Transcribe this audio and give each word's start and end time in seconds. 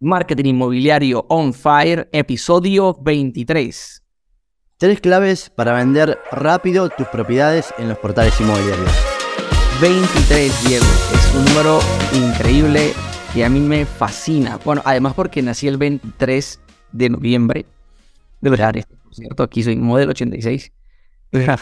Marketing 0.00 0.44
Inmobiliario 0.44 1.24
On 1.30 1.54
Fire, 1.54 2.06
episodio 2.12 2.98
23. 3.00 4.02
Tres 4.76 5.00
claves 5.00 5.48
para 5.48 5.72
vender 5.72 6.18
rápido 6.30 6.90
tus 6.90 7.06
propiedades 7.08 7.72
en 7.78 7.88
los 7.88 7.98
portales 7.98 8.38
inmobiliarios. 8.38 8.90
23, 9.80 10.68
Diego. 10.68 10.84
Es 10.84 11.34
un 11.34 11.46
número 11.46 11.80
increíble 12.12 12.92
que 13.32 13.42
a 13.42 13.48
mí 13.48 13.58
me 13.58 13.86
fascina. 13.86 14.58
Bueno, 14.66 14.82
además 14.84 15.14
porque 15.14 15.40
nací 15.40 15.66
el 15.66 15.78
23 15.78 16.60
de 16.92 17.08
noviembre. 17.08 17.64
De 18.42 18.50
verdad, 18.50 18.74
por 19.02 19.14
cierto, 19.14 19.44
aquí 19.44 19.62
soy 19.62 19.76
modelo 19.76 20.10
86. 20.10 20.72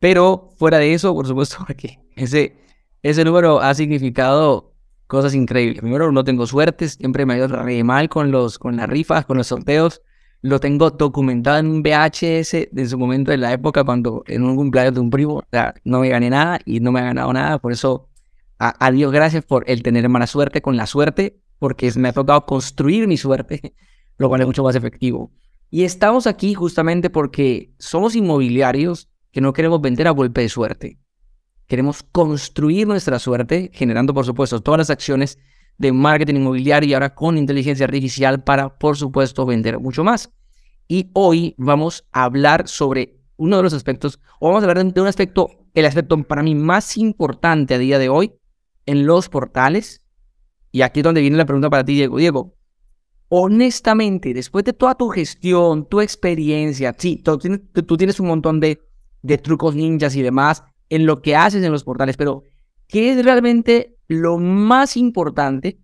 Pero 0.00 0.50
fuera 0.56 0.78
de 0.78 0.94
eso, 0.94 1.14
por 1.14 1.28
supuesto, 1.28 1.58
porque 1.66 2.00
ese, 2.16 2.56
ese 3.04 3.24
número 3.24 3.60
ha 3.60 3.72
significado 3.76 4.71
cosas 5.06 5.34
increíbles. 5.34 5.80
Primero, 5.80 6.10
no 6.12 6.24
tengo 6.24 6.46
suerte, 6.46 6.88
siempre 6.88 7.26
me 7.26 7.34
ha 7.34 7.36
ido 7.38 7.48
re 7.48 7.84
mal 7.84 8.08
con, 8.08 8.30
los, 8.30 8.58
con 8.58 8.76
las 8.76 8.88
rifas, 8.88 9.26
con 9.26 9.36
los 9.36 9.46
sorteos. 9.46 10.02
Lo 10.40 10.58
tengo 10.58 10.90
documentado 10.90 11.58
en 11.58 11.66
un 11.66 11.82
VHS 11.82 12.68
de 12.72 12.86
su 12.88 12.98
momento, 12.98 13.30
de 13.30 13.36
la 13.36 13.52
época, 13.52 13.84
cuando 13.84 14.24
en 14.26 14.42
un 14.42 14.56
cumpleaños 14.56 14.94
de 14.94 15.00
un 15.00 15.10
primo, 15.10 15.34
o 15.34 15.44
sea, 15.50 15.74
no 15.84 16.00
me 16.00 16.08
gané 16.08 16.30
nada 16.30 16.58
y 16.64 16.80
no 16.80 16.90
me 16.90 17.00
ha 17.00 17.04
ganado 17.04 17.32
nada. 17.32 17.58
Por 17.58 17.72
eso, 17.72 18.08
a, 18.58 18.90
Dios 18.90 19.12
gracias 19.12 19.44
por 19.44 19.64
el 19.68 19.82
tener 19.82 20.08
mala 20.08 20.26
suerte 20.26 20.62
con 20.62 20.76
la 20.76 20.86
suerte, 20.86 21.38
porque 21.58 21.92
me 21.96 22.08
ha 22.08 22.12
tocado 22.12 22.44
construir 22.44 23.06
mi 23.06 23.16
suerte, 23.16 23.74
lo 24.18 24.28
cual 24.28 24.40
es 24.40 24.46
mucho 24.46 24.64
más 24.64 24.74
efectivo. 24.74 25.30
Y 25.70 25.84
estamos 25.84 26.26
aquí 26.26 26.54
justamente 26.54 27.08
porque 27.08 27.72
somos 27.78 28.16
inmobiliarios 28.16 29.08
que 29.30 29.40
no 29.40 29.52
queremos 29.52 29.80
vender 29.80 30.08
a 30.08 30.10
golpe 30.10 30.42
de 30.42 30.48
suerte. 30.48 30.98
Queremos 31.66 32.02
construir 32.02 32.86
nuestra 32.86 33.18
suerte, 33.18 33.70
generando, 33.72 34.12
por 34.14 34.26
supuesto, 34.26 34.60
todas 34.60 34.78
las 34.78 34.90
acciones 34.90 35.38
de 35.78 35.92
marketing 35.92 36.36
inmobiliario 36.36 36.88
y 36.88 36.94
ahora 36.94 37.14
con 37.14 37.38
inteligencia 37.38 37.84
artificial 37.84 38.42
para, 38.44 38.78
por 38.78 38.96
supuesto, 38.96 39.46
vender 39.46 39.78
mucho 39.78 40.04
más. 40.04 40.32
Y 40.88 41.10
hoy 41.14 41.54
vamos 41.58 42.06
a 42.12 42.24
hablar 42.24 42.68
sobre 42.68 43.18
uno 43.36 43.56
de 43.56 43.62
los 43.62 43.72
aspectos, 43.72 44.20
o 44.38 44.48
vamos 44.48 44.62
a 44.62 44.68
hablar 44.68 44.84
de 44.84 45.00
un 45.00 45.06
aspecto, 45.06 45.48
el 45.74 45.86
aspecto 45.86 46.22
para 46.24 46.42
mí 46.42 46.54
más 46.54 46.96
importante 46.96 47.74
a 47.74 47.78
día 47.78 47.98
de 47.98 48.08
hoy 48.08 48.34
en 48.86 49.06
los 49.06 49.28
portales. 49.28 50.04
Y 50.70 50.82
aquí 50.82 51.00
es 51.00 51.04
donde 51.04 51.20
viene 51.20 51.36
la 51.36 51.46
pregunta 51.46 51.70
para 51.70 51.84
ti, 51.84 51.94
Diego. 51.94 52.18
Diego, 52.18 52.54
honestamente, 53.28 54.34
después 54.34 54.64
de 54.64 54.72
toda 54.72 54.94
tu 54.94 55.08
gestión, 55.08 55.88
tu 55.88 56.00
experiencia, 56.00 56.94
sí, 56.96 57.16
tú, 57.16 57.38
tienes 57.96 58.20
un 58.20 58.26
montón 58.26 58.60
de, 58.60 58.80
de 59.22 59.38
trucos 59.38 59.74
ninjas 59.74 60.14
y 60.16 60.22
demás, 60.22 60.62
en 60.92 61.06
lo 61.06 61.22
que 61.22 61.34
haces 61.34 61.64
en 61.64 61.72
los 61.72 61.84
portales, 61.84 62.18
pero 62.18 62.44
¿qué 62.86 63.12
es 63.12 63.24
realmente 63.24 63.96
lo 64.08 64.36
más 64.36 64.98
importante 64.98 65.80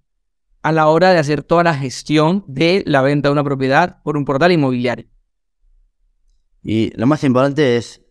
a 0.60 0.70
la 0.70 0.88
hora 0.88 1.14
de 1.14 1.18
hacer 1.18 1.42
toda 1.42 1.64
la 1.64 1.72
gestión 1.72 2.44
de 2.46 2.82
la 2.84 3.00
venta 3.00 3.30
de 3.30 3.32
una 3.32 3.42
propiedad 3.42 4.02
por 4.02 4.18
un 4.18 4.26
portal 4.26 4.52
inmobiliario? 4.52 5.06
Y 6.62 6.90
lo 6.94 7.06
más 7.06 7.24
importante 7.24 7.78
es, 7.78 8.02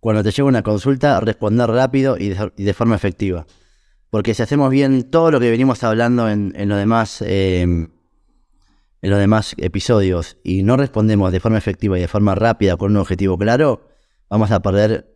cuando 0.00 0.24
te 0.24 0.32
llega 0.32 0.48
una 0.48 0.64
consulta, 0.64 1.20
responder 1.20 1.70
rápido 1.70 2.16
y 2.18 2.30
de, 2.30 2.74
forma 2.74 2.96
efectiva. 2.96 3.46
Porque 4.10 4.34
si 4.34 4.42
hacemos 4.42 4.70
bien 4.70 5.08
todo 5.10 5.30
lo 5.30 5.38
que 5.38 5.52
venimos 5.52 5.84
hablando 5.84 6.28
en, 6.28 6.52
los 6.68 6.78
demás... 6.78 7.22
Em, 7.24 7.90
en 9.02 9.10
los 9.10 9.18
demás 9.18 9.54
episodios 9.58 10.38
y 10.42 10.62
no 10.62 10.78
respondemos 10.78 11.30
de 11.30 11.38
forma 11.38 11.58
efectiva 11.58 11.98
y 11.98 12.00
de 12.00 12.08
forma 12.08 12.34
rápida 12.34 12.78
con 12.78 12.92
un 12.92 12.96
objetivo 12.96 13.36
claro, 13.36 13.86
vamos 14.30 14.50
a 14.50 14.62
perder 14.62 15.13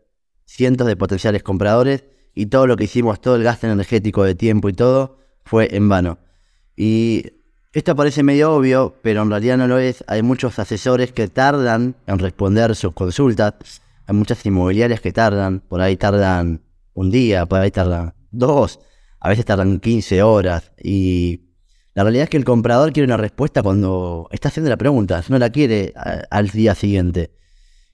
cientos 0.49 0.87
de 0.87 0.97
potenciales 0.97 1.43
compradores 1.43 2.05
y 2.35 2.47
todo 2.47 2.67
lo 2.67 2.77
que 2.77 2.85
hicimos, 2.85 3.21
todo 3.21 3.37
el 3.37 3.43
gasto 3.43 3.67
energético 3.67 4.25
de 4.25 4.35
tiempo 4.35 4.69
y 4.69 4.73
todo, 4.73 5.19
fue 5.45 5.77
en 5.77 5.89
vano. 5.89 6.19
Y 6.75 7.25
esto 7.73 7.95
parece 7.95 8.23
medio 8.23 8.55
obvio, 8.55 8.97
pero 9.03 9.23
en 9.23 9.31
realidad 9.31 9.59
no 9.59 9.69
lo 9.69 9.79
es. 9.79 10.03
Hay 10.07 10.23
muchos 10.23 10.59
asesores 10.59 11.13
que 11.13 11.29
tardan 11.29 11.97
en 12.07 12.19
responder 12.19 12.75
sus 12.75 12.95
consultas. 12.95 13.83
Hay 14.07 14.15
muchas 14.15 14.45
inmobiliarias 14.47 15.01
que 15.01 15.13
tardan, 15.13 15.61
por 15.61 15.83
ahí 15.83 15.97
tardan 15.97 16.63
un 16.95 17.11
día, 17.11 17.45
por 17.45 17.61
ahí 17.61 17.71
tardan 17.71 18.15
dos, 18.31 18.81
a 19.21 19.29
veces 19.29 19.45
tardan 19.45 19.81
15 19.81 20.23
horas. 20.23 20.73
Y 20.83 21.43
la 21.95 22.05
realidad 22.05 22.25
es 22.25 22.31
que 22.31 22.39
el 22.39 22.45
comprador 22.45 22.93
quiere 22.93 23.05
una 23.05 23.19
respuesta 23.19 23.63
cuando 23.63 24.29
está 24.31 24.49
haciendo 24.49 24.71
la 24.71 24.79
pregunta, 24.79 25.23
no 25.29 25.39
la 25.39 25.51
quiere 25.51 25.93
al 26.31 26.49
día 26.49 26.75
siguiente. 26.75 27.33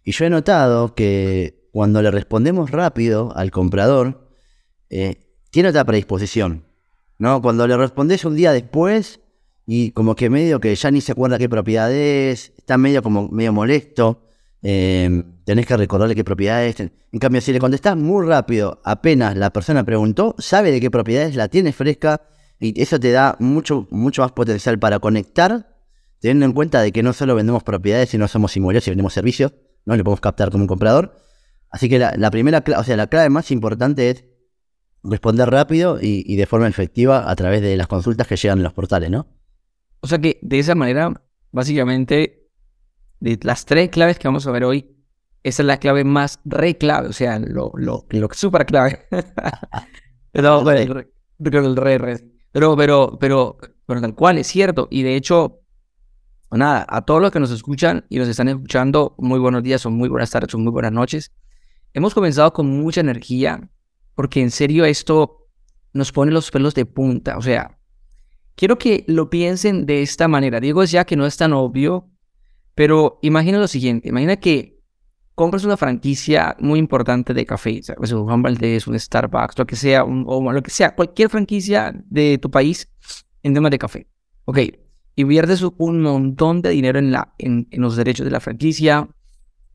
Y 0.05 0.13
yo 0.13 0.25
he 0.25 0.31
notado 0.31 0.95
que 0.95 1.64
cuando 1.75 2.03
le 2.03 2.13
respondemos 2.13 2.71
rápido 2.71 3.37
al 3.37 3.51
comprador, 3.51 4.31
eh, 4.91 5.17
tiene 5.51 5.71
otra 5.71 5.85
predisposición. 5.85 6.67
¿no? 7.19 7.43
Cuando 7.43 7.67
le 7.67 7.77
respondes 7.77 8.25
un 8.25 8.37
día 8.37 8.53
después 8.53 9.19
y 9.67 9.91
como 9.91 10.15
que 10.15 10.31
medio 10.31 10.61
que 10.61 10.73
ya 10.77 10.93
ni 10.93 11.01
se 11.01 11.11
acuerda 11.11 11.37
qué 11.37 11.49
propiedad 11.49 11.93
es, 11.93 12.53
está 12.57 12.79
medio 12.79 13.03
como 13.03 13.29
medio 13.29 13.53
molesto, 13.53 14.23
eh, 14.63 15.25
tenés 15.45 15.67
que 15.67 15.77
recordarle 15.77 16.15
qué 16.15 16.23
propiedad 16.23 16.65
es. 16.65 16.79
En 16.79 17.19
cambio, 17.19 17.41
si 17.41 17.53
le 17.53 17.59
contestás 17.59 17.97
muy 17.97 18.25
rápido, 18.25 18.81
apenas 18.85 19.37
la 19.37 19.53
persona 19.53 19.83
preguntó, 19.83 20.37
sabe 20.39 20.71
de 20.71 20.81
qué 20.81 20.93
propiedad 20.93 21.25
es, 21.25 21.35
la 21.35 21.49
tiene 21.49 21.73
fresca 21.73 22.23
y 22.61 22.81
eso 22.81 23.01
te 23.01 23.11
da 23.11 23.35
mucho, 23.41 23.89
mucho 23.91 24.23
más 24.23 24.31
potencial 24.31 24.79
para 24.79 25.01
conectar, 25.01 25.75
teniendo 26.21 26.47
en 26.47 26.53
cuenta 26.53 26.83
de 26.83 26.93
que 26.93 27.03
no 27.03 27.13
solo 27.13 27.35
vendemos 27.35 27.65
propiedades, 27.65 28.11
sino 28.11 28.29
somos 28.29 28.57
inmobiliarios 28.57 28.87
y 28.87 28.91
vendemos 28.93 29.13
servicios, 29.13 29.55
¿no? 29.85 29.97
Le 29.97 30.05
podemos 30.05 30.21
captar 30.21 30.53
como 30.53 30.63
un 30.63 30.69
comprador. 30.69 31.25
Así 31.75 31.89
que 31.89 31.99
la, 31.99 32.31
primera, 32.31 32.63
o 32.79 32.85
sea, 32.85 32.97
la 32.97 33.09
clave 33.09 33.31
más 33.31 33.51
importante 33.51 34.09
es 34.09 34.25
responder 35.03 35.51
rápido 35.51 35.99
y, 36.01 36.37
de 36.37 36.47
forma 36.47 36.69
efectiva 36.69 37.29
a 37.29 37.35
través 37.35 37.63
de 37.63 37.77
las 37.77 37.89
consultas 37.89 38.29
que 38.29 38.37
llegan 38.37 38.59
en 38.59 38.63
los 38.63 38.73
portales, 38.73 39.11
¿no? 39.11 39.27
O 39.99 40.07
sea 40.07 40.21
que 40.21 40.39
de 40.41 40.61
esa 40.61 40.77
manera, 40.77 41.21
básicamente, 41.51 42.49
de 43.19 43.41
las 43.43 43.65
tres 43.65 43.91
claves 43.91 44.21
que 44.21 44.29
vamos 44.29 44.47
a 44.47 44.53
ver 44.53 44.63
hoy, 44.63 44.89
esa 45.43 45.65
es 45.65 45.67
la 45.67 45.79
clave 45.79 46.05
más 46.05 46.39
re 46.45 46.79
clave, 46.79 47.09
o 47.09 47.13
sea, 47.13 47.41
lo, 47.41 47.73
lo, 47.75 48.07
lo 48.09 48.29
súper 48.31 48.67
clave. 48.67 49.01
pero, 50.31 50.63
pero, 50.63 51.05
pero, 53.19 53.19
pero, 53.19 54.01
tal 54.01 54.15
cual, 54.15 54.39
es 54.39 54.47
cierto. 54.47 54.87
Y 54.93 55.03
de 55.03 55.17
hecho, 55.17 55.61
nada, 56.53 56.87
a 56.89 57.05
todos 57.05 57.21
los 57.21 57.33
que 57.33 57.41
nos 57.41 57.51
escuchan 57.51 58.07
y 58.11 58.19
nos 58.19 58.29
están 58.29 58.47
escuchando, 58.47 59.17
muy 59.19 59.41
buenos 59.41 59.65
días, 59.65 59.85
o 59.87 59.91
muy 59.91 60.09
buenas 60.09 60.31
tardes, 60.31 60.55
o 60.55 60.59
muy 60.59 60.71
buenas 60.71 60.93
noches. 60.93 61.33
Hemos 61.95 62.13
comenzado 62.13 62.53
con 62.53 62.67
mucha 62.67 63.01
energía 63.01 63.71
porque 64.17 64.41
en 64.43 64.51
serio 64.51 64.85
esto 64.85 65.49
nos 65.93 66.11
pone 66.11 66.33
los 66.33 66.51
pelos 66.51 66.75
de 66.75 66.87
punta. 66.87 67.39
O 67.39 67.43
sea, 67.43 67.79
quiero 68.57 68.79
que 68.79 69.05
lo 69.07 69.31
piensen 69.31 69.87
de 69.87 70.03
esta 70.03 70.27
manera. 70.27 70.59
Digo 70.59 70.83
ya 70.83 71.05
que 71.05 71.15
no 71.15 71.25
es 71.25 71.37
tan 71.37 71.53
obvio, 71.53 72.11
pero 72.75 73.21
imagina 73.23 73.59
lo 73.59 73.69
siguiente. 73.69 74.09
Imagina 74.09 74.37
que 74.37 74.83
compras 75.37 75.65
una 75.65 75.77
franquicia 75.77 76.57
muy 76.59 76.81
importante 76.81 77.33
de 77.33 77.47
café, 77.47 77.81
¿sabes? 77.85 78.11
un 78.11 78.25
Juan 78.25 78.43
Valdez, 78.43 78.89
un 78.89 78.99
Starbucks, 78.99 79.57
lo 79.57 79.67
que 79.67 79.77
sea, 79.77 80.03
o 80.03 80.53
lo 80.53 80.63
que 80.63 80.71
sea, 80.73 80.97
cualquier 80.97 81.29
franquicia 81.29 81.95
de 82.07 82.39
tu 82.39 82.51
país 82.51 82.91
en 83.45 83.55
temas 83.55 83.71
de 83.71 83.79
café. 83.79 84.09
Ok, 84.47 84.59
inviertes 85.15 85.63
un 85.63 86.03
montón 86.03 86.61
de 86.61 86.71
dinero 86.71 86.99
en, 86.99 87.13
la, 87.13 87.35
en 87.39 87.69
los 87.71 87.95
derechos 87.95 88.25
de 88.25 88.33
la 88.33 88.41
franquicia, 88.41 89.09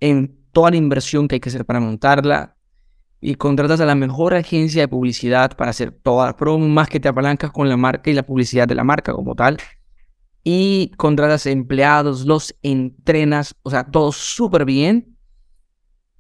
en 0.01 0.39
toda 0.52 0.72
la 0.72 0.78
inversión 0.78 1.28
que 1.28 1.36
hay 1.36 1.40
que 1.40 1.50
hacer 1.50 1.66
para 1.66 1.80
montarla 1.80 2.56
y 3.22 3.36
contratas 3.36 3.82
a 3.82 3.86
la 3.86 3.96
mejor 3.96 4.34
agencia 4.34 4.82
de 4.82 4.88
publicidad 4.88 5.56
para 5.58 5.72
hacer 5.72 5.92
toda 5.92 6.28
la 6.28 6.38
promo, 6.38 6.68
más 6.68 6.88
que 6.88 7.00
te 7.00 7.10
apalancas 7.10 7.52
con 7.52 7.68
la 7.68 7.78
marca 7.78 8.10
y 8.10 8.14
la 8.14 8.24
publicidad 8.24 8.68
de 8.68 8.76
la 8.76 8.84
marca 8.84 9.14
como 9.14 9.36
tal. 9.36 9.58
Y 10.44 10.92
contratas 10.98 11.46
empleados, 11.46 12.26
los 12.26 12.56
entrenas, 12.64 13.56
o 13.62 13.70
sea, 13.70 13.84
todo 13.84 14.12
súper 14.12 14.64
bien. 14.64 15.18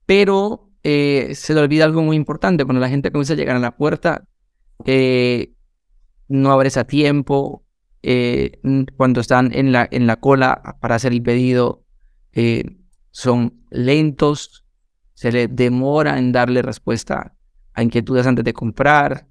Pero 0.05 0.69
eh, 0.83 1.31
se 1.35 1.53
le 1.53 1.61
olvida 1.61 1.85
algo 1.85 2.01
muy 2.01 2.17
importante. 2.17 2.65
Cuando 2.65 2.81
la 2.81 2.89
gente 2.89 3.11
comienza 3.11 3.33
a 3.33 3.37
llegar 3.37 3.55
a 3.55 3.59
la 3.59 3.77
puerta, 3.77 4.25
eh, 4.85 5.53
no 6.27 6.51
abres 6.51 6.75
a 6.75 6.83
tiempo. 6.83 7.63
Eh, 8.01 8.59
cuando 8.97 9.21
están 9.21 9.51
en 9.53 9.71
la, 9.71 9.87
en 9.89 10.05
la 10.05 10.17
cola 10.17 10.77
para 10.81 10.95
hacer 10.95 11.13
el 11.13 11.21
pedido, 11.21 11.85
son 13.19 13.65
lentos, 13.69 14.65
se 15.13 15.29
les 15.33 15.53
demora 15.53 16.17
en 16.17 16.31
darle 16.31 16.61
respuesta 16.61 17.35
a 17.73 17.83
inquietudes 17.83 18.25
antes 18.25 18.45
de 18.45 18.53
comprar, 18.53 19.27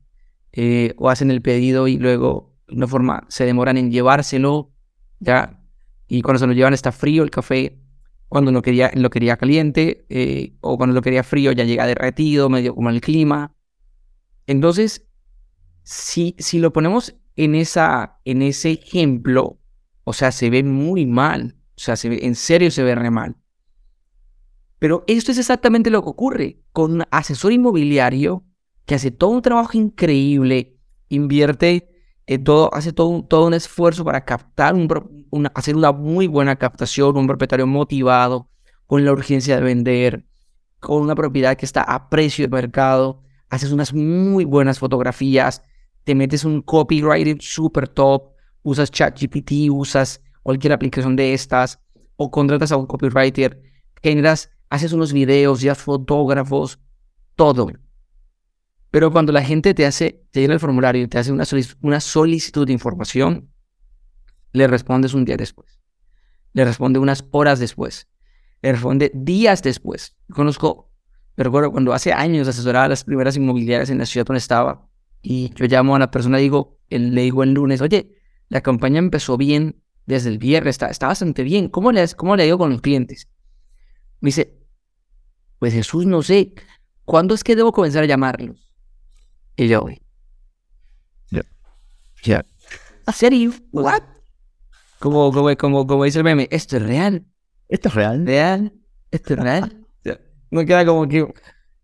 eh, 0.52 0.92
o 0.98 1.08
hacen 1.08 1.30
el 1.30 1.40
pedido 1.40 1.88
y 1.88 1.96
luego 1.96 2.54
de 2.68 2.86
forma 2.86 3.24
se 3.28 3.46
demoran 3.46 3.78
en 3.78 3.90
llevárselo, 3.90 4.74
ya, 5.20 5.62
y 6.06 6.20
cuando 6.20 6.38
se 6.38 6.46
lo 6.46 6.52
llevan 6.52 6.74
está 6.74 6.92
frío 6.92 7.22
el 7.22 7.30
café, 7.30 7.80
cuando 8.28 8.52
lo 8.52 8.60
quería, 8.60 8.90
lo 8.94 9.08
quería 9.08 9.38
caliente, 9.38 10.04
eh, 10.10 10.52
o 10.60 10.76
cuando 10.76 10.94
lo 10.94 11.00
quería 11.00 11.22
frío 11.22 11.52
ya 11.52 11.64
llega 11.64 11.86
derretido, 11.86 12.50
medio 12.50 12.74
como 12.74 12.90
el 12.90 13.00
clima. 13.00 13.54
Entonces, 14.46 15.08
si, 15.82 16.36
si 16.38 16.58
lo 16.58 16.74
ponemos 16.74 17.16
en, 17.36 17.54
esa, 17.54 18.20
en 18.26 18.42
ese 18.42 18.72
ejemplo, 18.72 19.58
o 20.04 20.12
sea, 20.12 20.30
se 20.30 20.50
ve 20.50 20.62
muy 20.62 21.06
mal, 21.06 21.56
o 21.74 21.80
sea, 21.80 21.96
se 21.96 22.26
en 22.26 22.34
serio 22.34 22.70
se 22.70 22.82
ve 22.82 22.94
re 22.94 23.10
mal. 23.10 23.34
Pero 24.78 25.04
esto 25.06 25.32
es 25.32 25.38
exactamente 25.38 25.90
lo 25.90 26.02
que 26.02 26.10
ocurre 26.10 26.62
con 26.72 26.92
un 26.92 27.04
asesor 27.10 27.52
inmobiliario 27.52 28.44
que 28.86 28.94
hace 28.94 29.10
todo 29.10 29.30
un 29.30 29.42
trabajo 29.42 29.76
increíble, 29.76 30.76
invierte 31.08 31.90
eh, 32.26 32.38
todo, 32.38 32.72
hace 32.74 32.92
todo, 32.92 33.08
un- 33.08 33.26
todo 33.26 33.46
un 33.46 33.54
esfuerzo 33.54 34.04
para 34.04 34.24
captar, 34.24 34.74
una, 35.30 35.50
hacer 35.54 35.76
una 35.76 35.92
muy 35.92 36.26
buena 36.26 36.56
captación, 36.56 37.16
un 37.16 37.26
propietario 37.26 37.66
motivado, 37.66 38.50
con 38.86 39.04
la 39.04 39.12
urgencia 39.12 39.56
de 39.56 39.62
vender, 39.62 40.26
con 40.80 41.02
una 41.02 41.14
propiedad 41.14 41.56
que 41.56 41.66
está 41.66 41.82
a 41.82 42.08
precio 42.08 42.46
de 42.46 42.50
mercado, 42.54 43.22
haces 43.50 43.72
unas 43.72 43.92
muy 43.94 44.44
buenas 44.44 44.78
fotografías, 44.78 45.62
te 46.04 46.14
metes 46.14 46.44
un 46.44 46.62
copywriting 46.62 47.38
super 47.40 47.88
top, 47.88 48.32
usas 48.62 48.90
ChatGPT, 48.90 49.70
usas 49.70 50.22
cualquier 50.42 50.72
aplicación 50.72 51.16
de 51.16 51.34
estas, 51.34 51.80
o 52.16 52.30
contratas 52.30 52.72
a 52.72 52.76
un 52.76 52.86
copywriter, 52.86 53.62
generas, 54.02 54.50
haces 54.70 54.92
unos 54.92 55.12
videos, 55.12 55.60
ya 55.60 55.74
fotógrafos, 55.74 56.78
todo. 57.34 57.68
Pero 58.90 59.12
cuando 59.12 59.32
la 59.32 59.42
gente 59.42 59.74
te 59.74 59.86
hace, 59.86 60.24
te 60.30 60.40
llena 60.40 60.54
el 60.54 60.60
formulario 60.60 61.02
y 61.02 61.08
te 61.08 61.18
hace 61.18 61.32
una, 61.32 61.44
solic- 61.44 61.76
una 61.82 62.00
solicitud 62.00 62.66
de 62.66 62.72
información, 62.72 63.50
le 64.52 64.66
respondes 64.66 65.14
un 65.14 65.24
día 65.24 65.36
después. 65.36 65.80
Le 66.54 66.64
responde 66.64 66.98
unas 66.98 67.24
horas 67.30 67.58
después. 67.58 68.08
Le 68.62 68.72
responde 68.72 69.12
días 69.14 69.62
después. 69.62 70.16
Conozco, 70.32 70.90
me 71.36 71.44
recuerdo 71.44 71.70
cuando 71.70 71.92
hace 71.92 72.12
años 72.12 72.48
asesoraba 72.48 72.86
a 72.86 72.88
las 72.88 73.04
primeras 73.04 73.36
inmobiliarias 73.36 73.90
en 73.90 73.98
la 73.98 74.06
ciudad 74.06 74.26
donde 74.26 74.38
estaba 74.38 74.88
y 75.22 75.52
yo 75.54 75.66
llamo 75.66 75.94
a 75.94 75.98
la 75.98 76.10
persona 76.10 76.40
y 76.40 76.44
digo, 76.44 76.78
le 76.88 77.22
digo 77.22 77.42
el 77.42 77.52
lunes, 77.52 77.80
oye, 77.80 78.14
la 78.48 78.62
campaña 78.62 78.98
empezó 78.98 79.36
bien 79.36 79.82
desde 80.06 80.30
el 80.30 80.38
viernes, 80.38 80.74
está, 80.74 80.88
está 80.88 81.06
bastante 81.08 81.42
bien. 81.42 81.68
¿Cómo 81.68 81.92
le, 81.92 82.08
¿Cómo 82.16 82.34
le 82.34 82.46
ido 82.46 82.56
con 82.56 82.70
los 82.70 82.80
clientes? 82.80 83.28
Me 84.20 84.28
dice, 84.28 84.57
pues 85.58 85.72
Jesús, 85.72 86.06
no 86.06 86.22
sé, 86.22 86.54
¿cuándo 87.04 87.34
es 87.34 87.44
que 87.44 87.56
debo 87.56 87.72
comenzar 87.72 88.02
a 88.02 88.06
llamarlos? 88.06 88.56
Y 89.56 89.68
yo, 89.68 89.86
Ya. 91.30 91.42
ya. 92.22 92.44
¿En 93.06 93.14
serio? 93.14 93.52
¿What? 93.72 94.02
Como, 94.98 95.32
como, 95.32 95.56
como, 95.56 95.86
como 95.86 96.04
dice 96.04 96.18
el 96.18 96.24
meme, 96.24 96.48
¿esto 96.50 96.76
es 96.76 96.82
real? 96.82 97.24
¿Esto 97.68 97.88
es 97.88 97.94
real? 97.94 98.26
¿Real? 98.26 98.72
¿Esto 99.10 99.34
es 99.34 99.40
real? 99.40 99.74
No 100.50 100.64
queda 100.64 100.86
como 100.86 101.06
que... 101.06 101.22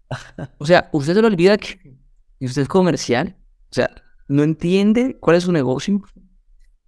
O 0.59 0.65
sea, 0.65 0.89
usted 0.93 1.13
se 1.15 1.21
le 1.21 1.27
olvida 1.27 1.59
que 1.59 1.99
y 2.39 2.47
usted 2.47 2.63
es 2.63 2.69
comercial. 2.69 3.37
O 3.71 3.75
sea, 3.75 3.91
no 4.27 4.43
entiende 4.43 5.19
cuál 5.21 5.37
es 5.37 5.43
su 5.45 5.53
negocio. 5.53 6.03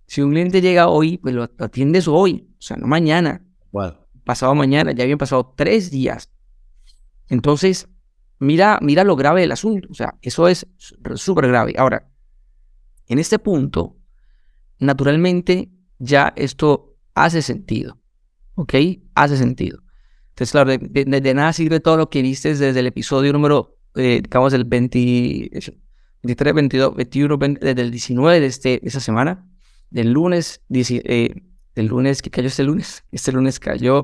Si 0.06 0.22
un 0.22 0.30
cliente 0.30 0.62
llega 0.62 0.88
hoy, 0.88 1.18
pues 1.18 1.34
lo, 1.34 1.50
lo 1.54 1.64
atiendes 1.66 2.08
hoy. 2.08 2.48
O 2.58 2.62
sea, 2.62 2.76
no 2.78 2.86
mañana 2.86 3.44
Bueno, 3.72 3.98
pasado 4.24 4.54
mañana, 4.54 4.92
ya 4.92 5.02
habían 5.04 5.18
pasado 5.18 5.52
tres 5.54 5.90
días. 5.90 6.30
Entonces, 7.28 7.88
mira, 8.38 8.78
mira 8.82 9.04
lo 9.04 9.16
grave 9.16 9.40
del 9.42 9.52
asunto. 9.52 9.88
O 9.90 9.94
sea, 9.94 10.14
eso 10.22 10.48
es 10.48 10.66
súper 11.16 11.48
grave. 11.48 11.74
Ahora, 11.76 12.08
en 13.08 13.18
este 13.18 13.38
punto, 13.38 13.96
naturalmente, 14.78 15.70
ya 15.98 16.32
esto 16.36 16.96
hace 17.14 17.42
sentido. 17.42 17.98
¿Ok? 18.54 18.74
Hace 19.14 19.36
sentido. 19.36 19.82
Entonces, 20.30 20.52
claro, 20.52 20.70
de, 20.70 20.78
de- 20.78 21.20
de 21.20 21.34
nada 21.34 21.52
sirve 21.52 21.80
todo 21.80 21.96
lo 21.96 22.10
que 22.10 22.22
viste 22.22 22.54
desde 22.54 22.78
el 22.78 22.86
episodio 22.86 23.32
número, 23.32 23.76
eh, 23.94 24.20
digamos, 24.22 24.52
el 24.52 24.64
20, 24.64 25.50
23, 26.22 26.54
22, 26.54 26.94
21, 26.96 27.38
20, 27.38 27.64
desde 27.66 27.82
el 27.82 27.90
19 27.90 28.40
de, 28.40 28.46
este, 28.46 28.68
de 28.82 28.88
esa 28.88 29.00
semana, 29.00 29.46
del 29.90 30.12
lunes, 30.12 30.62
10, 30.68 30.90
eh, 30.90 31.42
del 31.74 31.86
lunes, 31.86 32.20
que 32.22 32.30
cayó 32.30 32.48
este 32.48 32.64
lunes? 32.64 33.04
Este 33.12 33.32
lunes 33.32 33.58
cayó, 33.60 34.02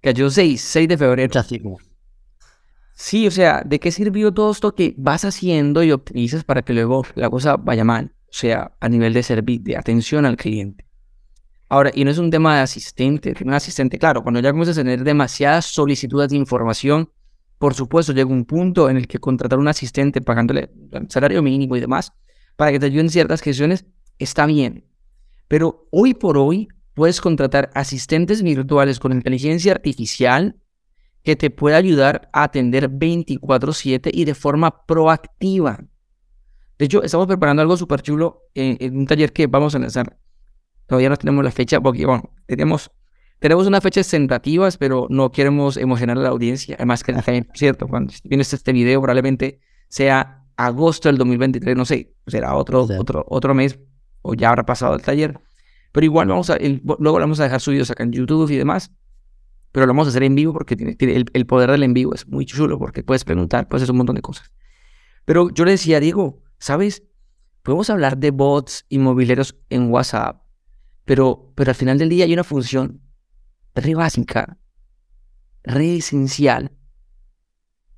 cayó 0.00 0.28
6, 0.30 0.60
6 0.60 0.88
de 0.88 0.98
febrero. 0.98 1.28
muchas 1.28 1.46
siglas. 1.46 1.76
Sí, 3.02 3.26
o 3.26 3.32
sea, 3.32 3.64
¿de 3.66 3.80
qué 3.80 3.90
sirvió 3.90 4.32
todo 4.32 4.52
esto 4.52 4.76
que 4.76 4.94
vas 4.96 5.24
haciendo 5.24 5.82
y 5.82 5.90
optimizas 5.90 6.44
para 6.44 6.62
que 6.62 6.72
luego 6.72 7.04
la 7.16 7.28
cosa 7.28 7.56
vaya 7.56 7.82
mal? 7.82 8.14
O 8.26 8.32
sea, 8.32 8.76
a 8.78 8.88
nivel 8.88 9.12
de 9.12 9.24
servicio, 9.24 9.64
de 9.64 9.76
atención 9.76 10.24
al 10.24 10.36
cliente. 10.36 10.86
Ahora, 11.68 11.90
y 11.92 12.04
no 12.04 12.12
es 12.12 12.18
un 12.18 12.30
tema 12.30 12.54
de 12.54 12.62
asistente, 12.62 13.34
un 13.44 13.54
asistente, 13.54 13.98
claro, 13.98 14.22
cuando 14.22 14.38
ya 14.38 14.52
comienzas 14.52 14.78
a 14.78 14.82
tener 14.82 15.02
demasiadas 15.02 15.66
solicitudes 15.66 16.28
de 16.28 16.36
información, 16.36 17.10
por 17.58 17.74
supuesto, 17.74 18.12
llega 18.12 18.30
un 18.30 18.44
punto 18.44 18.88
en 18.88 18.96
el 18.96 19.08
que 19.08 19.18
contratar 19.18 19.58
un 19.58 19.66
asistente 19.66 20.20
pagándole 20.20 20.70
salario 21.08 21.42
mínimo 21.42 21.74
y 21.74 21.80
demás 21.80 22.12
para 22.54 22.70
que 22.70 22.78
te 22.78 22.86
ayuden 22.86 23.06
en 23.06 23.10
ciertas 23.10 23.40
gestiones 23.40 23.84
está 24.20 24.46
bien. 24.46 24.86
Pero 25.48 25.88
hoy 25.90 26.14
por 26.14 26.38
hoy 26.38 26.68
puedes 26.94 27.20
contratar 27.20 27.68
asistentes 27.74 28.44
virtuales 28.44 29.00
con 29.00 29.10
inteligencia 29.10 29.72
artificial 29.72 30.61
que 31.22 31.36
te 31.36 31.50
pueda 31.50 31.76
ayudar 31.76 32.28
a 32.32 32.44
atender 32.44 32.88
24/7 32.90 34.10
y 34.12 34.24
de 34.24 34.34
forma 34.34 34.84
proactiva. 34.86 35.78
De 36.78 36.86
hecho, 36.86 37.02
estamos 37.02 37.26
preparando 37.26 37.62
algo 37.62 37.76
súper 37.76 38.02
chulo 38.02 38.42
en, 38.54 38.76
en 38.80 38.96
un 38.96 39.06
taller 39.06 39.32
que 39.32 39.46
vamos 39.46 39.74
a 39.74 39.78
lanzar. 39.78 40.18
Todavía 40.86 41.08
no 41.10 41.16
tenemos 41.16 41.44
la 41.44 41.50
fecha 41.52 41.80
porque, 41.80 42.04
bueno, 42.06 42.30
tenemos, 42.46 42.90
tenemos 43.38 43.66
unas 43.66 43.82
fechas 43.82 44.08
tentativas, 44.08 44.76
pero 44.78 45.06
no 45.10 45.30
queremos 45.30 45.76
emocionar 45.76 46.18
a 46.18 46.22
la 46.22 46.28
audiencia. 46.30 46.74
Además, 46.76 47.04
que 47.04 47.12
también, 47.12 47.48
cierto, 47.54 47.86
cuando 47.86 48.12
vienes 48.24 48.52
este 48.52 48.72
video 48.72 49.00
probablemente 49.00 49.60
sea 49.88 50.44
agosto 50.56 51.08
del 51.08 51.18
2023, 51.18 51.76
no 51.76 51.84
sé, 51.84 52.14
será 52.26 52.54
otro, 52.56 52.86
Sí. 52.86 52.94
otro, 52.98 53.24
otro 53.28 53.54
mes 53.54 53.78
o 54.22 54.34
ya 54.34 54.48
habrá 54.50 54.64
pasado 54.66 54.94
el 54.94 55.02
taller. 55.02 55.38
Pero 55.92 56.04
igual 56.04 56.26
vamos 56.28 56.50
a, 56.50 56.56
el- 56.56 56.82
luego 56.84 57.18
lo 57.18 57.24
vamos 57.24 57.38
a 57.40 57.44
dejar 57.44 57.60
subidos 57.60 57.90
acá 57.90 58.02
en 58.02 58.12
YouTube 58.12 58.50
y 58.50 58.56
demás. 58.56 58.90
Pero 59.72 59.86
lo 59.86 59.92
vamos 59.92 60.06
a 60.06 60.10
hacer 60.10 60.22
en 60.22 60.34
vivo 60.34 60.52
porque 60.52 60.76
tiene, 60.76 60.96
el, 61.32 61.46
poder 61.46 61.70
del 61.70 61.82
en 61.82 61.94
vivo 61.94 62.14
es 62.14 62.28
muy 62.28 62.44
chulo 62.44 62.78
porque 62.78 63.02
puedes 63.02 63.24
preguntar, 63.24 63.68
puedes 63.68 63.82
hacer 63.82 63.92
un 63.92 63.98
montón 63.98 64.16
de 64.16 64.22
cosas. 64.22 64.52
Pero 65.24 65.50
yo 65.50 65.64
le 65.64 65.72
decía, 65.72 65.98
Diego, 65.98 66.42
¿sabes? 66.58 67.02
Podemos 67.62 67.88
hablar 67.90 68.18
de 68.18 68.30
bots 68.30 68.84
inmobiliarios 68.88 69.56
en 69.70 69.90
WhatsApp, 69.90 70.42
pero, 71.04 71.52
pero 71.54 71.70
al 71.70 71.74
final 71.74 71.98
del 71.98 72.10
día 72.10 72.24
hay 72.24 72.32
una 72.32 72.44
función 72.44 73.00
re 73.74 73.94
básica, 73.94 74.58
re 75.62 75.96
esencial, 75.96 76.72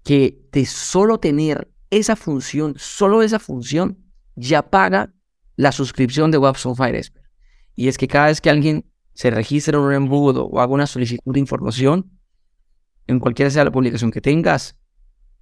que 0.05 0.47
de 0.53 0.67
solo 0.67 1.19
tener 1.19 1.73
esa 1.91 2.15
función, 2.15 2.75
solo 2.77 3.23
esa 3.23 3.39
función, 3.39 3.99
ya 4.37 4.71
paga 4.71 5.13
la 5.57 5.73
suscripción 5.73 6.31
de 6.31 6.39
Expert. 6.39 7.25
Y 7.75 7.89
es 7.89 7.99
que 7.99 8.09
cada 8.09 8.27
vez 8.27 8.41
que 8.41 8.51
alguien 8.51 8.85
se 9.15 9.31
registra 9.31 9.79
en 9.79 9.85
un 9.85 9.93
embudo 9.95 10.47
o 10.47 10.61
haga 10.61 10.73
una 10.73 10.87
solicitud 10.87 11.33
de 11.33 11.41
información, 11.41 12.11
en 13.07 13.21
cualquiera 13.21 13.51
sea 13.51 13.65
la 13.65 13.73
publicación 13.73 14.11
que 14.11 14.21
tengas, 14.21 14.77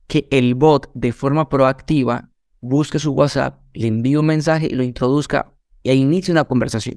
que 0.06 0.28
el 0.30 0.54
bot 0.54 0.90
de 0.94 1.12
forma 1.12 1.48
proactiva 1.48 2.30
busque 2.60 2.98
su 2.98 3.12
WhatsApp, 3.12 3.60
le 3.72 3.88
envíe 3.88 4.16
un 4.16 4.26
mensaje 4.26 4.66
y 4.66 4.74
lo 4.74 4.82
introduzca 4.82 5.54
e 5.82 5.94
inicie 5.94 6.32
una 6.32 6.44
conversación. 6.44 6.96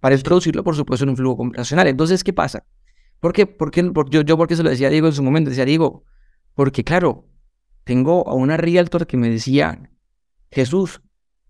Para 0.00 0.14
introducirlo, 0.14 0.62
por 0.62 0.76
supuesto, 0.76 1.04
en 1.04 1.10
un 1.10 1.16
flujo 1.16 1.38
conversacional. 1.38 1.86
Entonces, 1.88 2.22
¿qué 2.22 2.32
pasa? 2.32 2.64
¿Por 3.20 3.32
qué? 3.32 3.46
¿Por 3.46 3.70
qué? 3.70 3.82
Por- 3.84 4.10
yo, 4.10 4.20
yo 4.22 4.36
porque 4.36 4.56
se 4.56 4.62
lo 4.62 4.70
decía 4.70 4.88
a 4.88 4.90
Diego 4.90 5.08
en 5.08 5.12
su 5.12 5.22
momento, 5.22 5.50
decía 5.50 5.64
Diego, 5.64 6.04
porque 6.54 6.84
claro, 6.84 7.26
tengo 7.84 8.28
a 8.28 8.34
una 8.34 8.56
realtor 8.56 9.06
que 9.06 9.16
me 9.16 9.28
decía, 9.30 9.90
Jesús, 10.50 11.00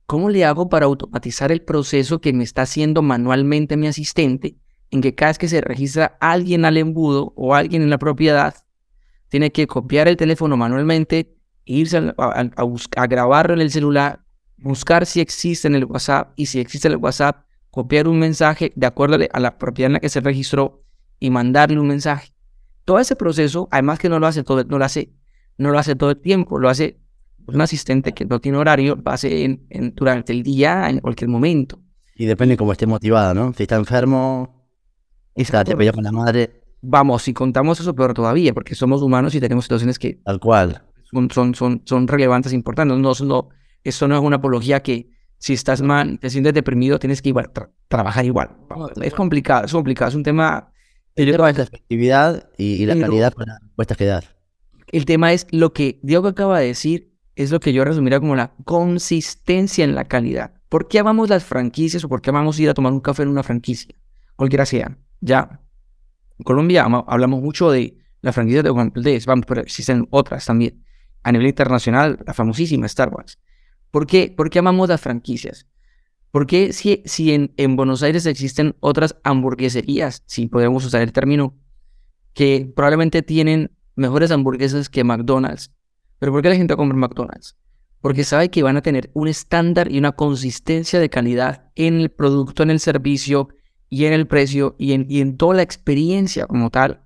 ¿cómo 0.06 0.30
le 0.30 0.44
hago 0.44 0.68
para 0.68 0.86
automatizar 0.86 1.52
el 1.52 1.62
proceso 1.62 2.20
que 2.20 2.32
me 2.32 2.44
está 2.44 2.62
haciendo 2.62 3.02
manualmente 3.02 3.76
mi 3.76 3.86
asistente? 3.86 4.56
En 4.90 5.00
que 5.00 5.14
cada 5.14 5.30
vez 5.30 5.38
que 5.38 5.48
se 5.48 5.60
registra 5.60 6.16
alguien 6.20 6.64
al 6.64 6.76
embudo 6.76 7.32
o 7.36 7.54
alguien 7.54 7.82
en 7.82 7.90
la 7.90 7.98
propiedad, 7.98 8.54
tiene 9.28 9.50
que 9.50 9.66
copiar 9.66 10.06
el 10.06 10.16
teléfono 10.16 10.56
manualmente, 10.56 11.36
irse 11.64 11.98
a, 11.98 12.12
a- 12.16 13.06
grabarlo 13.06 13.54
en 13.54 13.60
el 13.60 13.70
celular, 13.70 14.24
buscar 14.56 15.04
si 15.04 15.20
existe 15.20 15.66
en 15.66 15.74
el 15.74 15.84
WhatsApp 15.84 16.32
y 16.36 16.46
si 16.46 16.60
existe 16.60 16.86
en 16.88 16.92
el 16.92 16.98
WhatsApp, 16.98 17.44
copiar 17.70 18.06
un 18.08 18.18
mensaje 18.18 18.72
de 18.76 18.86
acuerdo 18.86 19.18
a 19.32 19.40
la 19.40 19.58
propiedad 19.58 19.88
en 19.88 19.94
la 19.94 20.00
que 20.00 20.08
se 20.08 20.20
registró 20.20 20.84
y 21.18 21.30
mandarle 21.30 21.78
un 21.80 21.88
mensaje. 21.88 22.32
Todo 22.84 23.00
ese 23.00 23.16
proceso, 23.16 23.68
además 23.72 23.98
que 23.98 24.08
no 24.08 24.20
lo 24.20 24.28
hace 24.28 24.44
todo, 24.44 24.62
no 24.64 24.78
lo 24.78 24.84
hace, 24.84 25.12
no 25.58 25.72
lo 25.72 25.78
hace 25.78 25.96
todo 25.96 26.10
el 26.10 26.20
tiempo, 26.20 26.58
lo 26.58 26.68
hace 26.68 27.00
un 27.46 27.60
asistente 27.60 28.12
que 28.12 28.24
no 28.24 28.40
tiene 28.40 28.58
horario, 28.58 29.00
hace 29.04 29.44
en- 29.44 29.66
en- 29.70 29.94
durante 29.94 30.32
el 30.32 30.42
día, 30.42 30.88
en 30.90 31.00
cualquier 31.00 31.28
momento. 31.30 31.80
Y 32.16 32.24
depende 32.26 32.56
cómo 32.56 32.72
esté 32.72 32.86
motivada, 32.86 33.34
¿no? 33.34 33.52
Si 33.52 33.62
está 33.64 33.76
enfermo, 33.76 34.68
está, 35.34 35.64
te 35.64 35.74
con 35.92 36.04
la 36.04 36.12
madre, 36.12 36.62
Vamos, 36.82 37.22
si 37.22 37.32
contamos 37.32 37.80
eso, 37.80 37.94
peor 37.94 38.14
todavía, 38.14 38.52
porque 38.54 38.74
somos 38.74 39.02
humanos 39.02 39.34
y 39.34 39.40
tenemos 39.40 39.64
situaciones 39.64 39.98
que 39.98 40.20
tal 40.24 40.38
cual. 40.38 40.82
son, 41.10 41.30
son, 41.30 41.54
son, 41.54 41.82
son 41.84 42.06
relevantes 42.06 42.52
e 42.52 42.54
importantes. 42.54 42.96
No, 42.96 43.12
no, 43.26 43.48
eso 43.82 44.06
no 44.06 44.16
es 44.16 44.22
una 44.22 44.36
apología 44.36 44.80
que 44.82 45.10
si 45.38 45.54
estás 45.54 45.82
mal, 45.82 46.18
te 46.20 46.30
sientes 46.30 46.54
deprimido, 46.54 46.98
tienes 46.98 47.22
que 47.22 47.30
igual 47.30 47.52
tra- 47.52 47.70
trabajar 47.88 48.24
igual. 48.24 48.50
Es 49.02 49.14
complicado, 49.14 49.64
es 49.64 49.72
complicado, 49.72 50.10
es 50.10 50.14
un 50.14 50.22
tema... 50.22 50.72
El 51.16 51.32
tema 51.32 51.50
es 51.50 51.56
la 51.56 51.62
efectividad 51.64 52.50
y, 52.58 52.74
y 52.82 52.86
la 52.86 52.96
calidad 52.98 53.32
con 53.32 53.46
las 53.46 53.58
respuestas 53.60 53.96
que. 53.96 54.20
El 54.92 55.04
tema 55.06 55.32
es 55.32 55.46
lo 55.50 55.72
que 55.72 55.98
Diego 56.02 56.28
acaba 56.28 56.60
de 56.60 56.66
decir, 56.66 57.15
es 57.36 57.50
lo 57.50 57.60
que 57.60 57.72
yo 57.72 57.84
resumiría 57.84 58.18
como 58.18 58.34
la 58.34 58.54
consistencia 58.64 59.84
en 59.84 59.94
la 59.94 60.06
calidad. 60.06 60.54
¿Por 60.70 60.88
qué 60.88 60.98
amamos 60.98 61.28
las 61.28 61.44
franquicias 61.44 62.02
o 62.02 62.08
por 62.08 62.22
qué 62.22 62.30
amamos 62.30 62.58
ir 62.58 62.70
a 62.70 62.74
tomar 62.74 62.92
un 62.92 63.00
café 63.00 63.22
en 63.22 63.28
una 63.28 63.42
franquicia? 63.42 63.94
Cualquiera 64.34 64.66
sea. 64.66 64.98
Ya. 65.20 65.60
En 66.38 66.44
Colombia 66.44 66.84
hablamos 66.84 67.42
mucho 67.42 67.70
de 67.70 67.98
las 68.22 68.34
franquicias 68.34 68.64
de 68.64 68.70
Juan 68.70 68.90
Valdez, 68.92 69.26
vamos, 69.26 69.44
pero 69.46 69.60
existen 69.60 70.08
otras 70.10 70.46
también. 70.46 70.82
A 71.22 71.30
nivel 71.30 71.46
internacional, 71.48 72.18
la 72.26 72.32
famosísima 72.32 72.86
Star 72.86 73.10
Wars. 73.10 73.38
¿Por 73.90 74.06
qué? 74.06 74.32
¿Por 74.34 74.48
qué 74.48 74.58
amamos 74.58 74.88
las 74.88 75.00
franquicias? 75.00 75.66
¿Por 76.30 76.46
qué 76.46 76.72
si, 76.72 77.02
si 77.04 77.32
en, 77.32 77.52
en 77.56 77.76
Buenos 77.76 78.02
Aires 78.02 78.24
existen 78.26 78.76
otras 78.80 79.16
hamburgueserías, 79.24 80.22
si 80.26 80.46
podemos 80.46 80.84
usar 80.84 81.02
el 81.02 81.12
término, 81.12 81.54
que 82.32 82.70
probablemente 82.74 83.22
tienen 83.22 83.76
mejores 83.94 84.30
hamburguesas 84.30 84.88
que 84.88 85.04
McDonald's? 85.04 85.75
¿Pero 86.18 86.32
por 86.32 86.42
qué 86.42 86.48
la 86.48 86.56
gente 86.56 86.76
compra 86.76 86.96
McDonald's? 86.96 87.56
Porque 88.00 88.24
sabe 88.24 88.50
que 88.50 88.62
van 88.62 88.76
a 88.76 88.82
tener 88.82 89.10
un 89.14 89.28
estándar 89.28 89.90
y 89.90 89.98
una 89.98 90.12
consistencia 90.12 91.00
de 91.00 91.10
calidad 91.10 91.70
en 91.74 92.00
el 92.00 92.10
producto, 92.10 92.62
en 92.62 92.70
el 92.70 92.80
servicio 92.80 93.48
y 93.88 94.04
en 94.04 94.12
el 94.12 94.26
precio 94.26 94.76
y 94.78 94.92
en, 94.92 95.06
y 95.08 95.20
en 95.20 95.36
toda 95.36 95.56
la 95.56 95.62
experiencia 95.62 96.46
como 96.46 96.70
tal. 96.70 97.02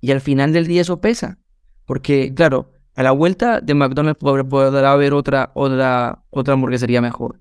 Y 0.00 0.12
al 0.12 0.20
final 0.20 0.52
del 0.52 0.66
día 0.66 0.82
eso 0.82 1.00
pesa. 1.00 1.38
Porque, 1.84 2.32
claro, 2.34 2.72
a 2.94 3.02
la 3.02 3.12
vuelta 3.12 3.60
de 3.60 3.74
McDonald's 3.74 4.18
podrá 4.18 4.92
haber 4.92 5.12
otra, 5.12 5.52
otra, 5.54 6.24
otra 6.30 6.54
hamburguesería 6.54 7.00
mejor. 7.00 7.40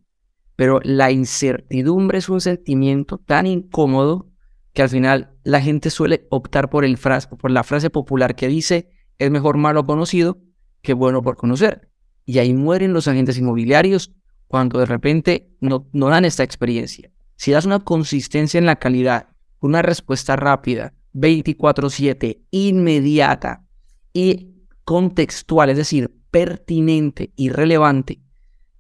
Pero 0.56 0.80
la 0.84 1.12
incertidumbre 1.12 2.18
es 2.18 2.30
un 2.30 2.42
sentimiento 2.42 3.18
tan 3.18 3.46
incómodo 3.46 4.30
que 4.74 4.82
al 4.82 4.90
final 4.90 5.38
la 5.44 5.62
gente 5.62 5.90
suele 5.90 6.28
optar 6.30 6.70
por, 6.70 6.86
el 6.86 6.98
por 7.40 7.52
la 7.52 7.64
frase 7.64 7.90
popular 7.90 8.36
que 8.36 8.48
dice 8.48 8.90
es 9.18 9.32
mejor 9.32 9.58
malo 9.58 9.86
conocido 9.86 10.40
que 10.86 10.94
bueno 10.94 11.22
por 11.22 11.36
conocer. 11.36 11.90
Y 12.26 12.40
ahí 12.40 12.54
mueren 12.54 12.94
los 12.94 13.10
agentes 13.10 13.38
inmobiliarios 13.38 14.14
cuando 14.48 14.80
de 14.80 14.86
repente 14.86 15.50
no, 15.60 15.90
no 15.92 16.08
dan 16.08 16.24
esta 16.24 16.44
experiencia. 16.44 17.12
Si 17.36 17.52
das 17.52 17.66
una 17.66 17.80
consistencia 17.80 18.58
en 18.58 18.66
la 18.66 18.78
calidad, 18.78 19.30
una 19.60 19.82
respuesta 19.82 20.38
rápida, 20.38 20.94
24/7, 21.14 22.46
inmediata 22.52 23.66
y 24.14 24.54
contextual, 24.86 25.70
es 25.70 25.78
decir, 25.78 26.16
pertinente 26.32 27.34
y 27.36 27.50
relevante 27.50 28.22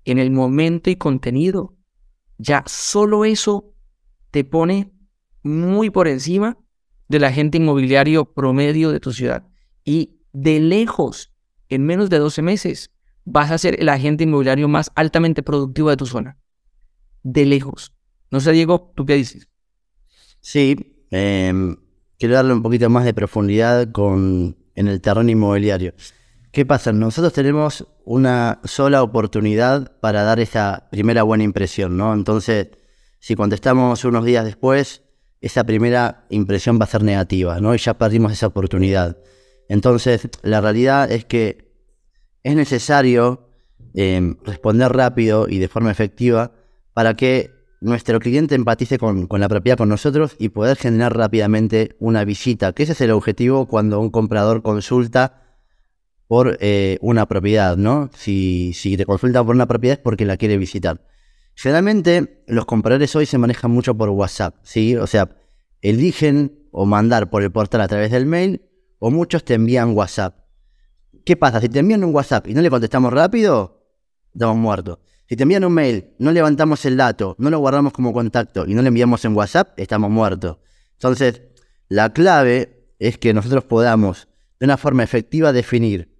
en 0.05 0.19
el 0.19 0.31
momento 0.31 0.89
y 0.89 0.95
contenido, 0.95 1.75
ya 2.37 2.63
solo 2.67 3.25
eso 3.25 3.73
te 4.31 4.43
pone 4.43 4.91
muy 5.43 5.89
por 5.89 6.07
encima 6.07 6.57
del 7.07 7.23
agente 7.23 7.57
inmobiliario 7.57 8.33
promedio 8.33 8.91
de 8.91 8.99
tu 8.99 9.13
ciudad. 9.13 9.47
Y 9.83 10.19
de 10.33 10.59
lejos, 10.59 11.34
en 11.69 11.85
menos 11.85 12.09
de 12.09 12.19
12 12.19 12.41
meses, 12.41 12.91
vas 13.25 13.51
a 13.51 13.57
ser 13.57 13.79
el 13.79 13.89
agente 13.89 14.23
inmobiliario 14.23 14.67
más 14.67 14.91
altamente 14.95 15.43
productivo 15.43 15.89
de 15.89 15.97
tu 15.97 16.05
zona. 16.05 16.37
De 17.23 17.45
lejos. 17.45 17.93
No 18.31 18.39
sé, 18.39 18.51
Diego, 18.51 18.91
¿tú 18.95 19.05
qué 19.05 19.15
dices? 19.15 19.47
Sí, 20.41 21.05
em, 21.11 21.77
quiero 22.19 22.35
darle 22.35 22.53
un 22.53 22.61
poquito 22.61 22.89
más 22.89 23.05
de 23.05 23.13
profundidad 23.13 23.91
con, 23.91 24.57
en 24.75 24.87
el 24.87 25.01
terreno 25.01 25.31
inmobiliario. 25.31 25.93
¿Qué 26.51 26.65
pasa? 26.65 26.93
Nosotros 26.93 27.33
tenemos 27.33 27.85
una 28.05 28.61
sola 28.63 29.03
oportunidad 29.03 29.99
para 29.99 30.23
dar 30.23 30.39
esa 30.39 30.87
primera 30.91 31.23
buena 31.23 31.43
impresión, 31.43 31.97
¿no? 31.97 32.13
Entonces, 32.13 32.69
si 33.19 33.35
contestamos 33.35 34.05
unos 34.05 34.23
días 34.23 34.45
después, 34.45 35.01
esa 35.41 35.63
primera 35.63 36.25
impresión 36.29 36.79
va 36.79 36.85
a 36.85 36.87
ser 36.87 37.03
negativa, 37.03 37.59
¿no? 37.59 37.75
Y 37.75 37.77
ya 37.77 37.97
perdimos 37.97 38.31
esa 38.31 38.47
oportunidad. 38.47 39.17
Entonces, 39.69 40.29
la 40.43 40.61
realidad 40.61 41.11
es 41.11 41.25
que 41.25 41.71
es 42.43 42.55
necesario 42.55 43.49
em, 43.93 44.37
responder 44.43 44.91
rápido 44.91 45.47
y 45.49 45.59
de 45.59 45.67
forma 45.67 45.91
efectiva 45.91 46.51
para 46.93 47.15
que 47.15 47.51
nuestro 47.81 48.19
cliente 48.19 48.55
empatice 48.55 48.97
con, 48.97 49.27
la 49.29 49.49
propiedad 49.49 49.77
con 49.77 49.89
nosotros 49.89 50.35
y 50.39 50.49
poder 50.49 50.77
generar 50.77 51.15
rápidamente 51.15 51.95
una 51.99 52.23
visita, 52.25 52.73
que 52.73 52.83
ese 52.83 52.93
es 52.93 53.01
el 53.01 53.11
objetivo 53.11 53.67
cuando 53.67 53.99
un 53.99 54.09
comprador 54.09 54.61
consulta 54.61 55.41
por 56.27 56.57
eh, 56.61 56.97
una 57.01 57.27
propiedad, 57.27 57.77
¿no? 57.77 58.09
Si, 58.15 58.73
si 58.73 58.97
te 58.97 59.05
consulta 59.05 59.43
por 59.43 59.55
una 59.55 59.67
propiedad 59.67 59.97
es 59.97 60.03
porque 60.03 60.25
la 60.25 60.37
quiere 60.37 60.57
visitar. 60.57 61.05
Generalmente 61.55 62.43
los 62.47 62.65
compradores 62.65 63.15
hoy 63.15 63.25
se 63.25 63.37
manejan 63.37 63.71
mucho 63.71 63.95
por 63.95 64.09
WhatsApp, 64.09 64.55
¿sí? 64.63 64.95
O 64.95 65.07
sea, 65.07 65.37
eligen 65.81 66.67
o 66.71 66.85
mandar 66.85 67.29
por 67.29 67.43
el 67.43 67.51
portal 67.51 67.81
a 67.81 67.87
través 67.87 68.11
del 68.11 68.25
mail 68.25 68.61
o 68.99 69.11
muchos 69.11 69.43
te 69.43 69.53
envían 69.53 69.95
WhatsApp. 69.95 70.45
¿Qué 71.25 71.35
pasa? 71.35 71.59
Si 71.61 71.69
te 71.69 71.79
envían 71.79 72.03
un 72.03 72.13
WhatsApp 72.13 72.47
y 72.47 72.53
no 72.53 72.61
le 72.61 72.69
contestamos 72.69 73.11
rápido, 73.11 73.83
estamos 74.33 74.57
muertos. 74.57 74.99
Si 75.27 75.35
te 75.35 75.43
envían 75.43 75.63
un 75.63 75.73
mail, 75.73 76.13
no 76.19 76.31
levantamos 76.31 76.85
el 76.85 76.97
dato, 76.97 77.35
no 77.39 77.49
lo 77.49 77.59
guardamos 77.59 77.93
como 77.93 78.13
contacto 78.13 78.65
y 78.67 78.75
no 78.75 78.81
lo 78.81 78.87
enviamos 78.87 79.25
en 79.25 79.35
WhatsApp, 79.35 79.79
estamos 79.79 80.11
muertos. 80.11 80.57
Entonces, 80.93 81.41
la 81.89 82.13
clave 82.13 82.91
es 82.99 83.17
que 83.17 83.33
nosotros 83.33 83.63
podamos 83.63 84.27
de 84.59 84.65
una 84.65 84.77
forma 84.77 85.03
efectiva 85.03 85.51
definir 85.51 86.15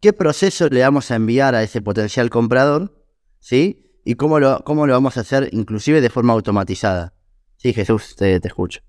qué 0.00 0.12
proceso 0.12 0.68
le 0.68 0.80
vamos 0.80 1.10
a 1.10 1.16
enviar 1.16 1.54
a 1.54 1.62
ese 1.62 1.82
potencial 1.82 2.30
comprador, 2.30 3.04
¿sí? 3.38 4.00
Y 4.04 4.14
cómo 4.14 4.40
lo, 4.40 4.64
cómo 4.64 4.86
lo 4.86 4.94
vamos 4.94 5.16
a 5.18 5.20
hacer 5.20 5.50
inclusive 5.52 6.00
de 6.00 6.10
forma 6.10 6.32
automatizada. 6.32 7.14
Sí, 7.56 7.72
Jesús, 7.72 8.16
te, 8.16 8.40
te 8.40 8.48
escucho. 8.48 8.80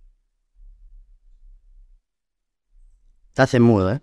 Estás 3.41 3.57
mudo, 3.61 3.93
¿eh? 3.93 4.01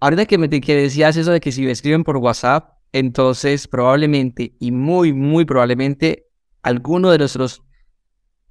Ahorita 0.00 0.24
que 0.24 0.38
me 0.38 0.48
que 0.48 0.74
decías 0.74 1.14
eso 1.18 1.30
de 1.30 1.40
que 1.40 1.52
si 1.52 1.60
me 1.60 1.72
escriben 1.72 2.04
por 2.04 2.16
WhatsApp, 2.16 2.78
entonces 2.90 3.68
probablemente 3.68 4.56
y 4.58 4.72
muy, 4.72 5.12
muy 5.12 5.44
probablemente 5.44 6.28
alguno 6.62 7.10
de 7.10 7.18
nuestros, 7.18 7.62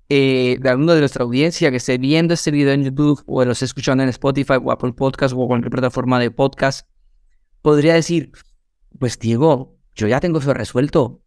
eh, 0.09 0.57
de 0.61 0.69
alguno 0.69 0.93
de 0.93 0.99
nuestra 0.99 1.23
audiencia 1.23 1.71
que 1.71 1.77
esté 1.77 1.97
viendo 1.97 2.35
este 2.35 2.51
video 2.51 2.73
en 2.73 2.83
YouTube 2.83 3.23
o 3.25 3.43
lo 3.43 3.53
esté 3.53 3.65
escuchando 3.65 4.03
en 4.03 4.09
Spotify 4.09 4.57
o 4.63 4.71
Apple 4.71 4.93
Podcast 4.93 5.33
o 5.35 5.47
cualquier 5.47 5.71
plataforma 5.71 6.19
de 6.19 6.29
podcast, 6.29 6.87
podría 7.63 7.95
decir, 7.95 8.31
pues 8.99 9.17
Diego, 9.17 9.75
yo 9.95 10.07
ya 10.07 10.19
tengo 10.19 10.37
eso 10.37 10.53
resuelto. 10.53 11.23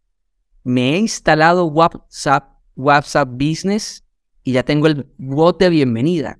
Me 0.63 0.95
he 0.95 0.99
instalado 0.99 1.65
WhatsApp, 1.65 2.61
WhatsApp 2.77 3.29
Business 3.33 4.05
y 4.45 4.53
ya 4.53 4.63
tengo 4.63 4.87
el 4.87 5.13
bot 5.19 5.59
de 5.59 5.69
bienvenida. 5.69 6.39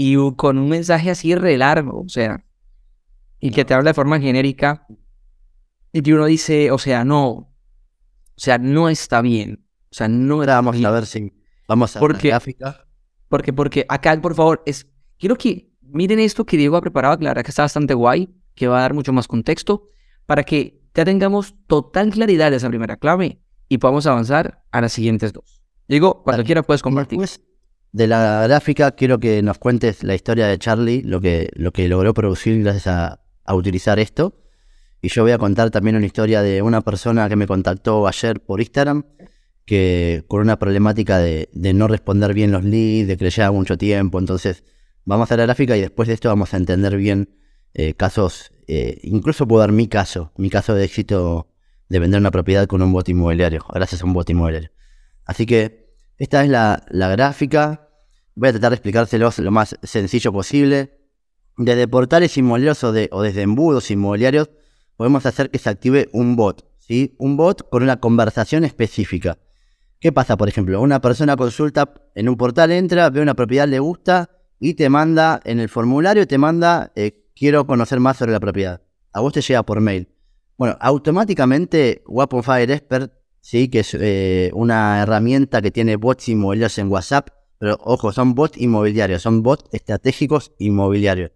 Y 0.00 0.14
con 0.36 0.58
un 0.58 0.68
mensaje 0.68 1.10
así 1.10 1.34
re 1.34 1.58
largo, 1.58 2.02
o 2.02 2.08
sea, 2.08 2.44
y 3.40 3.50
que 3.50 3.64
te 3.64 3.74
habla 3.74 3.90
de 3.90 3.94
forma 3.94 4.20
genérica, 4.20 4.86
y 5.92 6.02
que 6.02 6.14
uno 6.14 6.26
dice, 6.26 6.70
o 6.70 6.78
sea, 6.78 7.04
no, 7.04 7.28
o 7.28 7.50
sea, 8.36 8.58
no 8.58 8.88
está 8.88 9.20
bien. 9.22 9.66
O 9.90 9.94
sea, 9.94 10.06
no 10.06 10.44
era 10.44 10.54
Vamos 10.54 10.84
a 10.84 10.90
ver 10.92 11.04
si 11.04 11.32
vamos 11.66 11.96
a 11.96 11.98
porque, 11.98 12.28
la 12.28 12.34
gráfica. 12.34 12.86
Porque, 13.28 13.52
porque 13.52 13.86
acá, 13.88 14.20
por 14.20 14.36
favor, 14.36 14.62
es, 14.66 14.86
quiero 15.18 15.36
que 15.36 15.72
miren 15.82 16.20
esto 16.20 16.46
que 16.46 16.56
Diego 16.56 16.76
ha 16.76 16.80
preparado, 16.80 17.18
claro 17.18 17.42
que 17.42 17.50
está 17.50 17.62
bastante 17.62 17.92
guay, 17.92 18.32
que 18.54 18.68
va 18.68 18.78
a 18.78 18.82
dar 18.82 18.94
mucho 18.94 19.12
más 19.12 19.26
contexto, 19.26 19.88
para 20.26 20.44
que 20.44 20.80
ya 20.94 21.04
tengamos 21.04 21.56
total 21.66 22.10
claridad 22.10 22.52
de 22.52 22.58
esa 22.58 22.68
primera 22.68 22.98
clave 22.98 23.40
y 23.68 23.78
podamos 23.78 24.06
avanzar 24.06 24.62
a 24.70 24.80
las 24.80 24.92
siguientes 24.92 25.32
dos. 25.32 25.60
Diego, 25.88 26.22
cuando 26.22 26.44
quiera 26.44 26.62
puedes 26.62 26.82
compartir. 26.82 27.18
De 27.92 28.06
la 28.06 28.46
gráfica, 28.46 28.92
quiero 28.92 29.18
que 29.18 29.42
nos 29.42 29.58
cuentes 29.58 30.02
la 30.02 30.14
historia 30.14 30.46
de 30.46 30.58
Charlie, 30.58 31.02
lo 31.02 31.20
que, 31.20 31.50
lo 31.54 31.72
que 31.72 31.88
logró 31.88 32.14
producir 32.14 32.62
gracias 32.62 32.86
a, 32.86 33.20
utilizar 33.54 33.98
esto. 33.98 34.34
Y 35.00 35.08
yo 35.08 35.22
voy 35.22 35.32
a 35.32 35.38
contar 35.38 35.70
también 35.70 35.96
una 35.96 36.04
historia 36.04 36.42
de 36.42 36.60
una 36.60 36.82
persona 36.82 37.28
que 37.28 37.36
me 37.36 37.46
contactó 37.46 38.06
ayer 38.06 38.40
por 38.40 38.60
Instagram, 38.60 39.04
que 39.64 40.24
con 40.28 40.42
una 40.42 40.58
problemática 40.58 41.18
de, 41.18 41.48
no 41.52 41.88
responder 41.88 42.34
bien 42.34 42.52
los 42.52 42.62
leads, 42.64 43.08
de 43.08 43.16
que 43.16 43.24
le 43.24 43.30
lleva 43.30 43.50
mucho 43.52 43.78
tiempo. 43.78 44.18
Entonces, 44.18 44.64
vamos 45.04 45.32
a 45.32 45.36
la 45.38 45.44
gráfica 45.44 45.76
y 45.76 45.80
después 45.80 46.08
de 46.08 46.14
esto 46.14 46.28
vamos 46.28 46.52
a 46.52 46.58
entender 46.58 46.96
bien 46.96 47.30
eh, 47.72 47.94
casos, 47.94 48.52
eh, 48.66 48.98
incluso 49.02 49.48
puedo 49.48 49.60
dar 49.60 49.72
mi 49.72 49.88
caso, 49.88 50.32
mi 50.36 50.50
caso 50.50 50.74
de 50.74 50.84
éxito 50.84 51.48
de 51.88 51.98
vender 52.00 52.20
una 52.20 52.30
propiedad 52.30 52.66
con 52.66 52.82
un 52.82 52.92
bot 52.92 53.08
inmobiliario, 53.08 53.64
gracias 53.72 54.02
a 54.02 54.04
un 54.04 54.12
bot 54.12 54.28
inmobiliario. 54.28 54.70
Así 55.24 55.46
que 55.46 55.87
esta 56.18 56.44
es 56.44 56.50
la, 56.50 56.82
gráfica. 56.90 57.88
Voy 58.34 58.48
a 58.48 58.52
tratar 58.52 58.70
de 58.70 58.76
explicárselos 58.76 59.38
lo 59.38 59.50
más 59.50 59.76
sencillo 59.82 60.32
posible 60.32 60.98
desde 61.58 61.88
portales 61.88 62.36
inmobiliarios 62.38 62.84
o, 62.84 62.92
desde 62.92 63.42
embudos 63.42 63.90
inmobiliarios, 63.90 64.48
podemos 64.96 65.26
hacer 65.26 65.50
que 65.50 65.58
se 65.58 65.68
active 65.68 66.08
un 66.12 66.36
bot, 66.36 66.64
¿sí? 66.78 67.14
Un 67.18 67.36
bot 67.36 67.68
con 67.68 67.82
una 67.82 67.98
conversación 67.98 68.64
específica. 68.64 69.38
¿Qué 70.00 70.12
pasa, 70.12 70.36
por 70.36 70.48
ejemplo? 70.48 70.80
Una 70.80 71.00
persona 71.00 71.36
consulta 71.36 71.92
en 72.14 72.28
un 72.28 72.36
portal, 72.36 72.70
entra, 72.70 73.10
ve 73.10 73.20
una 73.20 73.34
propiedad, 73.34 73.66
le 73.66 73.80
gusta 73.80 74.30
y 74.60 74.74
te 74.74 74.88
manda 74.88 75.40
en 75.44 75.58
el 75.58 75.68
formulario, 75.68 76.26
te 76.26 76.38
manda, 76.38 76.92
eh, 76.94 77.26
quiero 77.34 77.66
conocer 77.66 77.98
más 77.98 78.16
sobre 78.16 78.32
la 78.32 78.40
propiedad. 78.40 78.80
A 79.12 79.20
vos 79.20 79.32
te 79.32 79.40
llega 79.40 79.64
por 79.64 79.80
mail. 79.80 80.08
Bueno, 80.56 80.76
automáticamente 80.80 82.02
Weapon 82.06 82.44
Fire 82.44 82.70
Expert, 82.70 83.12
¿sí? 83.40 83.68
que 83.68 83.80
es 83.80 83.94
eh, 83.94 84.50
una 84.54 85.02
herramienta 85.02 85.62
que 85.62 85.70
tiene 85.70 85.96
bots 85.96 86.28
inmobiliarios 86.28 86.78
en 86.78 86.88
WhatsApp, 86.88 87.28
pero 87.58 87.78
ojo, 87.82 88.12
son 88.12 88.34
bots 88.34 88.58
inmobiliarios, 88.58 89.22
son 89.22 89.42
bots 89.42 89.64
estratégicos 89.72 90.52
inmobiliarios. 90.58 91.32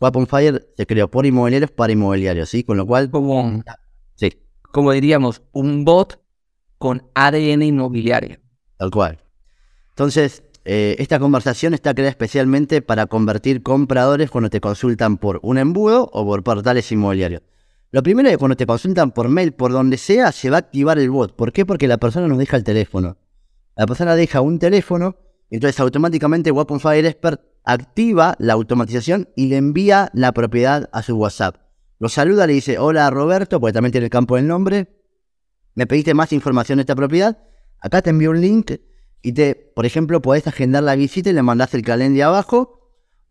Weapon 0.00 0.26
Fire 0.26 0.66
se 0.76 0.86
creó 0.86 1.08
por 1.08 1.26
inmobiliarios 1.26 1.70
para 1.70 1.92
inmobiliarios, 1.92 2.48
¿sí? 2.48 2.64
Con 2.64 2.76
lo 2.76 2.86
cual... 2.86 3.10
Como, 3.10 3.62
sí. 4.16 4.32
como 4.72 4.90
diríamos, 4.90 5.42
un 5.52 5.84
bot 5.84 6.20
con 6.78 7.08
ADN 7.14 7.62
inmobiliario. 7.62 8.40
Tal 8.76 8.90
cual. 8.90 9.20
Entonces, 9.90 10.42
eh, 10.64 10.96
esta 10.98 11.20
conversación 11.20 11.74
está 11.74 11.94
creada 11.94 12.10
especialmente 12.10 12.82
para 12.82 13.06
convertir 13.06 13.62
compradores 13.62 14.30
cuando 14.30 14.50
te 14.50 14.60
consultan 14.60 15.18
por 15.18 15.38
un 15.42 15.58
embudo 15.58 16.10
o 16.12 16.24
por 16.24 16.42
portales 16.42 16.90
inmobiliarios. 16.90 17.42
Lo 17.92 18.02
primero 18.02 18.26
es 18.26 18.34
que 18.34 18.38
cuando 18.38 18.56
te 18.56 18.64
consultan 18.64 19.12
por 19.12 19.28
mail, 19.28 19.52
por 19.52 19.70
donde 19.70 19.98
sea, 19.98 20.32
se 20.32 20.48
va 20.48 20.56
a 20.56 20.60
activar 20.60 20.98
el 20.98 21.10
bot. 21.10 21.36
¿Por 21.36 21.52
qué? 21.52 21.66
Porque 21.66 21.86
la 21.86 21.98
persona 21.98 22.26
nos 22.26 22.38
deja 22.38 22.56
el 22.56 22.64
teléfono. 22.64 23.18
La 23.76 23.86
persona 23.86 24.16
deja 24.16 24.40
un 24.40 24.58
teléfono, 24.58 25.16
entonces 25.50 25.78
automáticamente 25.78 26.50
Weapon 26.50 26.80
Fire 26.80 27.04
Expert 27.04 27.42
activa 27.64 28.34
la 28.38 28.54
automatización 28.54 29.28
y 29.36 29.48
le 29.48 29.58
envía 29.58 30.10
la 30.14 30.32
propiedad 30.32 30.88
a 30.90 31.02
su 31.02 31.16
WhatsApp. 31.16 31.56
Lo 31.98 32.08
saluda, 32.08 32.46
le 32.46 32.54
dice, 32.54 32.78
hola 32.78 33.10
Roberto, 33.10 33.60
porque 33.60 33.74
también 33.74 33.92
tiene 33.92 34.06
el 34.06 34.10
campo 34.10 34.36
del 34.36 34.48
nombre. 34.48 34.88
Me 35.74 35.86
pediste 35.86 36.14
más 36.14 36.32
información 36.32 36.78
de 36.78 36.82
esta 36.82 36.96
propiedad. 36.96 37.42
Acá 37.78 38.00
te 38.00 38.08
envío 38.08 38.30
un 38.30 38.40
link 38.40 38.72
y 39.20 39.32
te, 39.32 39.54
por 39.54 39.84
ejemplo, 39.84 40.22
podés 40.22 40.46
agendar 40.46 40.82
la 40.82 40.96
visita 40.96 41.28
y 41.28 41.34
le 41.34 41.42
mandás 41.42 41.74
el 41.74 41.82
calendario 41.82 42.28
abajo 42.28 42.81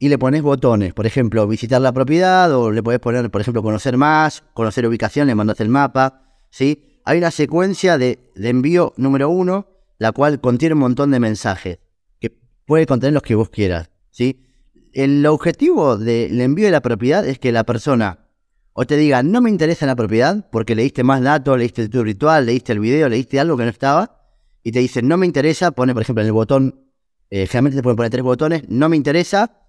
y 0.02 0.10
le 0.10 0.18
pones 0.18 0.42
botones. 0.42 0.96
Por 0.96 1.06
ejemplo, 1.06 1.48
visitar 1.48 1.80
la 1.80 1.94
propiedad 1.94 2.52
o 2.56 2.72
le 2.72 2.82
podés 2.82 3.00
poner, 3.00 3.30
por 3.30 3.40
ejemplo, 3.40 3.62
conocer 3.62 3.98
más, 3.98 4.44
conocer 4.56 4.88
ubicación, 4.88 5.28
le 5.28 5.36
mandas 5.36 5.60
el 5.60 5.70
mapa. 5.70 6.24
¿sí? 6.50 7.00
Hay 7.06 7.20
una 7.20 7.30
secuencia 7.30 8.00
de, 8.00 8.32
envío 8.34 8.96
número 8.98 9.30
uno, 9.30 9.68
la 10.00 10.12
cual 10.12 10.42
contiene 10.42 10.74
un 10.74 10.80
montón 10.80 11.12
de 11.12 11.20
mensajes 11.20 11.78
que 12.20 12.36
puede 12.66 12.88
contener 12.88 13.14
los 13.14 13.22
que 13.22 13.36
vos 13.36 13.52
quieras. 13.52 13.92
¿sí? 14.10 14.44
El 14.92 15.24
objetivo 15.28 15.98
del 15.98 16.42
envío 16.42 16.66
de 16.66 16.72
la 16.72 16.82
propiedad 16.82 17.24
es 17.28 17.38
que 17.38 17.52
la 17.52 17.64
persona 17.64 18.26
o 18.74 18.88
te 18.88 18.98
diga, 18.98 19.22
no 19.22 19.40
me 19.40 19.52
interesa 19.52 19.86
la 19.86 19.96
propiedad 19.96 20.50
porque 20.52 20.74
leíste 20.74 21.04
más 21.04 21.22
datos, 21.22 21.60
leíste 21.60 21.84
tutorial, 21.84 22.06
ritual, 22.06 22.46
leíste 22.48 22.74
el 22.74 22.80
video, 22.80 23.08
leíste 23.08 23.40
algo 23.40 23.56
que 23.56 23.66
no 23.66 23.70
estaba, 23.70 24.20
y 24.64 24.72
te 24.72 24.80
dice, 24.80 25.04
no 25.04 25.18
me 25.18 25.28
interesa, 25.28 25.70
pone 25.72 25.94
por 25.94 26.02
ejemplo 26.02 26.24
en 26.24 26.28
el 26.28 26.34
botón, 26.34 26.88
eh, 27.30 27.46
generalmente 27.46 27.78
te 27.78 27.84
pueden 27.84 27.98
poner 27.98 28.10
tres 28.10 28.24
botones, 28.24 28.64
no 28.68 28.90
me 28.90 28.96
interesa, 28.96 29.61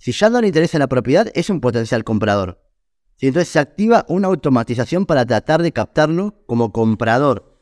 si 0.00 0.12
ya 0.12 0.30
no 0.30 0.40
le 0.40 0.46
interesa 0.46 0.78
la 0.78 0.88
propiedad, 0.88 1.30
es 1.34 1.50
un 1.50 1.60
potencial 1.60 2.04
comprador. 2.04 2.58
Entonces 3.20 3.48
se 3.48 3.58
activa 3.58 4.06
una 4.08 4.28
automatización 4.28 5.04
para 5.04 5.26
tratar 5.26 5.62
de 5.62 5.72
captarlo 5.72 6.42
como 6.46 6.72
comprador, 6.72 7.60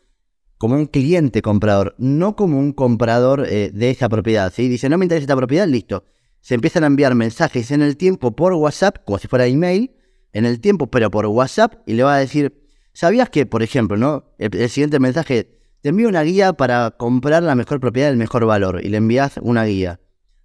como 0.57 0.77
un 0.77 0.87
cliente 0.87 1.43
comprador, 1.43 1.97
no 1.99 2.37
como 2.37 2.61
un 2.61 2.73
comprador 2.73 3.45
eh, 3.49 3.73
de 3.75 3.91
esa 3.91 4.09
propiedad. 4.09 4.53
¿sí? 4.55 4.69
Dice, 4.69 4.89
no 4.89 4.99
me 4.99 5.05
interesa 5.05 5.25
esta 5.25 5.37
propiedad, 5.37 5.67
listo. 5.67 6.05
Se 6.41 6.55
empiezan 6.55 6.85
a 6.85 6.87
enviar 6.87 7.17
mensajes 7.17 7.73
en 7.73 7.83
el 7.83 7.97
tiempo 7.97 8.37
por 8.37 8.53
WhatsApp, 8.53 8.99
como 9.05 9.19
si 9.19 9.27
fuera 9.27 9.47
email, 9.47 9.97
en 10.33 10.47
el 10.47 10.61
tiempo, 10.61 10.87
pero 10.87 11.11
por 11.11 11.27
WhatsApp, 11.27 11.75
y 11.87 11.95
le 11.95 12.05
va 12.05 12.15
a 12.15 12.19
decir, 12.19 12.69
¿sabías 12.93 13.31
que, 13.31 13.47
por 13.47 13.65
ejemplo, 13.65 13.97
¿no? 13.97 14.33
el, 14.39 14.55
el 14.55 14.71
siguiente 14.71 15.01
mensaje, 15.01 15.59
te 15.81 15.89
envío 15.89 16.09
una 16.09 16.23
guía 16.23 16.53
para 16.53 16.93
comprar 16.93 17.43
la 17.43 17.57
mejor 17.57 17.81
propiedad 17.81 18.11
del 18.11 18.17
mejor 18.17 18.47
valor, 18.47 18.81
y 18.85 18.91
le 18.91 18.99
envías 18.99 19.41
una 19.43 19.65
guía. 19.65 19.99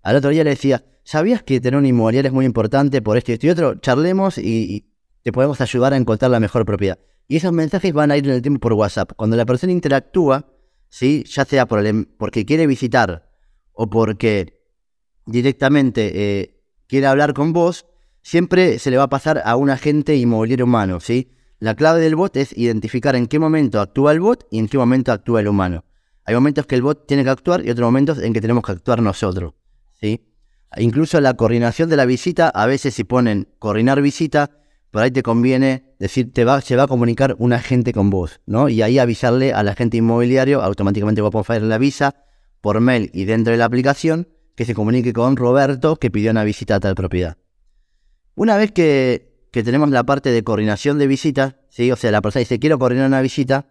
Al 0.04 0.18
otro 0.18 0.30
día 0.30 0.44
le 0.44 0.52
decía, 0.52 0.84
¿sabías 1.04 1.44
que 1.44 1.62
tener 1.62 1.80
un 1.80 1.86
inmobiliario 1.86 2.28
es 2.28 2.34
muy 2.34 2.46
importante 2.46 3.02
por 3.02 3.18
esto 3.18 3.32
y 3.32 3.36
esto 3.36 3.48
y 3.48 3.50
otro? 3.50 3.76
Charlemos 3.76 4.38
y, 4.38 4.90
te 5.24 5.32
podemos 5.32 5.62
ayudar 5.62 5.94
a 5.94 5.98
encontrar 5.98 6.30
la 6.30 6.42
mejor 6.42 6.66
propiedad. 6.66 7.00
Y 7.30 7.38
esos 7.38 7.54
mensajes 7.54 7.94
van 7.94 8.12
a 8.12 8.18
ir 8.18 8.26
en 8.26 8.34
el 8.34 8.42
tiempo 8.42 8.60
por 8.60 8.74
WhatsApp. 8.74 9.14
Cuando 9.16 9.38
la 9.38 9.46
persona 9.46 9.72
interactúa, 9.72 10.46
¿sí? 10.90 11.24
ya 11.26 11.46
sea 11.46 11.66
por 11.66 11.82
porque 12.18 12.46
quiere 12.46 12.68
visitar 12.68 13.32
o 13.72 13.90
porque 13.90 14.62
directamente 15.26 16.12
eh, 16.14 16.62
quiere 16.88 17.08
hablar 17.08 17.34
con 17.34 17.54
vos, 17.54 17.86
siempre 18.22 18.80
se 18.80 18.92
le 18.92 18.98
va 18.98 19.04
a 19.04 19.10
pasar 19.10 19.42
a 19.46 19.56
un 19.56 19.70
agente 19.70 20.18
inmobiliario 20.18 20.66
humano. 20.66 21.00
¿sí? 21.00 21.32
La 21.60 21.76
clave 21.76 22.02
del 22.02 22.18
bot 22.18 22.36
es 22.36 22.58
identificar 22.58 23.16
en 23.16 23.28
qué 23.28 23.40
momento 23.40 23.80
actúa 23.80 24.12
el 24.12 24.20
bot 24.20 24.46
y 24.52 24.60
en 24.60 24.68
qué 24.68 24.78
momento 24.78 25.14
actúa 25.14 25.40
el 25.40 25.48
humano. 25.48 25.86
Hay 26.26 26.36
momentos 26.36 26.66
que 26.66 26.76
el 26.76 26.82
bot 26.82 27.08
tiene 27.08 27.24
que 27.24 27.30
actuar 27.30 27.66
y 27.66 27.70
otros 27.70 27.88
momentos 27.88 28.20
en 28.20 28.34
que 28.34 28.42
tenemos 28.42 28.66
que 28.66 28.74
actuar 28.74 29.02
nosotros. 29.02 29.54
¿Sí? 30.04 30.22
Incluso 30.76 31.22
la 31.22 31.36
coordinación 31.36 31.90
de 31.90 31.96
la 31.96 32.06
visita, 32.06 32.50
a 32.50 32.66
veces 32.66 32.94
si 32.94 33.04
ponen 33.04 33.48
coordinar 33.60 34.02
visita, 34.02 34.52
por 34.92 35.02
ahí 35.02 35.12
te 35.12 35.24
conviene 35.24 35.96
decir, 35.98 36.34
te 36.34 36.44
va, 36.44 36.62
se 36.62 36.76
va 36.76 36.84
a 36.84 36.88
comunicar 36.88 37.36
un 37.40 37.54
agente 37.54 37.94
con 37.94 38.10
vos, 38.10 38.42
¿no? 38.46 38.70
Y 38.70 38.82
ahí 38.82 39.00
avisarle 39.00 39.54
al 39.54 39.70
agente 39.70 39.98
inmobiliario, 39.98 40.62
automáticamente 40.62 41.22
va 41.22 41.30
a 41.30 41.60
le 41.60 41.74
avisa 41.74 42.16
por 42.60 42.80
mail 42.82 43.10
y 43.14 43.26
dentro 43.26 43.52
de 43.52 43.58
la 43.58 43.66
aplicación 43.66 44.28
que 44.56 44.66
se 44.66 44.76
comunique 44.76 45.14
con 45.14 45.36
Roberto 45.36 45.96
que 45.96 46.12
pidió 46.12 46.32
una 46.32 46.44
visita 46.44 46.76
a 46.76 46.80
tal 46.80 46.96
propiedad. 46.96 47.38
Una 48.36 48.58
vez 48.58 48.72
que, 48.72 49.48
que 49.52 49.64
tenemos 49.64 49.90
la 49.90 50.04
parte 50.04 50.32
de 50.32 50.44
coordinación 50.44 50.98
de 50.98 51.08
visitas, 51.08 51.56
¿sí? 51.70 51.92
O 51.92 51.96
sea, 51.96 52.12
la 52.12 52.22
persona 52.22 52.42
dice, 52.42 52.60
quiero 52.60 52.78
coordinar 52.78 53.08
una 53.08 53.22
visita, 53.22 53.68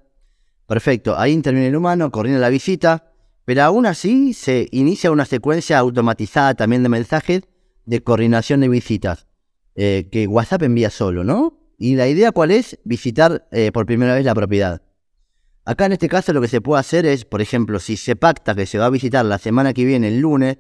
perfecto, 0.67 1.19
ahí 1.19 1.33
interviene 1.33 1.69
el 1.69 1.77
humano, 1.77 2.11
coordina 2.11 2.39
la 2.39 2.49
visita, 2.49 3.12
pero 3.45 3.63
aún 3.63 3.87
así 3.87 4.33
se 4.35 4.69
inicia 4.71 5.11
una 5.11 5.25
secuencia 5.25 5.79
automatizada 5.79 6.55
también 6.55 6.83
de 6.83 6.89
mensajes 6.89 7.43
de 7.85 8.03
coordinación 8.03 8.61
de 8.61 8.69
visitas 8.69 9.27
eh, 9.75 10.09
que 10.13 10.27
WhatsApp 10.27 10.63
envía 10.63 10.91
solo, 10.91 11.25
¿no? 11.25 11.59
Y 11.79 11.97
la 11.97 12.07
idea 12.07 12.31
cuál 12.31 12.51
es? 12.51 12.79
Visitar 12.85 13.49
eh, 13.51 13.73
por 13.73 13.87
primera 13.87 14.15
vez 14.15 14.25
la 14.25 14.35
propiedad. 14.35 14.83
Acá 15.65 15.87
en 15.87 15.93
este 15.93 16.09
caso 16.09 16.33
lo 16.33 16.41
que 16.41 16.49
se 16.49 16.61
puede 16.61 16.81
hacer 16.81 17.07
es, 17.07 17.25
por 17.25 17.41
ejemplo, 17.41 17.79
si 17.79 17.97
se 17.97 18.17
pacta 18.17 18.55
que 18.55 18.67
se 18.67 18.79
va 18.79 18.87
a 18.87 18.91
visitar 18.91 19.25
la 19.25 19.39
semana 19.39 19.73
que 19.73 19.85
viene, 19.85 20.09
el 20.09 20.21
lunes, 20.21 20.59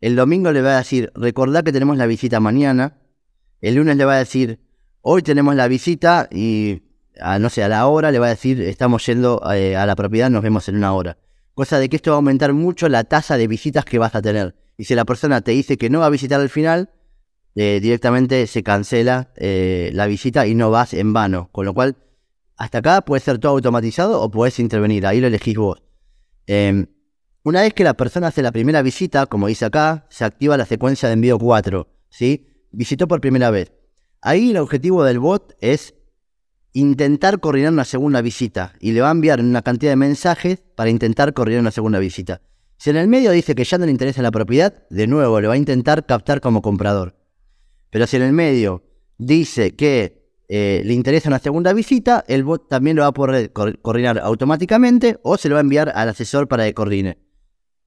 el 0.00 0.14
domingo 0.14 0.52
le 0.52 0.62
va 0.62 0.74
a 0.74 0.78
decir, 0.78 1.10
recordad 1.14 1.64
que 1.64 1.72
tenemos 1.72 1.96
la 1.96 2.06
visita 2.06 2.38
mañana, 2.38 2.98
el 3.60 3.74
lunes 3.74 3.96
le 3.96 4.04
va 4.04 4.14
a 4.14 4.18
decir, 4.18 4.60
hoy 5.00 5.22
tenemos 5.22 5.54
la 5.54 5.68
visita 5.68 6.28
y, 6.30 6.82
no 7.40 7.48
sé, 7.48 7.62
a 7.62 7.68
la 7.68 7.86
hora 7.86 8.10
le 8.10 8.18
va 8.18 8.26
a 8.26 8.30
decir, 8.30 8.60
estamos 8.60 9.04
yendo 9.06 9.40
eh, 9.52 9.74
a 9.74 9.86
la 9.86 9.96
propiedad, 9.96 10.30
nos 10.30 10.42
vemos 10.42 10.68
en 10.68 10.76
una 10.76 10.92
hora. 10.92 11.18
Cosa 11.56 11.78
de 11.78 11.88
que 11.88 11.96
esto 11.96 12.10
va 12.10 12.16
a 12.16 12.18
aumentar 12.18 12.52
mucho 12.52 12.86
la 12.90 13.04
tasa 13.04 13.38
de 13.38 13.46
visitas 13.46 13.86
que 13.86 13.98
vas 13.98 14.14
a 14.14 14.20
tener. 14.20 14.54
Y 14.76 14.84
si 14.84 14.94
la 14.94 15.06
persona 15.06 15.40
te 15.40 15.52
dice 15.52 15.78
que 15.78 15.88
no 15.88 16.00
va 16.00 16.06
a 16.06 16.10
visitar 16.10 16.38
al 16.38 16.50
final, 16.50 16.90
eh, 17.54 17.80
directamente 17.80 18.46
se 18.46 18.62
cancela 18.62 19.32
eh, 19.36 19.88
la 19.94 20.06
visita 20.06 20.46
y 20.46 20.54
no 20.54 20.70
vas 20.70 20.92
en 20.92 21.14
vano. 21.14 21.48
Con 21.52 21.64
lo 21.64 21.72
cual, 21.72 21.96
hasta 22.58 22.76
acá 22.76 23.00
puede 23.00 23.20
ser 23.20 23.38
todo 23.38 23.52
automatizado 23.52 24.20
o 24.20 24.30
puedes 24.30 24.58
intervenir. 24.58 25.06
Ahí 25.06 25.18
lo 25.18 25.28
elegís 25.28 25.56
vos. 25.56 25.82
Em, 26.46 26.88
una 27.42 27.62
vez 27.62 27.72
que 27.72 27.84
la 27.84 27.94
persona 27.94 28.26
hace 28.26 28.42
la 28.42 28.52
primera 28.52 28.82
visita, 28.82 29.24
como 29.24 29.46
dice 29.46 29.64
acá, 29.64 30.06
se 30.10 30.26
activa 30.26 30.58
la 30.58 30.66
secuencia 30.66 31.08
de 31.08 31.14
envío 31.14 31.38
4. 31.38 31.88
¿sí? 32.10 32.66
Visitó 32.70 33.08
por 33.08 33.22
primera 33.22 33.50
vez. 33.50 33.72
Ahí 34.20 34.50
el 34.50 34.58
objetivo 34.58 35.04
del 35.04 35.20
bot 35.20 35.56
es 35.62 35.94
intentar 36.80 37.40
coordinar 37.40 37.72
una 37.72 37.86
segunda 37.86 38.20
visita 38.20 38.74
y 38.80 38.92
le 38.92 39.00
va 39.00 39.08
a 39.08 39.12
enviar 39.12 39.40
una 39.40 39.62
cantidad 39.62 39.92
de 39.92 39.96
mensajes 39.96 40.62
para 40.74 40.90
intentar 40.90 41.32
coordinar 41.32 41.62
una 41.62 41.70
segunda 41.70 41.98
visita. 41.98 42.42
Si 42.76 42.90
en 42.90 42.96
el 42.96 43.08
medio 43.08 43.30
dice 43.30 43.54
que 43.54 43.64
ya 43.64 43.78
no 43.78 43.86
le 43.86 43.90
interesa 43.90 44.20
la 44.20 44.30
propiedad, 44.30 44.86
de 44.90 45.06
nuevo 45.06 45.40
le 45.40 45.48
va 45.48 45.54
a 45.54 45.56
intentar 45.56 46.04
captar 46.04 46.42
como 46.42 46.60
comprador. 46.60 47.16
Pero 47.88 48.06
si 48.06 48.16
en 48.16 48.22
el 48.22 48.34
medio 48.34 48.84
dice 49.16 49.74
que 49.74 50.28
eh, 50.48 50.82
le 50.84 50.92
interesa 50.92 51.30
una 51.30 51.38
segunda 51.38 51.72
visita, 51.72 52.22
el 52.28 52.44
bot 52.44 52.68
también 52.68 52.96
lo 52.96 53.02
va 53.02 53.08
a 53.08 53.12
poder 53.12 53.52
coordinar 53.52 54.18
automáticamente 54.18 55.18
o 55.22 55.38
se 55.38 55.48
lo 55.48 55.54
va 55.54 55.60
a 55.60 55.62
enviar 55.62 55.90
al 55.94 56.10
asesor 56.10 56.46
para 56.46 56.66
que 56.66 56.74
coordine. 56.74 57.16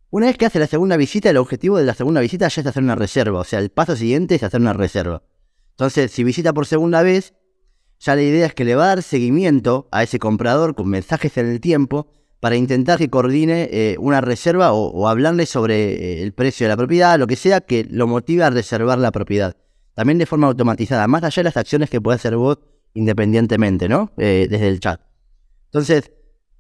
Una 0.10 0.26
vez 0.26 0.38
que 0.38 0.48
hace 0.48 0.58
la 0.58 0.66
segunda 0.66 0.98
visita, 0.98 1.30
el 1.30 1.38
objetivo 1.38 1.78
de 1.78 1.86
la 1.86 1.94
segunda 1.94 2.22
visita 2.22 2.48
ya 2.48 2.62
es 2.62 2.68
hacer 2.68 2.82
una 2.82 2.96
reserva. 2.96 3.40
O 3.40 3.44
sea, 3.44 3.60
el 3.60 3.70
paso 3.70 3.96
siguiente 3.96 4.34
es 4.34 4.42
hacer 4.42 4.60
una 4.60 4.74
reserva. 4.74 5.22
Entonces, 5.74 6.12
si 6.12 6.24
visita 6.24 6.54
por 6.54 6.66
segunda 6.66 7.04
vez, 7.04 7.36
ya 8.00 8.16
la 8.16 8.22
idea 8.22 8.46
es 8.46 8.54
que 8.54 8.66
le 8.66 8.76
va 8.76 8.86
a 8.86 8.88
dar 8.88 9.04
seguimiento 9.04 9.88
a 9.92 10.04
ese 10.04 10.20
comprador 10.20 10.74
con 10.76 10.88
mensajes 10.88 11.38
en 11.38 11.48
el 11.48 11.60
tiempo 11.60 12.08
para 12.40 12.56
intentar 12.56 12.98
que 12.98 13.10
coordine 13.10 13.70
eh, 13.72 13.98
una 14.00 14.22
reserva 14.22 14.72
o, 14.72 15.08
hablarle 15.10 15.46
sobre 15.46 15.94
eh, 15.94 16.24
el 16.24 16.32
precio 16.34 16.66
de 16.66 16.70
la 16.70 16.78
propiedad, 16.78 17.20
lo 17.20 17.28
que 17.28 17.36
sea 17.36 17.60
que 17.60 17.86
lo 17.90 18.08
motive 18.08 18.44
a 18.44 18.50
reservar 18.50 18.98
la 18.98 19.12
propiedad. 19.12 19.58
También 19.94 20.18
de 20.18 20.26
forma 20.26 20.48
automatizada, 20.48 21.08
más 21.08 21.24
allá 21.24 21.42
de 21.42 21.46
las 21.46 21.58
acciones 21.58 21.90
que 21.90 22.00
puede 22.00 22.16
hacer 22.16 22.38
vos 22.38 22.60
independientemente, 22.94 23.90
¿no? 23.90 24.12
Eh, 24.18 24.48
desde 24.50 24.70
el 24.70 24.80
chat. 24.80 25.02
Entonces, 25.66 26.12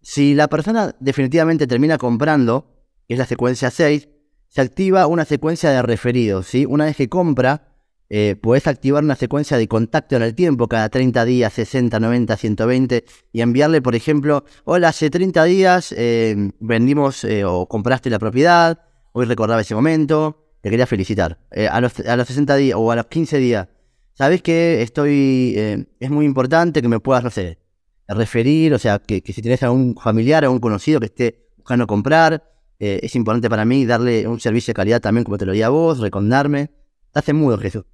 si 0.01 0.33
la 0.33 0.49
persona 0.49 0.95
definitivamente 0.99 1.65
termina 1.65 1.97
comprando, 1.97 2.83
que 3.07 3.13
es 3.13 3.17
la 3.17 3.25
secuencia 3.25 3.71
6, 3.71 4.09
se 4.49 4.61
activa 4.61 5.07
una 5.07 5.25
secuencia 5.25 5.71
de 5.71 5.81
referidos, 5.81 6.47
¿sí? 6.47 6.65
Una 6.65 6.85
vez 6.85 6.97
que 6.97 7.07
compra, 7.07 7.68
eh, 8.11 8.35
puedes 8.41 8.65
activar 8.65 9.03
una 9.03 9.15
secuencia 9.15 9.55
de 9.57 9.67
contacto 9.67 10.15
en 10.15 10.23
el 10.23 10.33
tiempo, 10.33 10.67
cada 10.67 10.89
30 10.89 11.25
días, 11.25 11.53
60, 11.53 11.99
90, 11.99 12.37
120, 12.37 13.05
y 13.31 13.41
enviarle, 13.41 13.83
por 13.83 13.95
ejemplo, 13.95 14.45
hola, 14.65 14.89
hace 14.89 15.11
30 15.11 15.43
días 15.43 15.93
eh, 15.95 16.51
vendimos 16.59 17.23
eh, 17.23 17.45
o 17.45 17.67
compraste 17.67 18.09
la 18.09 18.17
propiedad, 18.17 18.79
hoy 19.11 19.25
recordaba 19.25 19.61
ese 19.61 19.75
momento, 19.75 20.55
te 20.61 20.71
quería 20.71 20.87
felicitar. 20.87 21.37
a, 21.69 21.81
los, 21.81 21.99
a 21.99 22.15
los 22.15 22.27
60 22.27 22.55
días 22.55 22.77
o 22.79 22.91
a 22.91 22.95
los 22.95 23.05
15 23.05 23.37
días, 23.37 23.67
sabes 24.13 24.41
que 24.41 24.81
estoy, 24.81 25.85
es 25.99 26.09
muy 26.09 26.25
importante 26.25 26.81
que 26.81 26.87
me 26.87 26.99
puedas, 26.99 27.23
no 27.23 28.15
referir, 28.15 28.73
o 28.73 28.79
sea, 28.79 28.97
que, 28.97 29.21
si 29.23 29.41
tienes 29.41 29.61
a 29.61 29.69
un 29.69 29.95
familiar 29.95 30.43
o 30.45 30.51
un 30.51 30.59
conocido 30.59 30.99
que 30.99 31.05
esté 31.05 31.47
buscando 31.57 31.85
comprar, 31.85 32.43
es 32.79 33.15
importante 33.15 33.49
para 33.49 33.65
mí 33.65 33.85
darle 33.85 34.27
un 34.27 34.39
servicio 34.39 34.71
de 34.71 34.75
calidad 34.75 34.99
también 34.99 35.23
como 35.23 35.37
te 35.37 35.45
lo 35.45 35.53
di 35.53 35.61
a 35.61 35.69
vos, 35.69 35.99
recordarme. 35.99 36.71
Hace 37.13 37.33
mudo, 37.33 37.57
Jesús. 37.57 37.85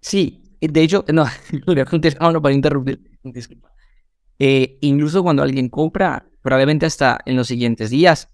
Sí, 0.00 0.42
de 0.60 0.82
hecho, 0.82 1.04
no, 1.12 1.24
no 1.24 2.42
para 2.42 2.54
interrumpir, 2.54 3.00
disculpa. 3.22 3.72
Eh, 4.38 4.78
incluso 4.80 5.22
cuando 5.22 5.42
alguien 5.42 5.68
compra, 5.68 6.26
probablemente 6.42 6.86
hasta 6.86 7.20
en 7.26 7.36
los 7.36 7.48
siguientes 7.48 7.90
días, 7.90 8.28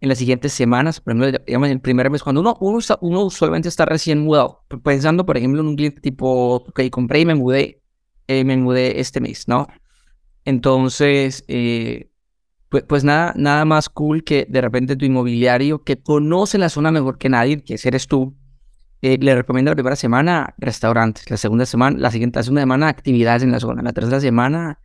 en 0.00 0.08
las 0.08 0.18
siguientes 0.18 0.52
semanas, 0.52 1.00
por 1.00 1.12
ejemplo, 1.12 1.40
digamos, 1.46 1.68
el 1.68 1.80
primer 1.80 2.10
mes, 2.10 2.22
cuando 2.24 2.40
uno, 2.40 2.56
uno, 2.60 2.80
uno 3.00 3.24
usualmente 3.24 3.68
está 3.68 3.84
recién 3.84 4.18
mudado, 4.18 4.64
pensando, 4.82 5.24
por 5.24 5.36
ejemplo, 5.36 5.60
en 5.60 5.68
un 5.68 5.76
cliente 5.76 6.00
tipo, 6.00 6.56
ok, 6.56 6.80
compré 6.90 7.20
y 7.20 7.26
me 7.26 7.36
mudé, 7.36 7.80
eh, 8.26 8.44
me 8.44 8.56
mudé 8.56 9.00
este 9.00 9.20
mes, 9.20 9.46
¿no? 9.46 9.68
Entonces, 10.44 11.44
eh, 11.46 12.10
pues, 12.68 12.84
pues, 12.84 13.04
nada, 13.04 13.32
nada 13.36 13.64
más 13.64 13.88
cool 13.88 14.24
que 14.24 14.46
de 14.48 14.60
repente 14.60 14.96
tu 14.96 15.04
inmobiliario 15.04 15.84
que 15.84 16.02
conoce 16.02 16.58
la 16.58 16.68
zona 16.68 16.90
mejor 16.90 17.18
que 17.18 17.28
nadie, 17.28 17.62
que 17.62 17.76
eres 17.84 18.08
tú, 18.08 18.34
eh, 19.02 19.18
le 19.20 19.34
recomienda 19.34 19.72
la 19.72 19.76
primera 19.76 19.96
semana 19.96 20.54
restaurantes, 20.58 21.30
la 21.30 21.36
segunda 21.36 21.66
semana, 21.66 21.98
la 21.98 22.10
siguiente 22.10 22.38
la 22.38 22.44
segunda 22.44 22.62
semana 22.62 22.88
actividades 22.88 23.42
en 23.42 23.52
la 23.52 23.60
zona, 23.60 23.82
la 23.82 23.92
tercera 23.92 24.20
semana 24.20 24.78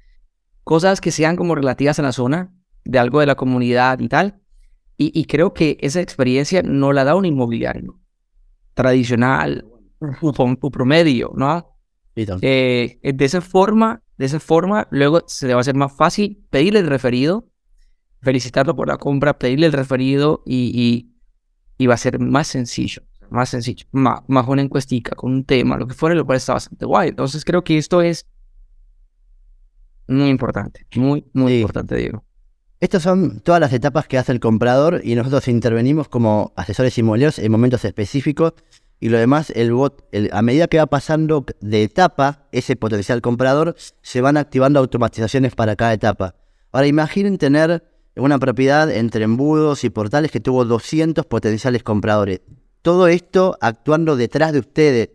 cosas 0.64 1.00
que 1.00 1.12
sean 1.12 1.38
como 1.38 1.56
relativas 1.56 1.98
a 2.00 2.02
la 2.02 2.12
zona, 2.12 2.54
de 2.84 3.00
algo 3.00 3.22
de 3.22 3.26
la 3.26 3.36
comunidad 3.36 4.00
y 4.00 4.10
tal. 4.10 4.42
Y, 5.00 5.26
creo 5.26 5.54
que 5.54 5.78
esa 5.80 6.02
experiencia 6.02 6.64
no 6.64 6.92
la 6.92 7.04
da 7.04 7.16
un 7.16 7.24
inmobiliario 7.24 8.00
tradicional, 8.74 9.64
un, 10.00 10.58
promedio, 10.72 11.32
¿no? 11.36 11.78
Eh, 12.16 12.98
de 13.04 13.26
esa 13.26 13.42
forma, 13.42 14.02
de 14.18 14.26
esa 14.26 14.40
forma, 14.40 14.88
luego 14.90 15.22
se 15.28 15.46
le 15.46 15.54
va 15.54 15.60
a 15.60 15.62
hacer 15.62 15.76
más 15.76 15.96
fácil 15.96 16.44
pedirle 16.50 16.80
el 16.80 16.88
referido 16.88 17.48
felicitarlo 18.22 18.76
por 18.76 18.88
la 18.88 18.98
compra, 18.98 19.38
pedirle 19.38 19.68
el 19.68 19.74
referido 19.74 20.44
y, 20.46 21.14
y, 21.78 21.86
va 21.86 21.94
a 21.94 21.98
ser 21.98 22.20
más 22.20 22.48
sencillo, 22.48 23.04
más 23.30 23.50
sencillo, 23.50 23.86
más, 23.92 24.22
más 24.28 24.48
una 24.48 24.62
encuestica 24.62 25.16
con 25.16 25.32
un 25.32 25.44
tema, 25.44 25.78
lo 25.78 25.88
que 25.88 25.94
fuera, 25.94 26.16
lo 26.16 26.26
cual 26.26 26.38
está 26.38 26.54
bastante 26.54 26.86
guay. 26.86 27.10
Entonces 27.10 27.44
creo 27.46 27.64
que 27.64 27.78
esto 27.78 28.02
es 28.02 28.26
muy 30.08 30.30
importante, 30.30 30.86
muy, 30.96 31.26
muy 31.34 31.60
importante, 31.60 31.96
Diego. 31.96 32.24
Estas 32.80 33.02
son 33.04 33.40
todas 33.40 33.60
las 33.60 33.74
etapas 33.74 34.08
que 34.08 34.18
hace 34.18 34.32
el 34.32 34.40
comprador 34.40 35.02
y 35.04 35.16
nosotros 35.16 35.48
intervenimos 35.48 36.08
como 36.10 36.54
asesores 36.56 36.98
inmobiliarios 36.98 37.40
en 37.40 37.52
momentos 37.52 37.84
específicos 37.84 38.54
y 39.00 39.10
lo 39.10 39.18
demás, 39.18 39.52
el 39.56 39.74
bot, 39.74 40.08
a 40.32 40.42
medida 40.42 40.68
que 40.68 40.80
va 40.80 40.88
pasando 40.88 41.46
de 41.62 41.84
etapa, 41.84 42.48
ese 42.52 42.76
potencial 42.76 43.22
comprador, 43.22 43.76
se 44.02 44.22
van 44.22 44.38
activando 44.38 44.80
automatizaciones 44.80 45.54
para 45.54 45.76
cada 45.76 45.94
etapa. 45.94 46.36
Ahora 46.72 46.88
imaginen 46.88 47.38
tener 47.38 47.84
una 48.16 48.40
propiedad 48.40 48.90
entre 48.92 49.24
embudos 49.24 49.84
y 49.84 49.92
portales 49.92 50.32
que 50.32 50.40
tuvo 50.40 50.66
200 50.66 51.26
potenciales 51.28 51.84
compradores. 51.84 52.42
Todo 52.88 53.10
esto 53.10 53.58
actuando 53.60 54.16
detrás 54.16 54.54
de 54.54 54.60
ustedes. 54.60 55.10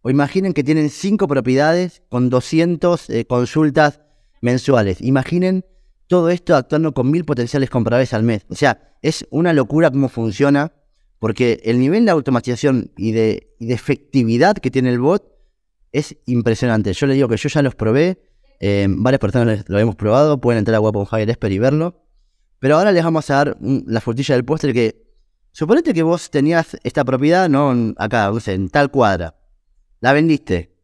O 0.00 0.08
imaginen 0.08 0.54
que 0.54 0.64
tienen 0.64 0.88
5 0.88 1.28
propiedades 1.28 2.00
con 2.08 2.30
200 2.30 3.10
eh, 3.10 3.26
consultas 3.26 4.00
mensuales. 4.40 5.02
Imaginen 5.02 5.66
todo 6.06 6.30
esto 6.30 6.56
actuando 6.56 6.94
con 6.94 7.10
mil 7.10 7.26
potenciales 7.26 7.68
compradores 7.68 8.14
al 8.14 8.22
mes. 8.22 8.46
O 8.48 8.54
sea, 8.54 8.96
es 9.02 9.26
una 9.28 9.52
locura 9.52 9.90
cómo 9.90 10.08
funciona, 10.08 10.72
porque 11.18 11.60
el 11.64 11.80
nivel 11.80 12.06
de 12.06 12.12
automatización 12.12 12.90
y 12.96 13.12
de, 13.12 13.54
efectividad 13.60 14.56
que 14.56 14.70
tiene 14.70 14.88
el 14.88 14.98
bot 14.98 15.22
es 15.92 16.16
impresionante. 16.24 16.94
Yo 16.94 17.06
le 17.06 17.12
digo 17.12 17.28
que 17.28 17.36
yo 17.36 17.50
ya 17.50 17.60
los 17.60 17.74
probé, 17.74 18.22
eh, 18.58 18.86
varias 18.88 19.20
personas 19.20 19.66
lo 19.68 19.78
hemos 19.78 19.96
probado, 19.96 20.40
pueden 20.40 20.60
entrar 20.60 20.76
a 20.76 20.80
Weapon 20.80 21.06
Esper 21.28 21.52
y 21.52 21.58
verlo. 21.58 22.06
Pero 22.58 22.78
ahora 22.78 22.90
les 22.90 23.04
vamos 23.04 23.28
a 23.28 23.34
dar 23.34 23.58
la 23.60 24.00
frutilla 24.00 24.34
del 24.34 24.46
postre 24.46 24.72
que, 24.72 25.05
suponete 25.56 25.94
que 25.94 26.02
vos 26.02 26.28
tenías 26.28 26.76
esta 26.84 27.02
propiedad, 27.02 27.48
¿no? 27.48 27.94
Acá, 27.96 28.30
en 28.48 28.68
tal 28.68 28.90
cuadra. 28.90 29.36
La 30.00 30.12
vendiste. 30.12 30.76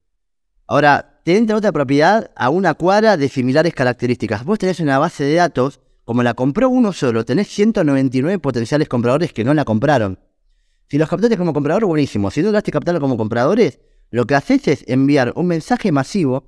Ahora, 0.67 1.21
te 1.27 1.37
entra 1.37 1.57
otra 1.57 1.73
propiedad 1.73 2.31
a 2.35 2.49
una 2.49 2.73
cuadra 2.73 3.19
de 3.19 3.29
similares 3.29 3.75
características. 3.75 4.47
Vos 4.47 4.59
tenés 4.59 4.81
una 4.81 4.99
base 4.99 5.25
de 5.25 5.35
datos, 5.35 5.81
como 6.07 6.23
la 6.23 6.33
compró 6.33 6.71
uno 6.71 6.95
solo, 6.95 7.23
tenés 7.27 7.49
199 7.49 8.39
potenciales 8.39 8.89
compradores 8.89 9.35
que 9.35 9.45
no 9.45 9.53
la 9.53 9.67
compraron. 9.67 10.19
Si 10.89 10.97
los 10.97 11.07
captaste 11.07 11.37
como 11.37 11.53
comprador, 11.53 11.85
buenísimo. 11.85 12.31
Si 12.31 12.41
no 12.41 12.47
lograste 12.47 12.73
captarlo 12.73 12.99
como 12.99 13.19
compradores, 13.19 13.79
lo 14.11 14.25
que 14.27 14.37
haces 14.37 14.69
es 14.69 14.85
enviar 14.89 15.35
un 15.37 15.49
mensaje 15.49 15.93
masivo 15.93 16.47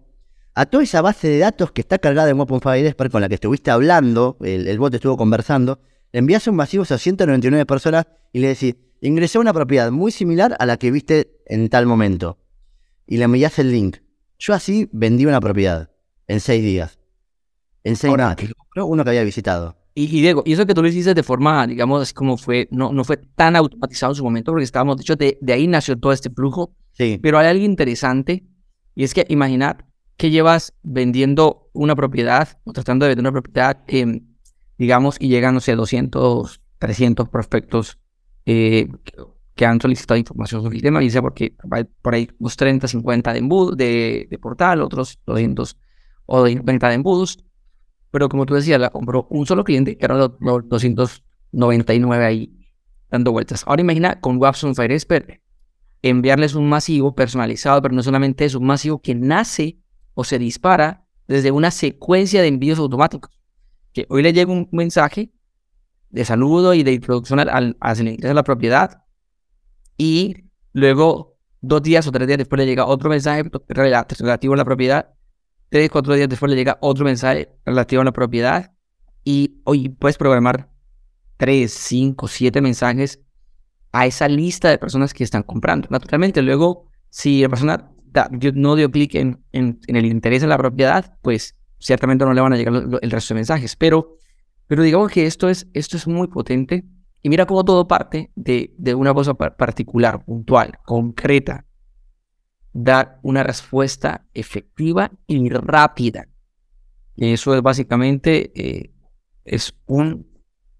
a 0.54 0.64
toda 0.64 0.82
esa 0.82 1.02
base 1.02 1.28
de 1.28 1.40
datos 1.40 1.72
que 1.72 1.82
está 1.82 1.98
cargada 1.98 2.30
en 2.30 2.40
OpenFire 2.40 2.86
Expert 2.86 3.12
con 3.12 3.20
la 3.20 3.28
que 3.28 3.34
estuviste 3.34 3.70
hablando, 3.70 4.38
el, 4.40 4.78
bot 4.78 4.94
estuvo 4.94 5.18
conversando, 5.18 5.78
le 6.14 6.20
envías 6.20 6.46
un 6.46 6.54
masivo 6.54 6.84
a 6.88 6.96
199 6.96 7.66
personas 7.66 8.06
y 8.32 8.38
le 8.38 8.46
decís, 8.46 8.76
ingresé 9.00 9.36
a 9.36 9.40
una 9.40 9.52
propiedad 9.52 9.90
muy 9.90 10.12
similar 10.12 10.56
a 10.60 10.64
la 10.64 10.76
que 10.76 10.92
viste 10.92 11.40
en 11.46 11.68
tal 11.68 11.86
momento. 11.86 12.38
Y 13.04 13.16
le 13.16 13.24
envías 13.24 13.58
el 13.58 13.72
link. 13.72 13.96
Yo 14.38 14.54
así 14.54 14.88
vendí 14.92 15.26
una 15.26 15.40
propiedad 15.40 15.90
en 16.28 16.38
seis 16.38 16.62
días. 16.62 17.00
En 17.82 17.96
seis 17.96 18.14
días. 18.14 18.36
Uno 18.76 19.02
que 19.02 19.10
había 19.10 19.24
visitado. 19.24 19.76
Y, 19.96 20.06
Diego, 20.06 20.44
y 20.46 20.52
eso 20.52 20.64
que 20.66 20.74
tú 20.74 20.82
lo 20.82 20.88
hiciste 20.88 21.14
de 21.14 21.24
forma, 21.24 21.66
digamos, 21.66 22.02
así 22.02 22.14
como 22.14 22.36
fue, 22.36 22.68
no, 22.70 22.92
no 22.92 23.02
fue 23.02 23.16
tan 23.16 23.56
automatizado 23.56 24.12
en 24.12 24.16
su 24.16 24.22
momento, 24.22 24.52
porque 24.52 24.62
estábamos, 24.62 24.98
de 24.98 25.02
hecho, 25.02 25.16
de, 25.16 25.36
de 25.40 25.52
ahí 25.52 25.66
nació 25.66 25.98
todo 25.98 26.12
este 26.12 26.30
flujo. 26.30 26.76
Sí. 26.92 27.18
Pero 27.20 27.40
hay 27.40 27.48
algo 27.48 27.64
interesante, 27.64 28.44
y 28.94 29.02
es 29.02 29.14
que 29.14 29.26
imaginar 29.28 29.84
que 30.16 30.30
llevas 30.30 30.74
vendiendo 30.84 31.70
una 31.72 31.96
propiedad 31.96 32.56
o 32.62 32.72
tratando 32.72 33.04
de 33.04 33.16
vender 33.16 33.22
una 33.24 33.32
propiedad, 33.32 33.84
digamos, 34.78 35.16
y 35.20 35.28
llegan, 35.28 35.54
no 35.54 35.60
sé, 35.60 35.74
200, 35.74 36.60
300 36.78 37.28
prospectos 37.28 37.98
eh, 38.46 38.88
que 39.54 39.66
han 39.66 39.80
solicitado 39.80 40.18
información 40.18 40.62
sobre 40.62 40.76
el 40.76 40.82
tema, 40.82 41.02
y 41.02 41.10
sea 41.10 41.22
porque 41.22 41.54
hay 41.70 41.84
por 41.84 42.14
ahí 42.14 42.28
unos 42.38 42.56
30, 42.56 42.88
50 42.88 43.32
de, 43.32 43.40
de, 43.76 44.26
de 44.30 44.38
portal, 44.38 44.82
otros 44.82 45.18
200 45.26 45.78
o 46.26 46.42
20 46.42 46.86
de 46.86 46.94
embudos. 46.94 47.38
Pero 48.10 48.28
como 48.28 48.46
tú 48.46 48.54
decías, 48.54 48.80
la 48.80 48.90
compró 48.90 49.26
un 49.30 49.46
solo 49.46 49.64
cliente, 49.64 49.96
que 49.96 50.04
eran 50.04 50.18
los, 50.18 50.32
299 50.38 52.24
ahí 52.24 52.52
dando 53.10 53.32
vueltas. 53.32 53.64
Ahora 53.66 53.82
imagina 53.82 54.20
con 54.20 54.40
Watson 54.40 54.74
Fire 54.74 54.92
Expert 54.92 55.40
enviarles 56.02 56.54
un 56.54 56.68
masivo 56.68 57.14
personalizado, 57.14 57.80
pero 57.80 57.94
no 57.94 58.02
solamente 58.02 58.44
es 58.44 58.54
un 58.54 58.66
masivo 58.66 59.00
que 59.00 59.14
nace 59.14 59.78
o 60.12 60.22
se 60.22 60.38
dispara 60.38 61.06
desde 61.26 61.50
una 61.50 61.70
secuencia 61.70 62.42
de 62.42 62.48
envíos 62.48 62.78
automáticos. 62.78 63.40
Que 63.94 64.04
hoy 64.10 64.22
le 64.22 64.34
llega 64.34 64.52
un 64.52 64.68
mensaje 64.72 65.32
de 66.10 66.24
saludo 66.26 66.74
y 66.74 66.82
de 66.82 66.92
introducción 66.92 67.40
al, 67.40 67.76
al, 67.80 67.96
de 67.96 68.34
la 68.34 68.42
propiedad 68.42 69.04
y 69.96 70.36
luego 70.72 71.38
dos 71.62 71.82
días 71.82 72.06
o 72.06 72.12
tres 72.12 72.26
días 72.26 72.38
después 72.38 72.58
le 72.58 72.66
llega 72.66 72.84
otro 72.84 73.08
mensaje 73.08 73.50
relativo 73.68 74.54
a 74.54 74.56
la 74.56 74.64
propiedad. 74.64 75.14
Tres, 75.70 75.90
cuatro 75.90 76.14
días 76.14 76.28
después 76.28 76.50
le 76.50 76.56
llega 76.56 76.76
otro 76.82 77.06
mensaje 77.06 77.48
relativo 77.64 78.02
a 78.02 78.04
la 78.04 78.12
propiedad 78.12 78.72
y 79.24 79.60
hoy 79.64 79.88
puedes 79.88 80.18
programar 80.18 80.70
tres, 81.36 81.72
cinco, 81.72 82.28
siete 82.28 82.60
mensajes 82.60 83.20
a 83.92 84.06
esa 84.06 84.28
lista 84.28 84.68
de 84.68 84.78
personas 84.78 85.14
que 85.14 85.24
están 85.24 85.42
comprando. 85.42 85.88
Naturalmente, 85.90 86.42
luego, 86.42 86.90
si 87.10 87.42
la 87.42 87.48
persona 87.48 87.90
no 88.54 88.76
dio 88.76 88.90
clic 88.90 89.14
en, 89.14 89.44
en, 89.52 89.78
el 89.86 90.06
interés 90.06 90.42
en 90.42 90.48
la 90.48 90.58
propiedad, 90.58 91.16
pues 91.22 91.56
ciertamente 91.84 92.24
no 92.24 92.32
le 92.32 92.40
van 92.40 92.54
a 92.54 92.56
llegar 92.56 92.74
el 93.02 93.10
resto 93.10 93.34
de 93.34 93.38
mensajes. 93.38 93.76
Pero, 93.76 94.16
pero 94.66 94.82
digamos 94.82 95.12
que 95.12 95.26
esto 95.26 95.50
es, 95.50 95.68
esto 95.74 95.98
es 95.98 96.06
muy 96.06 96.28
potente. 96.28 96.84
Y 97.22 97.28
mira 97.28 97.44
cómo 97.44 97.62
todo 97.62 97.86
parte 97.86 98.30
de, 98.34 98.74
de 98.78 98.94
una 98.94 99.12
cosa 99.12 99.34
particular, 99.34 100.24
puntual, 100.24 100.78
concreta. 100.86 101.66
Dar 102.72 103.18
una 103.22 103.42
respuesta 103.42 104.26
efectiva 104.32 105.12
y 105.26 105.48
rápida. 105.50 106.26
Y 107.16 107.32
eso 107.32 107.54
es 107.54 107.60
básicamente 107.60 108.50
eh, 108.54 108.90
es 109.44 109.74
un 109.86 110.26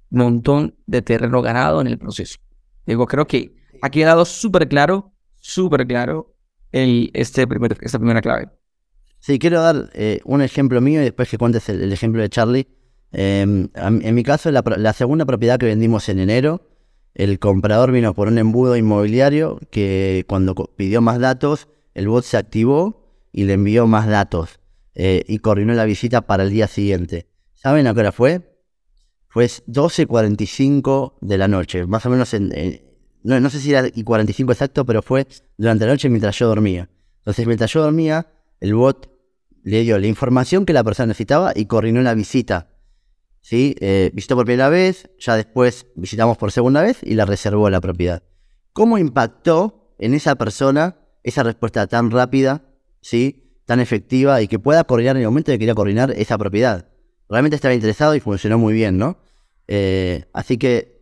montón 0.09 0.75
de 0.87 1.03
terreno 1.03 1.43
ganado 1.43 1.83
en 1.83 1.87
el 1.87 1.99
proceso. 1.99 2.39
Digo, 2.87 3.07
creo 3.07 3.27
que 3.27 3.55
ha 3.83 3.91
quedado 3.91 4.25
súper 4.25 4.69
claro, 4.69 5.13
súper 5.37 5.87
claro 5.87 6.35
el, 6.73 7.11
este 7.13 7.47
primer, 7.47 7.77
esta 7.83 7.99
primera 7.99 8.23
clave. 8.23 8.49
Sí, 9.25 9.39
quiero 9.39 9.63
dar 9.63 9.89
eh, 9.95 10.21
un 10.27 10.43
ejemplo 10.43 10.83
mío 10.83 11.01
y 11.01 11.05
después 11.05 11.31
que 11.31 11.39
cuentes 11.39 11.67
el, 11.71 11.91
ejemplo 11.91 12.21
de 12.21 12.29
Charlie. 12.29 12.69
Em, 13.11 13.71
en 13.75 14.15
mi 14.15 14.23
caso, 14.23 14.51
la, 14.51 14.93
segunda 14.93 15.25
propiedad 15.25 15.59
que 15.59 15.65
vendimos 15.65 16.11
en 16.11 16.19
enero, 16.19 16.69
el 17.15 17.39
comprador 17.39 17.91
vino 17.91 18.13
por 18.13 18.29
un 18.29 18.37
embudo 18.37 18.77
inmobiliario 18.77 19.59
que 19.71 20.27
cuando 20.29 20.55
pidió 20.77 21.01
más 21.01 21.21
datos, 21.21 21.69
el 21.95 22.07
bot 22.07 22.23
se 22.23 22.37
activó 22.37 23.15
y 23.33 23.45
le 23.45 23.55
envió 23.55 23.87
más 23.87 24.09
datos 24.09 24.61
eh, 24.95 25.25
y 25.27 25.39
coordinó 25.39 25.73
la 25.73 25.87
visita 25.87 26.21
para 26.21 26.43
el 26.43 26.51
día 26.51 26.69
siguiente. 26.69 27.27
¿Saben 27.55 27.87
a 27.87 27.95
qué 27.95 28.01
hora 28.01 28.13
fue? 28.13 28.43
Fue 29.29 29.47
12.45 29.47 31.15
de 31.23 31.39
la 31.39 31.49
noche, 31.49 31.87
más 31.87 32.05
o 32.05 32.11
menos 32.11 32.35
en, 32.35 32.51
no, 33.23 33.41
no 33.41 33.49
sé 33.49 33.61
si 33.61 33.73
era 33.73 33.89
y 33.91 34.05
45 34.05 34.53
exacto, 34.53 34.85
pero 34.85 35.01
fue 35.01 35.27
durante 35.57 35.87
la 35.87 35.93
noche 35.93 36.11
mientras 36.11 36.39
yo 36.39 36.47
dormía. 36.47 36.91
Entonces, 37.21 37.47
mientras 37.47 37.73
yo 37.73 37.81
dormía, 37.81 38.27
el 38.61 38.75
bot 38.75 39.14
le 39.65 39.83
dio 39.83 39.99
la 39.99 40.07
información 40.07 40.67
que 40.67 40.73
la 40.73 40.85
persona 40.85 41.09
necesitaba 41.09 41.53
y 41.57 41.65
coordinó 41.65 42.03
la 42.03 42.15
visita. 42.15 42.69
¿Sí? 43.41 43.75
Eh, 43.81 44.11
visitó 44.15 44.37
por 44.37 44.47
primera 44.47 44.69
vez, 44.69 45.11
ya 45.19 45.37
después 45.37 45.87
visitamos 45.97 46.39
por 46.39 46.53
segunda 46.53 46.81
vez 46.81 46.99
y 47.03 47.15
la 47.15 47.27
reservó 47.27 47.69
la 47.69 47.81
propiedad. 47.81 48.23
¿Cómo 48.73 48.99
impactó 48.99 49.95
en 49.99 50.15
esa 50.15 50.37
persona 50.37 50.97
esa 51.23 51.43
respuesta 51.43 51.87
tan 51.87 52.11
rápida, 52.11 52.63
¿sí? 53.01 53.59
tan 53.67 53.81
efectiva 53.81 54.41
y 54.41 54.49
que 54.49 54.59
pueda 54.59 54.85
coordinar 54.85 55.17
en 55.17 55.23
el 55.23 55.29
momento 55.29 55.53
que 55.53 55.59
quería 55.59 55.75
coordinar 55.75 56.11
esa 56.13 56.39
propiedad? 56.39 56.89
Realmente 57.29 57.57
estaba 57.57 57.75
interesado 57.75 58.15
y 58.15 58.21
funcionó 58.21 58.59
muy 58.59 58.75
bien, 58.75 58.99
¿no? 58.99 59.19
Eh, 59.67 60.25
así 60.33 60.59
que 60.59 60.95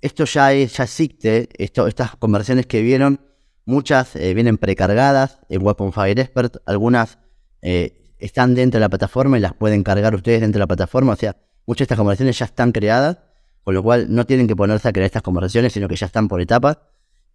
esto 0.00 0.24
ya, 0.24 0.52
es, 0.52 0.76
ya 0.76 0.84
existe, 0.84 1.48
esto, 1.58 1.86
estas 1.86 2.16
conversiones 2.16 2.66
que 2.66 2.80
vieron, 2.80 3.20
muchas 3.64 4.16
eh, 4.16 4.34
vienen 4.34 4.58
precargadas 4.58 5.40
en 5.48 5.64
Weapon 5.64 5.92
Fire 5.92 6.18
Expert, 6.18 6.56
algunas 6.66 7.18
eh, 7.62 8.14
están 8.18 8.54
dentro 8.54 8.78
de 8.78 8.82
la 8.82 8.88
plataforma 8.88 9.38
y 9.38 9.40
las 9.40 9.54
pueden 9.54 9.82
cargar 9.82 10.14
ustedes 10.14 10.40
dentro 10.40 10.58
de 10.58 10.62
la 10.62 10.66
plataforma. 10.66 11.12
O 11.12 11.16
sea, 11.16 11.36
muchas 11.66 11.80
de 11.80 11.84
estas 11.84 11.98
conversaciones 11.98 12.38
ya 12.38 12.44
están 12.44 12.72
creadas, 12.72 13.18
con 13.64 13.74
lo 13.74 13.82
cual 13.82 14.06
no 14.10 14.26
tienen 14.26 14.46
que 14.46 14.56
ponerse 14.56 14.88
a 14.88 14.92
crear 14.92 15.06
estas 15.06 15.22
conversaciones, 15.22 15.72
sino 15.72 15.88
que 15.88 15.96
ya 15.96 16.06
están 16.06 16.28
por 16.28 16.40
etapas. 16.40 16.78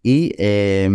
Y, 0.02 0.34
eh, 0.38 0.88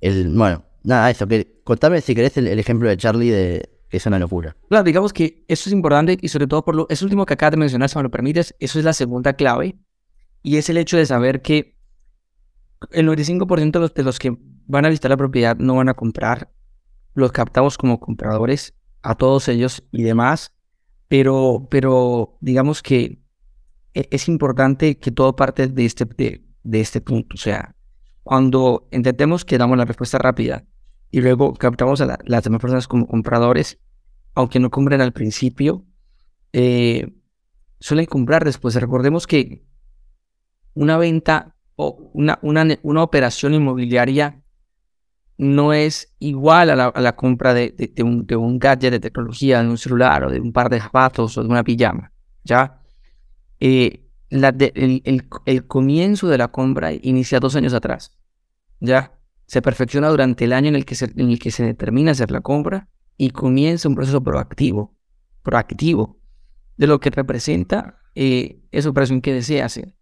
bueno, 0.00 0.64
nada, 0.82 1.10
eso. 1.10 1.26
Que, 1.28 1.60
contame 1.64 2.00
si 2.00 2.14
querés 2.14 2.36
el, 2.36 2.58
ejemplo 2.58 2.88
de 2.88 2.96
Charlie, 2.96 3.30
de, 3.30 3.70
que 3.88 3.96
es 3.96 4.06
una 4.06 4.18
locura. 4.18 4.56
Claro, 4.68 4.84
digamos 4.84 5.12
que 5.12 5.44
eso 5.48 5.68
es 5.68 5.72
importante 5.72 6.16
y 6.20 6.28
sobre 6.28 6.46
todo 6.46 6.64
por 6.64 6.74
lo, 6.74 6.86
es 6.88 7.02
último 7.02 7.26
que 7.26 7.34
acabas 7.34 7.52
de 7.52 7.58
mencionar, 7.58 7.88
si 7.88 7.96
me 7.96 8.04
lo 8.04 8.10
permites, 8.10 8.54
eso 8.58 8.78
es 8.78 8.84
la 8.84 8.92
segunda 8.92 9.34
clave. 9.34 9.76
Y 10.42 10.56
es 10.56 10.70
el 10.70 10.78
hecho 10.78 10.96
de 10.96 11.04
saber 11.06 11.42
que 11.42 11.76
el 12.92 13.06
95% 13.06 13.72
de 13.72 13.78
los, 13.80 13.94
de 13.94 14.02
los 14.02 14.18
que 14.18 14.36
van 14.66 14.86
a 14.86 14.88
visitar 14.88 15.10
la 15.10 15.16
propiedad 15.16 15.56
no 15.56 15.76
van 15.76 15.88
a 15.88 15.94
comprar. 15.94 16.50
Los 17.14 17.32
captamos 17.32 17.76
como 17.76 18.00
compradores 18.00 18.74
a 19.02 19.14
todos 19.14 19.48
ellos 19.48 19.82
y 19.92 20.02
demás. 20.02 20.52
Pero, 21.08 21.66
pero 21.70 22.38
digamos 22.40 22.82
que 22.82 23.20
e, 23.94 24.08
es 24.10 24.28
importante 24.28 24.98
que 24.98 25.10
todo 25.10 25.34
parte 25.36 25.66
de 25.66 25.84
este, 25.84 26.06
de, 26.62 26.80
este 26.80 27.00
punto. 27.00 27.34
O 27.34 27.38
sea, 27.38 27.74
cuando 28.22 28.88
intentemos 28.92 29.44
que 29.44 29.58
damos 29.58 29.76
la 29.76 29.84
respuesta 29.84 30.18
rápida 30.18 30.64
y 31.10 31.20
luego 31.20 31.54
captamos 31.54 32.00
a 32.00 32.18
las 32.24 32.44
demás 32.44 32.60
personas 32.60 32.86
como 32.86 33.08
compradores, 33.08 33.78
aunque 34.34 34.60
no 34.60 34.70
compren 34.70 35.00
al 35.00 35.12
principio, 35.12 35.84
eh, 36.52 37.12
suelen 37.80 38.06
comprar 38.06 38.44
después. 38.44 38.74
Recordemos 38.76 39.26
que 39.26 39.64
una 40.74 40.96
venta 40.98 41.56
o 41.74 42.10
una, 42.12 42.38
una, 42.42 42.78
una 42.82 43.02
operación 43.02 43.54
inmobiliaria 43.54 44.39
no 45.40 45.72
es 45.72 46.14
igual 46.18 46.68
a 46.68 46.92
la, 46.94 47.16
compra 47.16 47.54
de, 47.54 47.72
un, 48.04 48.58
gadget 48.58 48.90
de 48.90 49.00
tecnología, 49.00 49.62
de 49.62 49.70
un 49.70 49.78
celular 49.78 50.24
o 50.24 50.30
de 50.30 50.38
un 50.38 50.52
par 50.52 50.68
de 50.68 50.78
zapatos 50.78 51.38
o 51.38 51.42
de 51.42 51.48
una 51.48 51.64
pijama. 51.64 52.12
¿ya? 52.44 52.82
Eh, 53.58 54.06
el, 54.28 55.66
comienzo 55.66 56.28
de 56.28 56.36
la 56.36 56.48
compra 56.48 56.92
inicia 56.92 57.40
dos 57.40 57.56
años 57.56 57.72
atrás. 57.72 58.12
¿ya? 58.80 59.18
Se 59.46 59.62
perfecciona 59.62 60.10
durante 60.10 60.44
el 60.44 60.52
año 60.52 60.68
en 60.68 60.76
el 60.76 60.84
que 60.84 60.94
se, 60.94 61.06
en 61.06 61.30
el 61.30 61.38
que 61.38 61.50
se 61.50 61.64
determina 61.64 62.10
hacer 62.10 62.30
la 62.30 62.42
compra 62.42 62.90
y 63.16 63.30
comienza 63.30 63.88
un 63.88 63.94
proceso 63.94 64.22
proactivo, 64.22 64.94
proactivo 65.42 66.20
de 66.76 66.86
lo 66.86 67.00
que 67.00 67.08
representa 67.08 67.98
eh, 68.14 68.60
esa 68.72 68.90
operación 68.90 69.22
que 69.22 69.32
desea 69.32 69.64
hacer. 69.64 69.94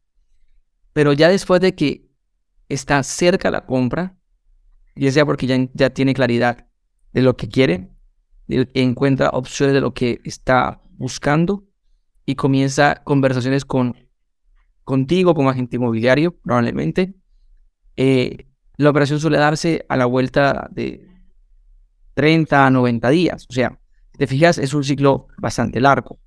Pero 0.92 1.12
ya 1.12 1.28
después 1.28 1.60
de 1.60 1.76
que 1.76 2.10
está 2.68 3.00
cerca 3.04 3.52
la 3.52 3.66
compra, 3.66 4.17
ya 4.98 5.12
sea 5.12 5.26
porque 5.26 5.46
ya, 5.46 5.56
ya 5.74 5.90
tiene 5.90 6.14
claridad 6.14 6.66
de 7.12 7.22
lo 7.22 7.36
que 7.36 7.48
quiere, 7.48 7.90
encuentra 8.48 9.30
opciones 9.30 9.74
de 9.74 9.80
lo 9.80 9.92
que 9.92 10.20
está 10.24 10.80
buscando 10.92 11.64
y 12.24 12.34
comienza 12.34 13.02
conversaciones 13.04 13.64
con 13.64 13.94
contigo 14.84 15.34
como 15.34 15.50
agente 15.50 15.76
inmobiliario, 15.76 16.38
probablemente. 16.38 17.14
Eh, 17.96 18.46
la 18.78 18.88
operación 18.90 19.20
suele 19.20 19.36
darse 19.36 19.84
a 19.88 19.98
la 19.98 20.06
vuelta 20.06 20.68
de 20.70 21.06
30 22.14 22.66
a 22.66 22.70
90 22.70 23.10
días. 23.10 23.46
O 23.50 23.52
sea, 23.52 23.78
te 24.16 24.26
fijas, 24.26 24.56
es 24.56 24.72
un 24.72 24.84
ciclo 24.84 25.28
bastante 25.36 25.80
largo. 25.80 26.18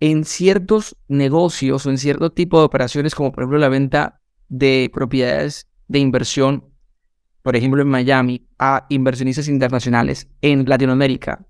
En 0.00 0.24
ciertos 0.24 0.96
negocios 1.08 1.86
o 1.86 1.90
en 1.90 1.96
cierto 1.96 2.30
tipo 2.30 2.58
de 2.58 2.66
operaciones, 2.66 3.14
como 3.14 3.32
por 3.32 3.42
ejemplo 3.42 3.58
la 3.58 3.70
venta 3.70 4.20
de 4.48 4.90
propiedades 4.92 5.66
de 5.88 5.98
inversión 5.98 6.75
por 7.46 7.54
ejemplo, 7.54 7.80
en 7.80 7.86
Miami, 7.86 8.44
a 8.58 8.86
inversionistas 8.88 9.46
internacionales 9.46 10.28
en 10.42 10.68
Latinoamérica, 10.68 11.46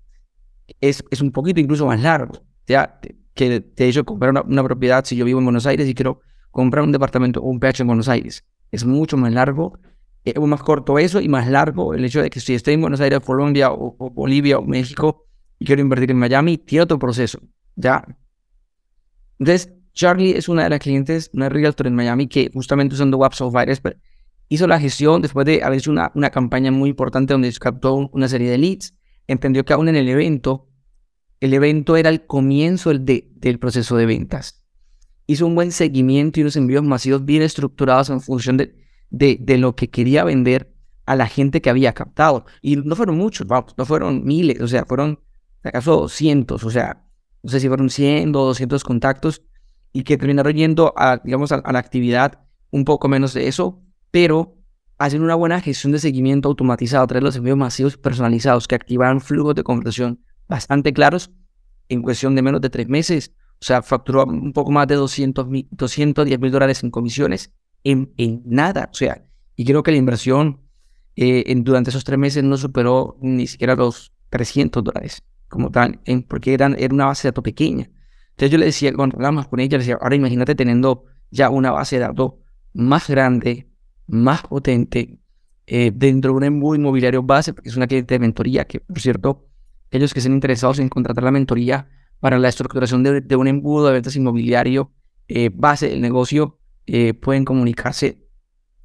es, 0.79 1.03
es 1.09 1.21
un 1.21 1.31
poquito 1.31 1.59
incluso 1.59 1.87
más 1.87 1.99
largo. 1.99 2.43
Ya, 2.67 2.99
que 3.33 3.61
de 3.75 3.89
hecho, 3.89 4.05
comprar 4.05 4.31
una, 4.45 4.63
propiedad, 4.63 5.03
si 5.03 5.15
yo 5.15 5.25
vivo 5.25 5.39
en 5.39 5.45
Buenos 5.45 5.65
Aires 5.65 5.89
y 5.89 5.95
quiero 5.95 6.19
comprar 6.51 6.83
un 6.83 6.91
departamento 6.91 7.41
o 7.41 7.49
un 7.49 7.59
PH 7.59 7.81
en 7.81 7.87
Buenos 7.87 8.09
Aires, 8.09 8.45
es 8.71 8.85
mucho 8.85 9.17
más 9.17 9.33
largo, 9.33 9.79
es 10.23 10.35
eh, 10.35 10.39
más 10.39 10.61
corto 10.61 10.99
eso 10.99 11.19
y 11.19 11.29
más 11.29 11.49
largo 11.49 11.95
el 11.95 12.05
hecho 12.05 12.21
de 12.21 12.29
que 12.29 12.41
si 12.41 12.53
estoy 12.53 12.75
en 12.75 12.81
Buenos 12.81 13.01
Aires, 13.01 13.19
Colombia 13.21 13.71
o, 13.71 13.95
Bolivia 14.11 14.59
o 14.59 14.61
México 14.61 15.25
y 15.57 15.65
quiero 15.65 15.81
invertir 15.81 16.11
en 16.11 16.19
Miami, 16.19 16.59
tiene 16.59 16.83
otro 16.83 16.99
proceso. 16.99 17.39
Ya. 17.75 18.05
Entonces, 19.39 19.73
Charlie 19.93 20.37
es 20.37 20.47
una 20.47 20.65
de 20.65 20.69
las 20.69 20.79
clientes, 20.79 21.31
una 21.33 21.49
realtor 21.49 21.87
en 21.87 21.95
Miami 21.95 22.27
que 22.27 22.51
justamente 22.53 22.93
usando 22.93 23.17
Web 23.17 23.33
Software 23.33 23.71
hizo 24.49 24.67
la 24.67 24.79
gestión 24.79 25.21
después 25.21 25.45
de 25.45 25.63
haber 25.63 25.79
hecho 25.79 25.91
una, 25.91 26.11
una 26.15 26.29
campaña 26.29 26.71
muy 26.71 26.89
importante 26.89 27.33
donde 27.33 27.51
captó 27.53 28.09
una 28.11 28.27
serie 28.27 28.49
de 28.49 28.57
leads. 28.57 28.93
Entendió 29.27 29.65
que 29.65 29.73
aún 29.73 29.89
en 29.89 29.95
el 29.95 30.07
evento, 30.07 30.69
el 31.39 31.53
evento 31.53 31.97
era 31.97 32.09
el 32.09 32.25
comienzo 32.25 32.89
del, 32.89 33.27
del 33.35 33.59
proceso 33.59 33.97
de 33.97 34.05
ventas. 34.05 34.63
Hizo 35.25 35.45
un 35.45 35.55
buen 35.55 35.71
seguimiento 35.71 36.39
y 36.39 36.43
unos 36.43 36.55
envíos 36.55 36.83
masivos 36.83 37.25
bien 37.25 37.41
estructurados 37.41 38.09
en 38.09 38.21
función 38.21 38.57
de, 38.57 38.75
de, 39.09 39.37
de 39.39 39.57
lo 39.57 39.75
que 39.75 39.89
quería 39.89 40.23
vender 40.23 40.73
a 41.05 41.15
la 41.15 41.27
gente 41.27 41.61
que 41.61 41.69
había 41.69 41.93
captado. 41.93 42.45
Y 42.61 42.77
no 42.77 42.95
fueron 42.95 43.17
muchos, 43.17 43.45
vamos, 43.47 43.73
no 43.77 43.85
fueron 43.85 44.23
miles, 44.23 44.61
o 44.61 44.67
sea, 44.67 44.85
fueron 44.85 45.19
acaso 45.63 46.07
cientos, 46.07 46.63
o 46.63 46.69
sea, 46.69 47.05
no 47.43 47.49
sé 47.49 47.59
si 47.59 47.67
fueron 47.67 47.89
100 47.89 48.35
o 48.35 48.45
200 48.45 48.83
contactos 48.83 49.41
y 49.93 50.03
que 50.03 50.17
terminaron 50.17 50.53
yendo 50.53 50.93
a, 50.95 51.17
digamos, 51.23 51.51
a 51.51 51.71
la 51.71 51.79
actividad 51.79 52.39
un 52.71 52.85
poco 52.85 53.07
menos 53.07 53.33
de 53.33 53.47
eso, 53.47 53.81
pero 54.11 54.57
hacen 54.97 55.21
una 55.21 55.35
buena 55.35 55.61
gestión 55.61 55.91
de 55.91 55.99
seguimiento 55.99 56.49
automatizado 56.49 57.07
a 57.15 57.21
los 57.21 57.35
envíos 57.35 57.57
masivos 57.57 57.97
personalizados 57.97 58.67
que 58.67 58.75
activaron 58.75 59.21
flujos 59.21 59.55
de 59.55 59.63
conversión 59.63 60.19
bastante 60.47 60.93
claros 60.93 61.31
en 61.89 62.01
cuestión 62.01 62.35
de 62.35 62.41
menos 62.41 62.61
de 62.61 62.69
tres 62.69 62.87
meses. 62.87 63.33
O 63.59 63.65
sea, 63.65 63.81
facturó 63.81 64.25
un 64.25 64.53
poco 64.53 64.71
más 64.71 64.87
de 64.87 64.95
200, 64.95 65.47
210 65.71 66.39
mil 66.39 66.51
dólares 66.51 66.83
en 66.83 66.91
comisiones 66.91 67.51
en, 67.83 68.13
en, 68.17 68.41
nada. 68.45 68.89
O 68.91 68.95
sea, 68.95 69.23
y 69.55 69.65
creo 69.65 69.83
que 69.83 69.91
la 69.91 69.97
inversión 69.97 70.61
eh, 71.15 71.43
en, 71.47 71.63
durante 71.63 71.89
esos 71.89 72.03
tres 72.03 72.19
meses 72.19 72.43
no 72.43 72.57
superó 72.57 73.17
ni 73.21 73.47
siquiera 73.47 73.75
los 73.75 74.13
300 74.29 74.83
dólares 74.83 75.23
como 75.47 75.71
tal, 75.71 75.99
porque 76.27 76.53
eran, 76.53 76.75
era 76.77 76.93
una 76.93 77.05
base 77.05 77.27
de 77.27 77.31
datos 77.31 77.43
pequeña. 77.43 77.89
Entonces 78.31 78.51
yo 78.51 78.57
le 78.57 78.65
decía, 78.65 78.93
cuando 78.93 79.15
hablamos 79.15 79.47
con 79.47 79.59
ella, 79.59 79.77
le 79.77 79.83
decía, 79.83 79.97
ahora 79.99 80.15
imagínate 80.15 80.53
teniendo 80.53 81.05
ya 81.31 81.49
una 81.49 81.71
base 81.71 81.95
de 81.95 82.01
datos 82.03 82.33
más 82.73 83.07
grande, 83.07 83.66
más 84.07 84.41
potente 84.41 85.19
eh, 85.65 85.91
dentro 85.93 86.31
de 86.31 86.37
un 86.37 86.43
embudo 86.45 86.75
inmobiliario 86.75 87.23
base, 87.23 87.53
porque 87.53 87.69
es 87.69 87.75
una 87.75 87.87
cliente 87.87 88.15
de 88.15 88.19
mentoría, 88.19 88.65
que 88.65 88.79
por 88.79 88.99
cierto, 88.99 89.47
ellos 89.91 90.13
que 90.13 90.19
estén 90.19 90.33
interesados 90.33 90.79
en 90.79 90.89
contratar 90.89 91.23
la 91.23 91.31
mentoría 91.31 91.89
para 92.19 92.39
la 92.39 92.49
estructuración 92.49 93.03
de, 93.03 93.35
un 93.35 93.47
embudo 93.47 93.87
de 93.87 93.93
ventas 93.93 94.15
inmobiliario 94.15 94.91
eh, 95.27 95.49
base 95.53 95.89
del 95.89 96.01
negocio, 96.01 96.59
eh, 96.85 97.13
pueden 97.13 97.45
comunicarse 97.45 98.25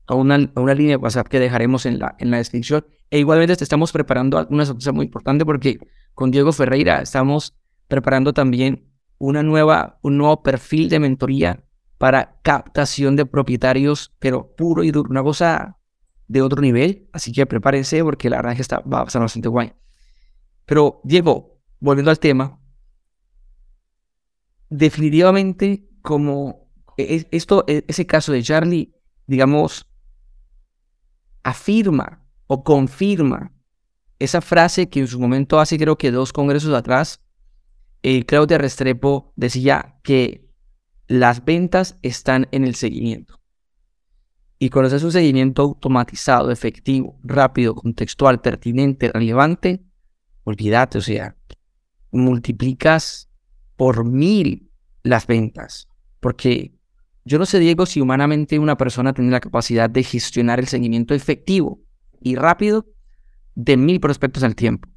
a 0.06 0.14
una, 0.14 0.50
a 0.54 0.60
una, 0.60 0.74
línea 0.74 0.96
de 0.96 1.02
WhatsApp 1.02 1.28
que 1.28 1.38
dejaremos 1.38 1.86
en 1.86 2.00
la, 2.00 2.16
en 2.18 2.30
la 2.30 2.38
descripción. 2.38 2.84
E 3.10 3.18
igualmente 3.20 3.56
te 3.56 3.64
estamos 3.64 3.92
preparando 3.92 4.44
una 4.50 4.66
sorpresa 4.66 4.92
muy 4.92 5.06
importante 5.06 5.44
porque 5.44 5.78
con 6.14 6.30
Diego 6.30 6.52
Ferreira 6.52 7.00
estamos 7.00 7.56
preparando 7.86 8.32
también 8.32 8.90
una 9.18 9.42
nueva, 9.42 9.98
un 10.02 10.18
nuevo 10.18 10.42
perfil 10.42 10.88
de 10.88 10.98
mentoría 10.98 11.62
para 12.02 12.40
captación 12.42 13.14
de 13.14 13.26
propietarios, 13.26 14.12
pero 14.18 14.56
puro 14.56 14.82
y 14.82 14.90
duro, 14.90 15.08
una 15.08 15.22
cosa 15.22 15.78
de 16.26 16.42
otro 16.42 16.60
nivel. 16.60 17.08
Así 17.12 17.30
que 17.30 17.46
prepárense 17.46 18.02
porque 18.02 18.28
la 18.28 18.38
verdad 18.38 18.54
es 18.54 18.56
que 18.56 18.62
está, 18.62 18.80
va 18.80 19.02
a 19.02 19.04
pasar 19.04 19.22
bastante 19.22 19.48
guay. 19.48 19.72
Pero, 20.66 21.00
Diego, 21.04 21.60
volviendo 21.78 22.10
al 22.10 22.18
tema, 22.18 22.58
definitivamente 24.68 25.88
como 26.02 26.72
e, 26.96 27.24
esto, 27.30 27.64
e, 27.68 27.84
ese 27.86 28.04
caso 28.04 28.32
de 28.32 28.42
Charlie, 28.42 28.92
digamos, 29.28 29.88
afirma 31.44 32.26
o 32.48 32.64
confirma 32.64 33.54
esa 34.18 34.40
frase 34.40 34.88
que 34.88 34.98
en 34.98 35.06
su 35.06 35.20
momento 35.20 35.60
hace 35.60 35.78
creo 35.78 35.96
que 35.96 36.10
dos 36.10 36.32
congresos 36.32 36.74
atrás, 36.74 37.22
el 38.02 38.26
Claudia 38.26 38.58
Restrepo 38.58 39.32
decía 39.36 40.00
que 40.02 40.51
las 41.08 41.44
ventas 41.44 41.98
están 42.02 42.48
en 42.52 42.64
el 42.64 42.74
seguimiento. 42.74 43.40
Y 44.58 44.70
cuando 44.70 44.86
haces 44.86 45.02
un 45.02 45.12
seguimiento 45.12 45.62
automatizado, 45.62 46.50
efectivo, 46.50 47.18
rápido, 47.24 47.74
contextual, 47.74 48.40
pertinente, 48.40 49.10
relevante, 49.10 49.82
olvídate, 50.44 50.98
o 50.98 51.00
sea, 51.00 51.36
multiplicas 52.12 53.28
por 53.76 54.04
mil 54.04 54.70
las 55.02 55.26
ventas. 55.26 55.88
Porque 56.20 56.72
yo 57.24 57.38
no 57.38 57.46
sé, 57.46 57.58
Diego, 57.58 57.86
si 57.86 58.00
humanamente 58.00 58.58
una 58.58 58.76
persona 58.76 59.12
tiene 59.12 59.32
la 59.32 59.40
capacidad 59.40 59.90
de 59.90 60.04
gestionar 60.04 60.60
el 60.60 60.68
seguimiento 60.68 61.12
efectivo 61.12 61.80
y 62.20 62.36
rápido 62.36 62.86
de 63.56 63.76
mil 63.76 63.98
prospectos 63.98 64.44
al 64.44 64.54
tiempo. 64.54 64.88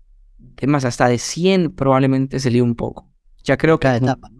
Es 0.57 0.67
más, 0.69 0.85
hasta 0.85 1.07
de 1.07 1.17
100 1.17 1.71
probablemente 1.71 2.39
se 2.39 2.51
líe 2.51 2.61
un 2.61 2.75
poco. 2.75 3.11
Ya 3.43 3.57
creo 3.57 3.79
que... 3.79 3.87
Cada 3.87 3.97
etapa 3.97 4.34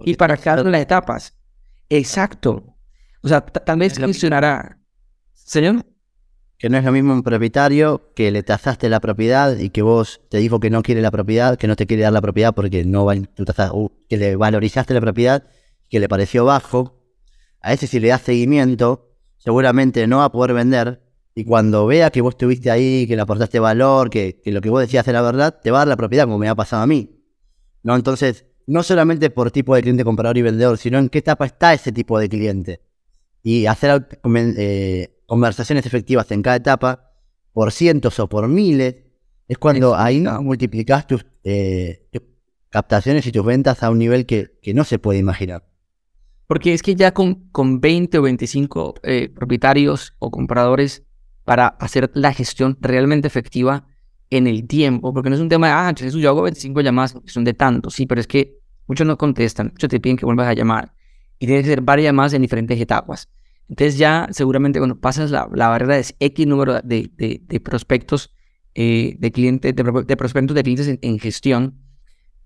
y 0.00 0.14
para 0.14 0.36
cada 0.36 0.62
una 0.62 0.70
de 0.70 0.72
las 0.72 0.82
etapas. 0.82 1.34
Exacto. 1.88 2.76
O 3.22 3.28
sea, 3.28 3.40
tal 3.40 3.78
vez 3.78 3.98
funcionará. 3.98 4.78
Señor. 5.32 5.84
que 6.58 6.68
no 6.70 6.78
es 6.78 6.84
lo 6.84 6.92
mismo 6.92 7.12
un 7.12 7.22
propietario 7.22 8.12
que 8.14 8.30
le 8.30 8.42
tasaste 8.42 8.88
la 8.88 9.00
propiedad 9.00 9.56
y 9.58 9.70
que 9.70 9.82
vos 9.82 10.22
te 10.30 10.38
dijo 10.38 10.58
que 10.58 10.70
no 10.70 10.82
quiere 10.82 11.02
la 11.02 11.10
propiedad, 11.10 11.56
que 11.56 11.68
no 11.68 11.76
te 11.76 11.86
quiere 11.86 12.02
dar 12.02 12.12
la 12.12 12.22
propiedad 12.22 12.54
porque 12.54 12.84
no 12.84 13.04
va, 13.04 13.14
uh, 13.14 13.90
que 14.08 14.16
le 14.16 14.36
valorizaste 14.36 14.94
la 14.94 15.00
propiedad, 15.00 15.44
que 15.88 16.00
le 16.00 16.08
pareció 16.08 16.44
bajo. 16.44 17.02
A 17.60 17.72
ese 17.72 17.86
si 17.86 18.00
le 18.00 18.08
das 18.08 18.22
seguimiento, 18.22 19.12
seguramente 19.36 20.06
no 20.06 20.18
va 20.18 20.24
a 20.24 20.32
poder 20.32 20.54
vender 20.54 21.02
y 21.34 21.44
cuando 21.44 21.86
vea 21.86 22.10
que 22.10 22.22
vos 22.22 22.32
estuviste 22.32 22.70
ahí, 22.70 23.06
que 23.06 23.14
le 23.14 23.20
aportaste 23.22 23.60
valor, 23.60 24.08
que, 24.08 24.40
que 24.42 24.50
lo 24.52 24.62
que 24.62 24.70
vos 24.70 24.80
decías 24.80 25.06
era 25.06 25.20
verdad, 25.20 25.60
te 25.62 25.70
va 25.70 25.78
a 25.78 25.80
dar 25.80 25.88
la 25.88 25.96
propiedad 25.96 26.24
como 26.24 26.38
me 26.38 26.48
ha 26.48 26.54
pasado 26.54 26.82
a 26.82 26.86
mí. 26.86 27.22
¿No? 27.82 27.94
Entonces, 27.94 28.45
no 28.66 28.82
solamente 28.82 29.30
por 29.30 29.50
tipo 29.50 29.74
de 29.74 29.82
cliente 29.82 30.04
comprador 30.04 30.36
y 30.38 30.42
vendedor, 30.42 30.78
sino 30.78 30.98
en 30.98 31.08
qué 31.08 31.18
etapa 31.18 31.46
está 31.46 31.72
ese 31.72 31.92
tipo 31.92 32.18
de 32.18 32.28
cliente. 32.28 32.80
Y 33.42 33.66
hacer 33.66 34.08
eh, 34.24 35.20
conversaciones 35.26 35.86
efectivas 35.86 36.30
en 36.32 36.42
cada 36.42 36.56
etapa, 36.56 37.12
por 37.52 37.72
cientos 37.72 38.18
o 38.18 38.28
por 38.28 38.48
miles, 38.48 38.96
es 39.48 39.58
cuando 39.58 39.94
ahí 39.94 40.20
multiplicas 40.20 41.06
eh, 41.44 42.08
tus, 42.10 42.22
captaciones 42.68 43.26
y 43.26 43.32
tus 43.32 43.44
ventas 43.44 43.82
a 43.82 43.90
un 43.90 43.98
nivel 43.98 44.26
que, 44.26 44.58
que, 44.60 44.74
no 44.74 44.84
se 44.84 44.98
puede 44.98 45.20
imaginar. 45.20 45.64
Porque 46.48 46.74
es 46.74 46.82
que 46.82 46.96
ya 46.96 47.14
con, 47.14 47.48
con 47.50 47.80
20 47.80 48.18
o 48.18 48.22
25 48.22 48.94
eh, 49.02 49.28
propietarios 49.28 50.14
o 50.18 50.30
compradores 50.30 51.04
para 51.44 51.68
hacer 51.68 52.10
la 52.14 52.32
gestión 52.32 52.76
realmente 52.80 53.28
efectiva 53.28 53.86
en 54.30 54.46
el 54.46 54.66
tiempo, 54.66 55.12
porque 55.12 55.30
no 55.30 55.36
es 55.36 55.42
un 55.42 55.48
tema 55.48 55.68
de, 55.68 55.72
ah, 55.72 55.94
Jesús, 55.96 56.20
yo 56.20 56.30
hago 56.30 56.42
25 56.42 56.80
llamadas, 56.80 57.16
son 57.26 57.44
de 57.44 57.54
tanto, 57.54 57.90
sí, 57.90 58.06
pero 58.06 58.20
es 58.20 58.26
que 58.26 58.58
muchos 58.86 59.06
no 59.06 59.16
contestan, 59.16 59.68
muchos 59.72 59.88
te 59.88 60.00
piden 60.00 60.16
que 60.16 60.26
vuelvas 60.26 60.48
a 60.48 60.54
llamar 60.54 60.92
y 61.38 61.46
tienes 61.46 61.64
que 61.64 61.72
hacer 61.72 61.82
varias 61.82 62.06
llamadas 62.06 62.32
en 62.34 62.42
diferentes 62.42 62.80
etapas. 62.80 63.28
Entonces 63.68 63.98
ya 63.98 64.28
seguramente 64.30 64.78
cuando 64.78 64.98
pasas 64.98 65.30
la, 65.30 65.48
la 65.52 65.68
barrera 65.68 65.96
de 65.96 66.04
X 66.18 66.46
número 66.46 66.80
de, 66.82 67.10
de, 67.16 67.60
prospectos 67.60 68.32
eh, 68.74 69.16
de 69.18 69.32
clientes, 69.32 69.74
de, 69.74 70.16
prospectos 70.16 70.54
de 70.54 70.62
clientes 70.62 70.98
en, 71.00 71.18
gestión, 71.18 71.80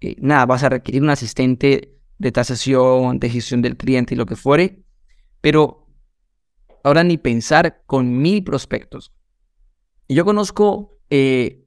eh, 0.01 0.17
nada, 0.19 0.47
vas 0.47 0.63
a 0.63 0.71
requerir 0.71 1.03
un 1.03 1.11
asistente 1.11 1.99
de 2.19 2.33
tasación, 2.33 3.19
de 3.19 3.29
gestión 3.29 3.61
del 3.61 3.77
cliente 3.77 4.15
y 4.15 4.17
lo 4.17 4.27
que 4.27 4.37
fuere, 4.37 4.83
pero 5.41 5.87
ahora 6.85 7.05
ni 7.05 7.19
pensar 7.19 7.83
con 7.87 8.19
mil 8.19 8.43
prospectos. 8.43 9.13
Yo 10.09 10.25
conozco 10.25 10.99
eh, 11.11 11.67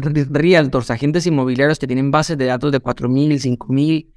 realtors, 0.00 0.90
agentes 0.90 1.26
inmobiliarios 1.26 1.78
que 1.78 1.86
tienen 1.86 2.10
bases 2.10 2.38
de 2.38 2.46
datos 2.46 2.72
de 2.72 2.80
4.000, 2.80 3.58
5.000 3.58 4.12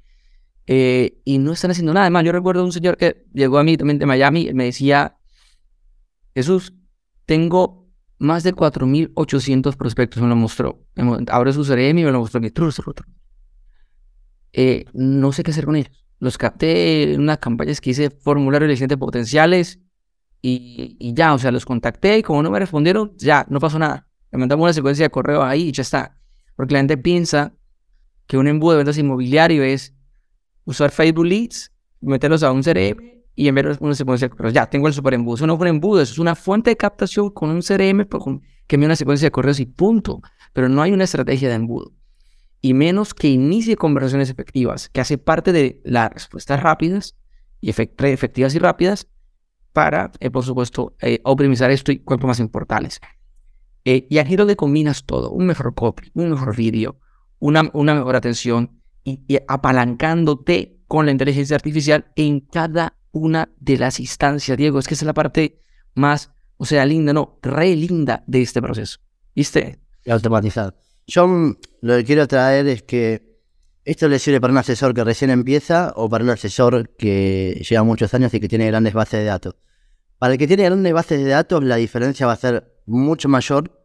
eh, 0.66 1.18
y 1.24 1.38
no 1.38 1.52
están 1.52 1.70
haciendo 1.70 1.94
nada. 1.94 2.10
más, 2.10 2.24
yo 2.24 2.32
recuerdo 2.32 2.64
un 2.64 2.72
señor 2.72 2.96
que 2.96 3.24
llegó 3.32 3.58
a 3.58 3.64
mí 3.64 3.76
también 3.76 3.98
de 3.98 4.06
Miami 4.06 4.48
y 4.48 4.54
me 4.54 4.64
decía, 4.64 5.16
Jesús, 6.34 6.74
tengo 7.24 7.88
más 8.18 8.42
de 8.42 8.54
4.800 8.54 9.76
prospectos, 9.76 10.22
me 10.22 10.28
lo 10.28 10.36
mostró. 10.36 10.84
Abre 11.28 11.52
su 11.52 11.64
CRM 11.64 11.98
y 11.98 12.04
me 12.04 12.12
lo 12.12 12.20
mostró. 12.20 12.40
Eh, 14.52 14.84
no 14.92 15.32
sé 15.32 15.42
qué 15.42 15.52
hacer 15.52 15.64
con 15.64 15.76
ellos. 15.76 15.92
Los 16.18 16.36
capté 16.36 17.14
en 17.14 17.20
unas 17.20 17.38
campañas 17.38 17.80
que 17.80 17.90
hice 17.90 18.10
formulario 18.10 18.66
de 18.66 18.74
clientes 18.74 18.98
potenciales 18.98 19.78
y, 20.42 20.96
y, 20.98 21.14
ya, 21.14 21.32
o 21.32 21.38
sea, 21.38 21.52
los 21.52 21.64
contacté 21.64 22.18
y 22.18 22.22
como 22.22 22.42
no 22.42 22.50
me 22.50 22.58
respondieron, 22.58 23.14
ya, 23.16 23.46
no 23.48 23.60
pasó 23.60 23.78
nada. 23.78 24.07
Le 24.30 24.38
mandamos 24.38 24.64
una 24.64 24.72
secuencia 24.72 25.06
de 25.06 25.10
correo 25.10 25.42
ahí 25.42 25.68
y 25.68 25.72
ya 25.72 25.82
está. 25.82 26.18
Porque 26.56 26.74
la 26.74 26.80
gente 26.80 26.98
piensa 26.98 27.54
que 28.26 28.36
un 28.36 28.46
embudo 28.46 28.72
de 28.72 28.78
ventas 28.78 28.98
inmobiliario 28.98 29.62
es 29.62 29.94
usar 30.64 30.90
Facebook 30.90 31.24
Leads, 31.24 31.72
meterlos 32.00 32.42
a 32.42 32.52
un 32.52 32.62
CRM 32.62 33.24
y 33.34 33.48
enviar 33.48 33.78
una 33.80 33.94
secuencia 33.94 34.28
de 34.28 34.30
correos. 34.30 34.52
Ya, 34.52 34.66
tengo 34.66 34.86
el 34.86 34.92
super 34.92 35.14
embudo. 35.14 35.36
Eso 35.36 35.46
no 35.46 35.54
es 35.54 35.60
un 35.60 35.66
embudo, 35.66 36.02
eso 36.02 36.12
es 36.12 36.18
una 36.18 36.34
fuente 36.34 36.70
de 36.70 36.76
captación 36.76 37.30
con 37.30 37.50
un 37.50 37.62
CRM 37.62 38.04
pues, 38.06 38.22
que 38.66 38.76
envía 38.76 38.88
una 38.88 38.96
secuencia 38.96 39.26
de 39.26 39.30
correos 39.30 39.60
y 39.60 39.66
punto. 39.66 40.20
Pero 40.52 40.68
no 40.68 40.82
hay 40.82 40.92
una 40.92 41.04
estrategia 41.04 41.48
de 41.48 41.54
embudo. 41.54 41.92
Y 42.60 42.74
menos 42.74 43.14
que 43.14 43.28
inicie 43.28 43.76
conversaciones 43.76 44.28
efectivas, 44.28 44.88
que 44.88 45.00
hace 45.00 45.16
parte 45.16 45.52
de 45.52 45.80
las 45.84 46.10
respuestas 46.12 46.60
rápidas 46.60 47.16
y 47.60 47.70
efectivas 47.70 48.54
y 48.54 48.58
rápidas 48.58 49.08
para, 49.72 50.10
eh, 50.18 50.30
por 50.30 50.44
supuesto, 50.44 50.96
eh, 51.00 51.20
optimizar 51.22 51.70
esto 51.70 51.92
y 51.92 52.00
cuerpos 52.00 52.26
más 52.26 52.40
importantes. 52.40 53.00
Eh, 53.90 54.06
y 54.10 54.18
al 54.18 54.26
giro 54.26 54.44
le 54.44 54.54
combinas 54.54 55.04
todo, 55.06 55.30
un 55.30 55.46
mejor 55.46 55.74
copy, 55.74 56.10
un 56.12 56.28
mejor 56.28 56.54
vídeo, 56.54 57.00
una, 57.38 57.70
una 57.72 57.94
mejor 57.94 58.16
atención, 58.16 58.82
y, 59.02 59.38
apalancándote 59.48 60.82
con 60.86 61.06
la 61.06 61.12
inteligencia 61.12 61.56
artificial 61.56 62.12
en 62.14 62.40
cada 62.40 62.98
una 63.12 63.48
de 63.58 63.78
las 63.78 63.98
instancias, 63.98 64.58
Diego. 64.58 64.78
Es 64.78 64.86
que 64.86 64.92
esa 64.92 65.04
es 65.04 65.06
la 65.06 65.14
parte 65.14 65.62
más, 65.94 66.30
o 66.58 66.66
sea, 66.66 66.84
linda, 66.84 67.14
no, 67.14 67.38
re 67.40 67.74
linda 67.76 68.24
de 68.26 68.42
este 68.42 68.60
proceso. 68.60 68.98
¿Viste? 69.34 69.78
Y 70.04 70.10
automatizado. 70.10 70.74
Yo 71.06 71.26
lo 71.80 71.96
que 71.96 72.04
quiero 72.04 72.28
traer 72.28 72.66
es 72.66 72.82
que 72.82 73.40
esto 73.86 74.06
le 74.06 74.18
sirve 74.18 74.38
para 74.38 74.52
un 74.52 74.58
asesor 74.58 74.92
que 74.92 75.02
recién 75.02 75.30
empieza 75.30 75.94
o 75.96 76.10
para 76.10 76.24
un 76.24 76.28
asesor 76.28 76.94
que 76.98 77.64
lleva 77.66 77.84
muchos 77.84 78.12
años 78.12 78.34
y 78.34 78.40
que 78.40 78.48
tiene 78.48 78.66
grandes 78.66 78.92
bases 78.92 79.20
de 79.20 79.24
datos. 79.24 79.56
Para 80.18 80.34
el 80.34 80.38
que 80.38 80.46
tiene 80.46 80.64
grandes 80.64 80.92
bases 80.92 81.24
de 81.24 81.30
datos, 81.30 81.64
la 81.64 81.76
diferencia 81.76 82.26
va 82.26 82.34
a 82.34 82.36
ser 82.36 82.74
mucho 82.84 83.30
mayor 83.30 83.77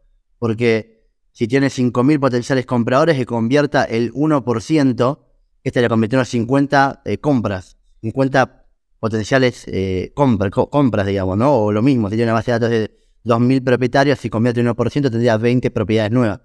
porque 0.44 1.08
si 1.32 1.48
tiene 1.48 1.68
5.000 1.68 2.20
potenciales 2.20 2.66
compradores, 2.66 3.16
que 3.16 3.26
convierta 3.26 3.86
el 3.86 4.12
1%, 4.12 5.20
este 5.64 5.82
le 5.82 5.88
convirtió 5.88 6.20
en 6.20 6.26
50 6.26 7.02
eh, 7.06 7.18
compras, 7.20 7.78
50 8.02 8.66
potenciales 9.00 9.64
eh, 9.68 10.12
compras, 10.14 11.08
digamos, 11.08 11.38
¿no? 11.38 11.56
O 11.56 11.72
lo 11.72 11.82
mismo, 11.82 12.10
si 12.10 12.18
tiene 12.18 12.30
una 12.30 12.34
base 12.34 12.52
de 12.52 12.60
datos 12.60 12.70
de 12.72 12.92
2.000 13.24 13.64
propietarios, 13.64 14.20
si 14.20 14.30
convierte 14.30 14.60
en 14.60 14.68
1%, 14.68 15.10
tendría 15.10 15.38
20 15.38 15.72
propiedades 15.72 16.12
nuevas. 16.12 16.42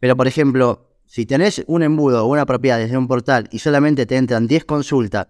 Pero, 0.00 0.16
por 0.16 0.26
ejemplo, 0.26 0.98
si 1.04 1.24
tenés 1.24 1.62
un 1.68 1.84
embudo 1.84 2.24
o 2.24 2.28
una 2.28 2.46
propiedad 2.46 2.78
desde 2.78 2.98
un 2.98 3.06
portal 3.06 3.48
y 3.52 3.60
solamente 3.60 4.06
te 4.06 4.16
entran 4.16 4.48
10 4.48 4.64
consultas, 4.64 5.28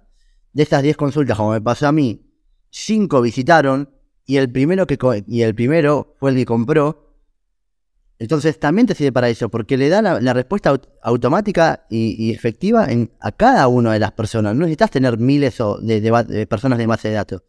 de 0.55 0.63
estas 0.63 0.83
10 0.83 0.97
consultas, 0.97 1.37
como 1.37 1.51
me 1.51 1.61
pasó 1.61 1.87
a 1.87 1.93
mí, 1.93 2.33
5 2.71 3.21
visitaron 3.21 3.91
y 4.25 4.39
el 4.39 4.51
primero, 4.51 4.87
que, 4.87 4.97
y 5.27 5.43
el 5.43 5.55
primero 5.55 6.17
fue 6.19 6.31
el 6.31 6.37
que 6.37 6.47
compró, 6.47 7.06
entonces 8.19 8.59
también 8.59 8.87
te 8.87 8.95
sirve 8.95 9.13
para 9.13 9.29
eso, 9.29 9.49
porque 9.51 9.77
le 9.77 9.89
da 9.89 10.01
la, 10.01 10.33
respuesta 10.33 10.79
automática 11.03 11.87
y, 11.91 12.33
efectiva 12.33 12.89
a 13.21 13.33
cada 13.33 13.69
una 13.69 13.93
de 13.93 13.99
las 13.99 14.13
personas. 14.13 14.55
No 14.55 14.61
necesitas 14.61 14.91
tener 14.91 15.19
miles 15.19 15.59
de, 15.83 16.47
personas 16.49 16.79
de 16.79 16.87
base 16.87 17.09
de 17.09 17.15
datos. 17.15 17.43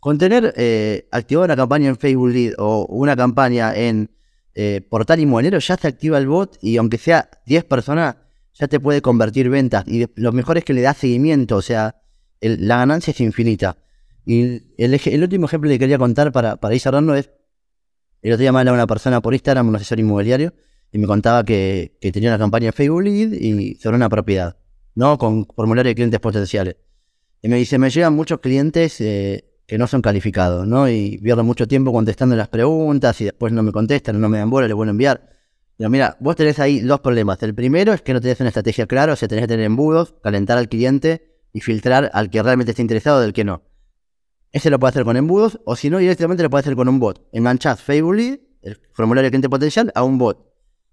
Con 0.00 0.18
tener 0.18 0.54
eh, 0.56 1.08
activada 1.12 1.46
una 1.46 1.56
campaña 1.56 1.88
en 1.88 1.96
Facebook 1.96 2.30
Lead 2.30 2.54
o 2.58 2.86
una 2.86 3.16
campaña 3.16 3.74
en 3.74 4.10
eh, 4.54 4.80
portal 4.88 5.20
inmobiliario, 5.20 5.60
ya 5.60 5.76
se 5.76 5.88
activa 5.88 6.18
el 6.18 6.26
bot 6.26 6.58
y 6.60 6.76
aunque 6.76 6.98
sea 6.98 7.30
10 7.46 7.64
personas, 7.64 8.16
ya 8.54 8.66
te 8.66 8.80
puede 8.80 9.00
convertir 9.02 9.48
ventas. 9.50 9.84
Y 9.86 10.06
lo 10.16 10.32
mejor 10.32 10.58
es 10.58 10.64
que 10.64 10.74
le 10.74 10.82
da 10.82 10.94
seguimiento, 10.94 11.56
o 11.56 11.62
sea, 11.62 11.96
la 12.40 12.78
ganancia 12.78 13.12
es 13.12 13.20
infinita. 13.20 13.76
Y 14.24 14.62
el, 14.76 15.22
último 15.22 15.46
ejemplo 15.46 15.70
que 15.70 15.78
quería 15.78 15.96
contar 15.96 16.32
para, 16.32 16.56
para 16.56 16.74
ir 16.74 16.80
cerrando 16.80 17.14
es 17.14 17.30
el 18.22 18.32
otro 18.32 18.40
día 18.40 18.52
me 18.52 18.60
a 18.60 18.72
una 18.72 18.86
persona 18.86 19.20
por 19.20 19.34
Instagram, 19.34 19.68
un 19.68 19.76
asesor 19.76 20.00
inmobiliario, 20.00 20.52
y 20.92 20.98
me 20.98 21.06
contaba 21.06 21.44
que, 21.44 21.96
tenía 22.12 22.30
una 22.30 22.38
campaña 22.38 22.68
en 22.68 22.72
Facebook 22.72 23.02
Lead 23.02 23.32
y 23.32 23.74
sobre 23.76 23.96
una 23.96 24.08
propiedad, 24.08 24.56
¿no? 24.94 25.18
Con 25.18 25.46
formulario 25.46 25.90
de 25.90 25.94
clientes 25.94 26.20
potenciales. 26.20 26.76
Y 27.42 27.48
me 27.48 27.56
dice, 27.56 27.78
me 27.78 27.90
llegan 27.90 28.14
muchos 28.14 28.40
clientes 28.40 29.00
eh, 29.00 29.44
que 29.66 29.78
no 29.78 29.86
son 29.86 30.02
calificados, 30.02 30.66
¿no? 30.66 30.88
Y 30.88 31.18
pierdo 31.18 31.44
mucho 31.44 31.68
tiempo 31.68 31.92
contestando 31.92 32.34
las 32.34 32.48
preguntas 32.48 33.20
y 33.20 33.24
después 33.24 33.52
no 33.52 33.62
me 33.62 33.70
contestan, 33.70 34.20
no 34.20 34.28
me 34.28 34.38
dan 34.38 34.50
bola, 34.50 34.66
le 34.66 34.74
vuelvo 34.74 34.90
a 34.90 34.92
enviar. 34.92 35.28
Pero 35.76 35.90
mira, 35.90 36.16
vos 36.18 36.34
tenés 36.34 36.58
ahí 36.58 36.80
dos 36.80 37.00
problemas. 37.00 37.40
El 37.42 37.54
primero 37.54 37.92
es 37.92 38.02
que 38.02 38.12
no 38.12 38.20
tenés 38.20 38.40
una 38.40 38.48
estrategia 38.48 38.86
clara, 38.86 39.12
o 39.12 39.16
sea, 39.16 39.28
tenés 39.28 39.44
que 39.44 39.48
tener 39.48 39.66
embudos, 39.66 40.14
calentar 40.22 40.58
al 40.58 40.68
cliente 40.68 41.38
y 41.52 41.60
filtrar 41.60 42.10
al 42.12 42.30
que 42.30 42.42
realmente 42.42 42.72
está 42.72 42.82
interesado 42.82 43.20
del 43.20 43.32
que 43.32 43.44
no. 43.44 43.62
Ese 44.52 44.70
lo 44.70 44.78
puede 44.78 44.90
hacer 44.90 45.04
con 45.04 45.16
embudos 45.16 45.60
o 45.64 45.76
si 45.76 45.90
no, 45.90 45.98
directamente 45.98 46.42
lo 46.42 46.50
puede 46.50 46.60
hacer 46.60 46.76
con 46.76 46.88
un 46.88 46.98
bot. 46.98 47.28
Enganchás 47.32 47.82
Facebook 47.82 48.14
Lead, 48.14 48.38
el 48.62 48.80
formulario 48.92 49.30
cliente 49.30 49.48
potencial, 49.48 49.92
a 49.94 50.02
un 50.02 50.18
bot. 50.18 50.46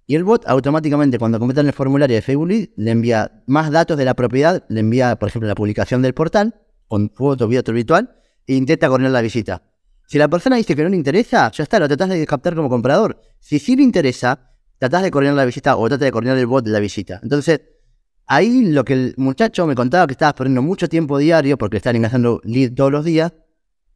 Y 0.07 0.15
el 0.15 0.23
bot 0.23 0.43
automáticamente 0.47 1.17
cuando 1.17 1.39
completan 1.39 1.65
el 1.65 1.73
formulario 1.73 2.15
de 2.15 2.21
Facebook 2.21 2.47
Lead 2.47 2.69
le 2.75 2.91
envía 2.91 3.43
más 3.47 3.71
datos 3.71 3.97
de 3.97 4.05
la 4.05 4.13
propiedad, 4.13 4.63
le 4.69 4.79
envía, 4.81 5.15
por 5.15 5.29
ejemplo, 5.29 5.47
la 5.47 5.55
publicación 5.55 6.01
del 6.01 6.13
portal 6.13 6.55
con 6.87 7.09
foto, 7.09 7.47
video 7.47 7.63
virtual 7.73 8.15
e 8.45 8.55
intenta 8.55 8.87
coordinar 8.87 9.11
la 9.11 9.21
visita. 9.21 9.63
Si 10.07 10.19
la 10.19 10.27
persona 10.27 10.57
dice 10.57 10.75
que 10.75 10.83
no 10.83 10.89
le 10.89 10.95
interesa, 10.95 11.51
ya 11.51 11.63
está, 11.63 11.79
lo 11.79 11.87
tratás 11.87 12.09
de 12.09 12.25
captar 12.27 12.55
como 12.55 12.69
comprador. 12.69 13.19
Si 13.39 13.57
sí 13.57 13.75
le 13.75 13.81
interesa, 13.81 14.51
tratás 14.77 15.01
de 15.01 15.09
coordinar 15.09 15.35
la 15.35 15.45
visita 15.45 15.75
o 15.77 15.87
tratás 15.87 16.05
de 16.05 16.11
coordinar 16.11 16.37
el 16.37 16.45
bot 16.45 16.63
de 16.63 16.71
la 16.71 16.79
visita. 16.79 17.19
Entonces, 17.23 17.61
ahí 18.27 18.65
lo 18.65 18.85
que 18.85 18.93
el 18.93 19.13
muchacho 19.17 19.65
me 19.65 19.73
contaba 19.73 20.05
que 20.05 20.13
estaba 20.13 20.35
perdiendo 20.35 20.61
mucho 20.61 20.87
tiempo 20.87 21.17
diario 21.17 21.57
porque 21.57 21.77
están 21.77 21.95
ingresando 21.95 22.39
lead 22.43 22.73
todos 22.73 22.91
los 22.91 23.03
días, 23.03 23.33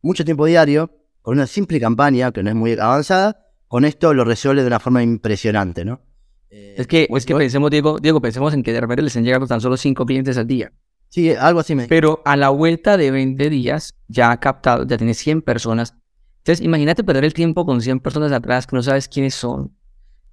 mucho 0.01 0.25
tiempo 0.25 0.45
diario, 0.45 0.91
con 1.21 1.35
una 1.35 1.47
simple 1.47 1.79
campaña 1.79 2.31
que 2.31 2.43
no 2.43 2.49
es 2.49 2.55
muy 2.55 2.73
avanzada, 2.73 3.47
con 3.67 3.85
esto 3.85 4.13
lo 4.13 4.23
resuelve 4.23 4.61
de 4.61 4.67
una 4.67 4.79
forma 4.79 5.03
impresionante, 5.03 5.85
¿no? 5.85 6.01
es 6.49 6.87
que, 6.87 7.07
es 7.09 7.25
que 7.25 7.35
pensemos, 7.35 7.69
Diego, 7.69 7.99
Diego, 7.99 8.21
pensemos 8.21 8.53
en 8.53 8.63
que 8.63 8.73
de 8.73 8.81
repente 8.81 9.03
les 9.03 9.15
han 9.15 9.23
llegado 9.23 9.45
tan 9.45 9.61
solo 9.61 9.77
cinco 9.77 10.05
clientes 10.05 10.37
al 10.37 10.47
día. 10.47 10.71
Sí, 11.09 11.31
algo 11.31 11.59
así 11.59 11.75
me 11.75 11.87
Pero 11.87 12.21
a 12.25 12.35
la 12.35 12.49
vuelta 12.49 12.97
de 12.97 13.11
20 13.11 13.49
días, 13.49 13.95
ya 14.07 14.31
ha 14.31 14.39
captado, 14.39 14.85
ya 14.85 14.97
tiene 14.97 15.13
100 15.13 15.41
personas, 15.41 15.95
Entonces, 16.39 16.65
imagínate 16.65 17.03
perder 17.03 17.25
el 17.25 17.33
tiempo 17.33 17.65
con 17.65 17.81
100 17.81 17.99
personas 17.99 18.31
atrás 18.31 18.65
que 18.65 18.75
no 18.75 18.83
sabes 18.83 19.07
quiénes 19.07 19.35
son, 19.35 19.75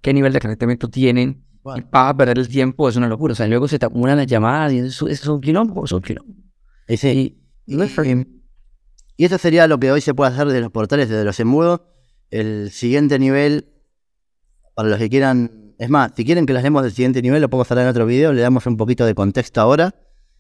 qué 0.01 0.15
nivel 0.15 0.33
de 0.33 0.41
calentamiento 0.41 0.89
tienen, 0.89 1.45
y 1.75 1.81
para 1.81 2.17
perder 2.17 2.39
el 2.39 2.49
tiempo 2.49 2.89
es 2.89 2.97
una 2.97 3.09
locura. 3.09 3.33
O 3.33 3.35
sea, 3.35 3.47
luego 3.49 3.67
se 3.67 3.79
te 3.79 3.87
acumulan 3.87 4.19
las 4.19 4.27
llamadas 4.27 4.73
y 4.73 4.79
eso, 4.79 5.09
es 5.09 5.27
un 5.27 5.41
quilombo, 5.41 5.85
es 5.85 5.93
un 5.93 6.01
quilombo. 6.01 6.33
Y, 6.89 6.97
sí, 6.97 7.41
y, 7.67 7.77
y, 9.17 9.25
eso 9.25 9.39
sería 9.39 9.67
lo 9.67 9.79
que 9.79 9.93
hoy 9.93 10.01
se 10.01 10.15
puede 10.15 10.33
hacer 10.33 10.49
de 10.49 10.61
los 10.61 10.71
portales, 10.71 11.09
desde 11.09 11.25
los 11.25 11.39
embudos. 11.41 11.83
El 12.31 12.71
siguiente 12.71 13.19
nivel, 13.19 13.69
para 14.75 14.89
los 14.89 14.99
que 14.99 15.09
quieran, 15.09 15.75
es 15.79 15.89
más, 15.89 16.13
si 16.17 16.25
quieren 16.25 16.47
que 16.47 16.53
las 16.53 16.63
demos 16.63 16.83
del 16.83 16.93
siguiente 16.93 17.23
nivel, 17.23 17.41
lo 17.41 17.49
podemos 17.49 17.71
hacer 17.71 17.83
en 17.83 17.89
otro 17.89 18.07
video, 18.07 18.33
le 18.33 18.43
damos 18.43 18.67
un 18.67 18.77
poquito 18.77 19.07
de 19.07 19.15
contexto 19.15 19.61
ahora. 19.61 19.95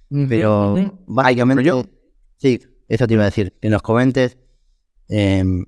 Pero 0.08 1.02
básicamente, 1.06 1.64
yo. 1.64 1.84
sí, 2.36 2.60
eso 2.88 3.06
te 3.06 3.14
iba 3.14 3.22
a 3.22 3.26
decir, 3.26 3.54
que 3.60 3.68
nos 3.68 3.82
comentes 3.82 4.38
em, 5.08 5.66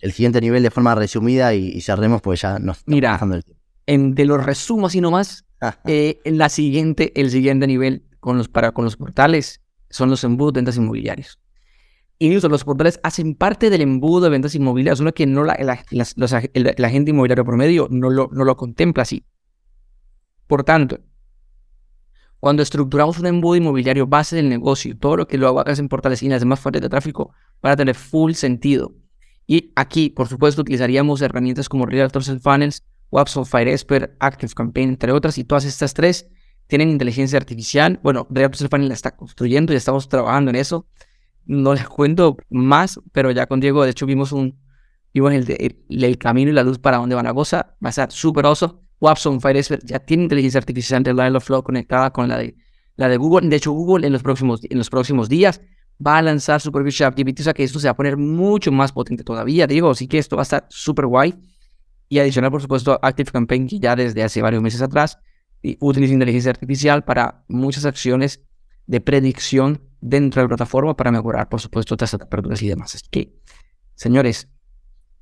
el 0.00 0.12
siguiente 0.12 0.40
nivel 0.40 0.62
de 0.62 0.70
forma 0.70 0.94
resumida 0.94 1.54
y, 1.54 1.80
cerremos, 1.80 2.20
pues 2.20 2.42
ya 2.42 2.58
nos 2.58 2.82
Mira, 2.86 3.18
el 3.22 3.42
tiempo. 3.42 3.62
En, 3.86 4.14
de 4.14 4.24
los 4.26 4.44
resumos 4.44 4.94
y 4.94 5.00
nomás, 5.00 5.46
eh, 5.86 6.20
la 6.24 6.48
siguiente, 6.48 7.12
el 7.18 7.30
siguiente 7.30 7.66
nivel 7.66 8.04
con 8.20 8.36
los, 8.36 8.48
para, 8.48 8.72
con 8.72 8.84
los 8.84 8.96
portales 8.96 9.62
son 9.88 10.10
los 10.10 10.24
embudos 10.24 10.54
de 10.54 10.58
ventas 10.58 10.76
inmobiliarias. 10.76 11.38
Y 12.18 12.38
los 12.40 12.64
portales 12.64 13.00
hacen 13.02 13.34
parte 13.34 13.70
del 13.70 13.82
embudo 13.82 14.24
de 14.24 14.30
ventas 14.30 14.54
inmobiliarias, 14.54 15.00
uno 15.00 15.12
que 15.12 15.26
no 15.26 15.44
la, 15.44 15.56
la, 15.60 15.82
la, 15.84 16.86
agente 16.86 17.10
inmobiliario 17.10 17.44
promedio 17.44 17.88
no 17.90 18.08
lo, 18.08 18.28
no 18.32 18.44
lo 18.44 18.56
contempla 18.56 19.02
así. 19.02 19.24
Por 20.46 20.62
tanto, 20.62 21.00
cuando 22.38 22.62
estructuramos 22.62 23.18
un 23.18 23.26
embudo 23.26 23.56
inmobiliario 23.56 24.06
base 24.06 24.36
del 24.36 24.48
negocio, 24.48 24.96
todo 24.98 25.16
lo 25.16 25.26
que 25.26 25.38
lo 25.38 25.58
hagas 25.58 25.78
en 25.78 25.88
portales 25.88 26.22
y 26.22 26.28
las 26.28 26.40
demás 26.40 26.60
fuentes 26.60 26.82
de 26.82 26.88
tráfico 26.88 27.32
van 27.62 27.72
a 27.72 27.76
tener 27.76 27.94
full 27.94 28.32
sentido. 28.34 28.94
Y 29.46 29.72
aquí, 29.76 30.10
por 30.10 30.28
supuesto, 30.28 30.62
utilizaríamos 30.62 31.20
herramientas 31.22 31.68
como 31.68 31.86
Realtors 31.86 32.28
and 32.28 32.40
Funnels, 32.40 32.84
WebSol, 33.10 33.46
FireExpert, 33.46 34.16
ActiveCampaign, 34.20 34.90
entre 34.90 35.12
otras, 35.12 35.38
y 35.38 35.44
todas 35.44 35.64
estas 35.64 35.94
tres 35.94 36.28
tienen 36.66 36.90
inteligencia 36.90 37.38
artificial. 37.38 37.98
Bueno, 38.02 38.26
Realtors 38.30 38.62
and 38.62 38.70
Funnels 38.70 38.88
la 38.88 38.94
está 38.94 39.16
construyendo 39.16 39.72
y 39.72 39.76
estamos 39.76 40.08
trabajando 40.08 40.50
en 40.50 40.56
eso. 40.56 40.86
No 41.46 41.74
les 41.74 41.88
cuento 41.88 42.36
más, 42.50 43.00
pero 43.12 43.30
ya 43.30 43.46
con 43.46 43.60
Diego, 43.60 43.84
de 43.84 43.90
hecho, 43.90 44.06
vimos 44.06 44.32
un 44.32 44.58
el, 45.14 46.18
camino 46.18 46.50
y 46.50 46.54
la 46.54 46.62
luz 46.62 46.78
para 46.78 46.98
dónde 46.98 47.14
van 47.14 47.26
a 47.26 47.30
gozar. 47.30 47.76
Va 47.84 47.90
a 47.90 47.92
ser 47.92 48.10
súper 48.10 48.46
oso. 48.46 48.82
Watson 49.00 49.40
FireExpert 49.40 49.84
ya 49.84 49.98
tiene 49.98 50.24
inteligencia 50.24 50.58
artificial 50.58 51.02
de 51.02 51.40
Flow 51.40 51.62
conectada 51.62 52.10
con 52.10 52.28
la 52.28 52.38
de, 52.38 53.16
Google. 53.16 53.48
De 53.48 53.56
hecho, 53.56 53.72
Google 53.72 54.06
en 54.06 54.12
los 54.12 54.22
próximos, 54.22 55.28
días 55.28 55.60
va 56.04 56.18
a 56.18 56.22
lanzar 56.22 56.60
su 56.60 56.72
propio 56.72 56.90
ChatGPT, 56.90 57.40
o 57.40 57.42
sea 57.44 57.54
que 57.54 57.62
esto 57.62 57.78
se 57.78 57.86
va 57.86 57.92
a 57.92 57.96
poner 57.96 58.16
mucho 58.16 58.72
más 58.72 58.90
potente 58.90 59.22
todavía, 59.22 59.66
digo, 59.66 59.90
así 59.90 60.08
que 60.08 60.18
esto 60.18 60.34
va 60.34 60.42
a 60.42 60.44
estar 60.44 60.66
súper 60.68 61.06
guay. 61.06 61.34
Y 62.08 62.18
adicional, 62.18 62.50
por 62.50 62.60
supuesto, 62.60 62.98
Active 63.00 63.30
Campaign, 63.30 63.68
que 63.68 63.78
ya 63.78 63.94
desde 63.94 64.22
hace 64.22 64.42
varios 64.42 64.62
meses 64.62 64.82
atrás 64.82 65.18
utiliza 65.80 66.12
inteligencia 66.12 66.50
artificial 66.50 67.04
para 67.04 67.44
muchas 67.48 67.84
acciones 67.84 68.42
de 68.86 69.00
predicción 69.00 69.80
dentro 70.00 70.40
de 70.40 70.44
la 70.44 70.48
plataforma 70.48 70.96
para 70.96 71.10
mejorar, 71.10 71.48
por 71.48 71.60
supuesto, 71.60 71.96
tasas 71.96 72.20
de 72.20 72.26
aperturas 72.26 72.62
y 72.62 72.68
demás. 72.68 72.94
Así 72.94 73.06
que, 73.10 73.34
señores, 73.94 74.48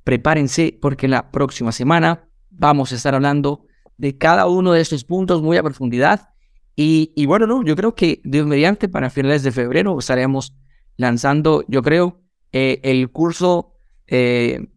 prepárense 0.03 0.77
porque 0.81 1.07
la 1.07 1.31
próxima 1.31 1.71
semana 1.71 2.29
vamos 2.49 2.91
a 2.91 2.95
estar 2.95 3.15
hablando 3.15 3.65
de 3.97 4.17
cada 4.17 4.47
uno 4.47 4.73
de 4.73 4.81
estos 4.81 5.03
puntos 5.03 5.41
muy 5.41 5.57
a 5.57 5.63
profundidad. 5.63 6.29
Y, 6.75 7.25
bueno, 7.27 7.45
no, 7.45 7.63
yo 7.63 7.75
creo 7.75 7.93
que 7.93 8.19
Dios 8.23 8.47
mediante 8.47 8.89
para 8.89 9.09
finales 9.09 9.43
de 9.43 9.51
febrero 9.51 9.97
estaremos 9.97 10.55
lanzando, 10.97 11.63
yo 11.67 11.83
creo, 11.83 12.21
eh, 12.51 12.79
el 12.83 13.11
curso 13.11 13.75
eh, 14.07 14.67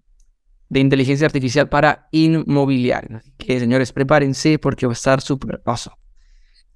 de 0.68 0.80
inteligencia 0.80 1.26
artificial 1.26 1.68
para 1.68 2.08
inmobiliario. 2.12 3.16
Así 3.16 3.32
que 3.38 3.58
señores, 3.58 3.92
prepárense 3.92 4.58
porque 4.58 4.86
va 4.86 4.92
a 4.92 4.94
estar 4.94 5.20
súper 5.20 5.62
paso. 5.62 5.96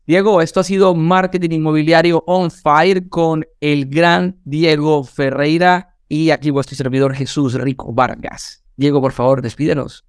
Diego, 0.06 0.40
esto 0.40 0.60
ha 0.60 0.64
sido 0.64 0.94
Marketing 0.94 1.50
Inmobiliario 1.50 2.24
on 2.26 2.50
Fire 2.50 3.08
con 3.08 3.44
el 3.60 3.86
gran 3.86 4.40
Diego 4.44 5.04
Ferreira 5.04 5.96
y 6.08 6.30
aquí 6.30 6.50
vuestro 6.50 6.76
servidor 6.76 7.14
Jesús 7.14 7.54
Rico 7.54 7.92
Vargas. 7.92 8.64
Diego, 8.76 9.00
por 9.00 9.12
favor, 9.12 9.42
despídenos. 9.42 10.04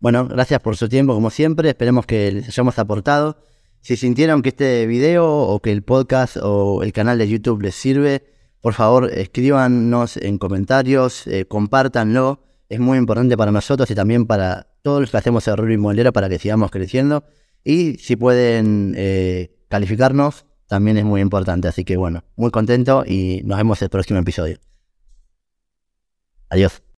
Bueno, 0.00 0.26
gracias 0.26 0.60
por 0.60 0.76
su 0.76 0.88
tiempo, 0.88 1.14
como 1.14 1.30
siempre. 1.30 1.68
Esperemos 1.68 2.06
que 2.06 2.32
les 2.32 2.48
hayamos 2.48 2.78
aportado. 2.78 3.38
Si 3.80 3.96
sintieron 3.96 4.42
que 4.42 4.48
este 4.48 4.86
video 4.86 5.26
o 5.26 5.60
que 5.60 5.70
el 5.70 5.82
podcast 5.82 6.38
o 6.42 6.82
el 6.82 6.92
canal 6.92 7.18
de 7.18 7.28
YouTube 7.28 7.62
les 7.62 7.74
sirve, 7.74 8.24
por 8.60 8.74
favor 8.74 9.10
escríbanos 9.12 10.16
en 10.16 10.38
comentarios, 10.38 11.26
eh, 11.28 11.46
compártanlo. 11.46 12.42
Es 12.68 12.80
muy 12.80 12.98
importante 12.98 13.36
para 13.36 13.52
nosotros 13.52 13.88
y 13.90 13.94
también 13.94 14.26
para 14.26 14.66
todos 14.82 15.00
los 15.00 15.10
que 15.10 15.16
hacemos 15.18 15.46
el 15.46 15.70
y 15.70 15.74
Inmobiliario 15.74 16.12
para 16.12 16.28
que 16.28 16.38
sigamos 16.38 16.70
creciendo. 16.72 17.24
Y 17.68 17.98
si 17.98 18.14
pueden 18.14 18.94
eh, 18.96 19.50
calificarnos, 19.66 20.46
también 20.68 20.98
es 20.98 21.04
muy 21.04 21.20
importante. 21.20 21.66
Así 21.66 21.84
que 21.84 21.96
bueno, 21.96 22.22
muy 22.36 22.52
contento 22.52 23.02
y 23.04 23.42
nos 23.44 23.58
vemos 23.58 23.82
el 23.82 23.88
próximo 23.88 24.20
episodio. 24.20 24.58
Adiós. 26.48 26.86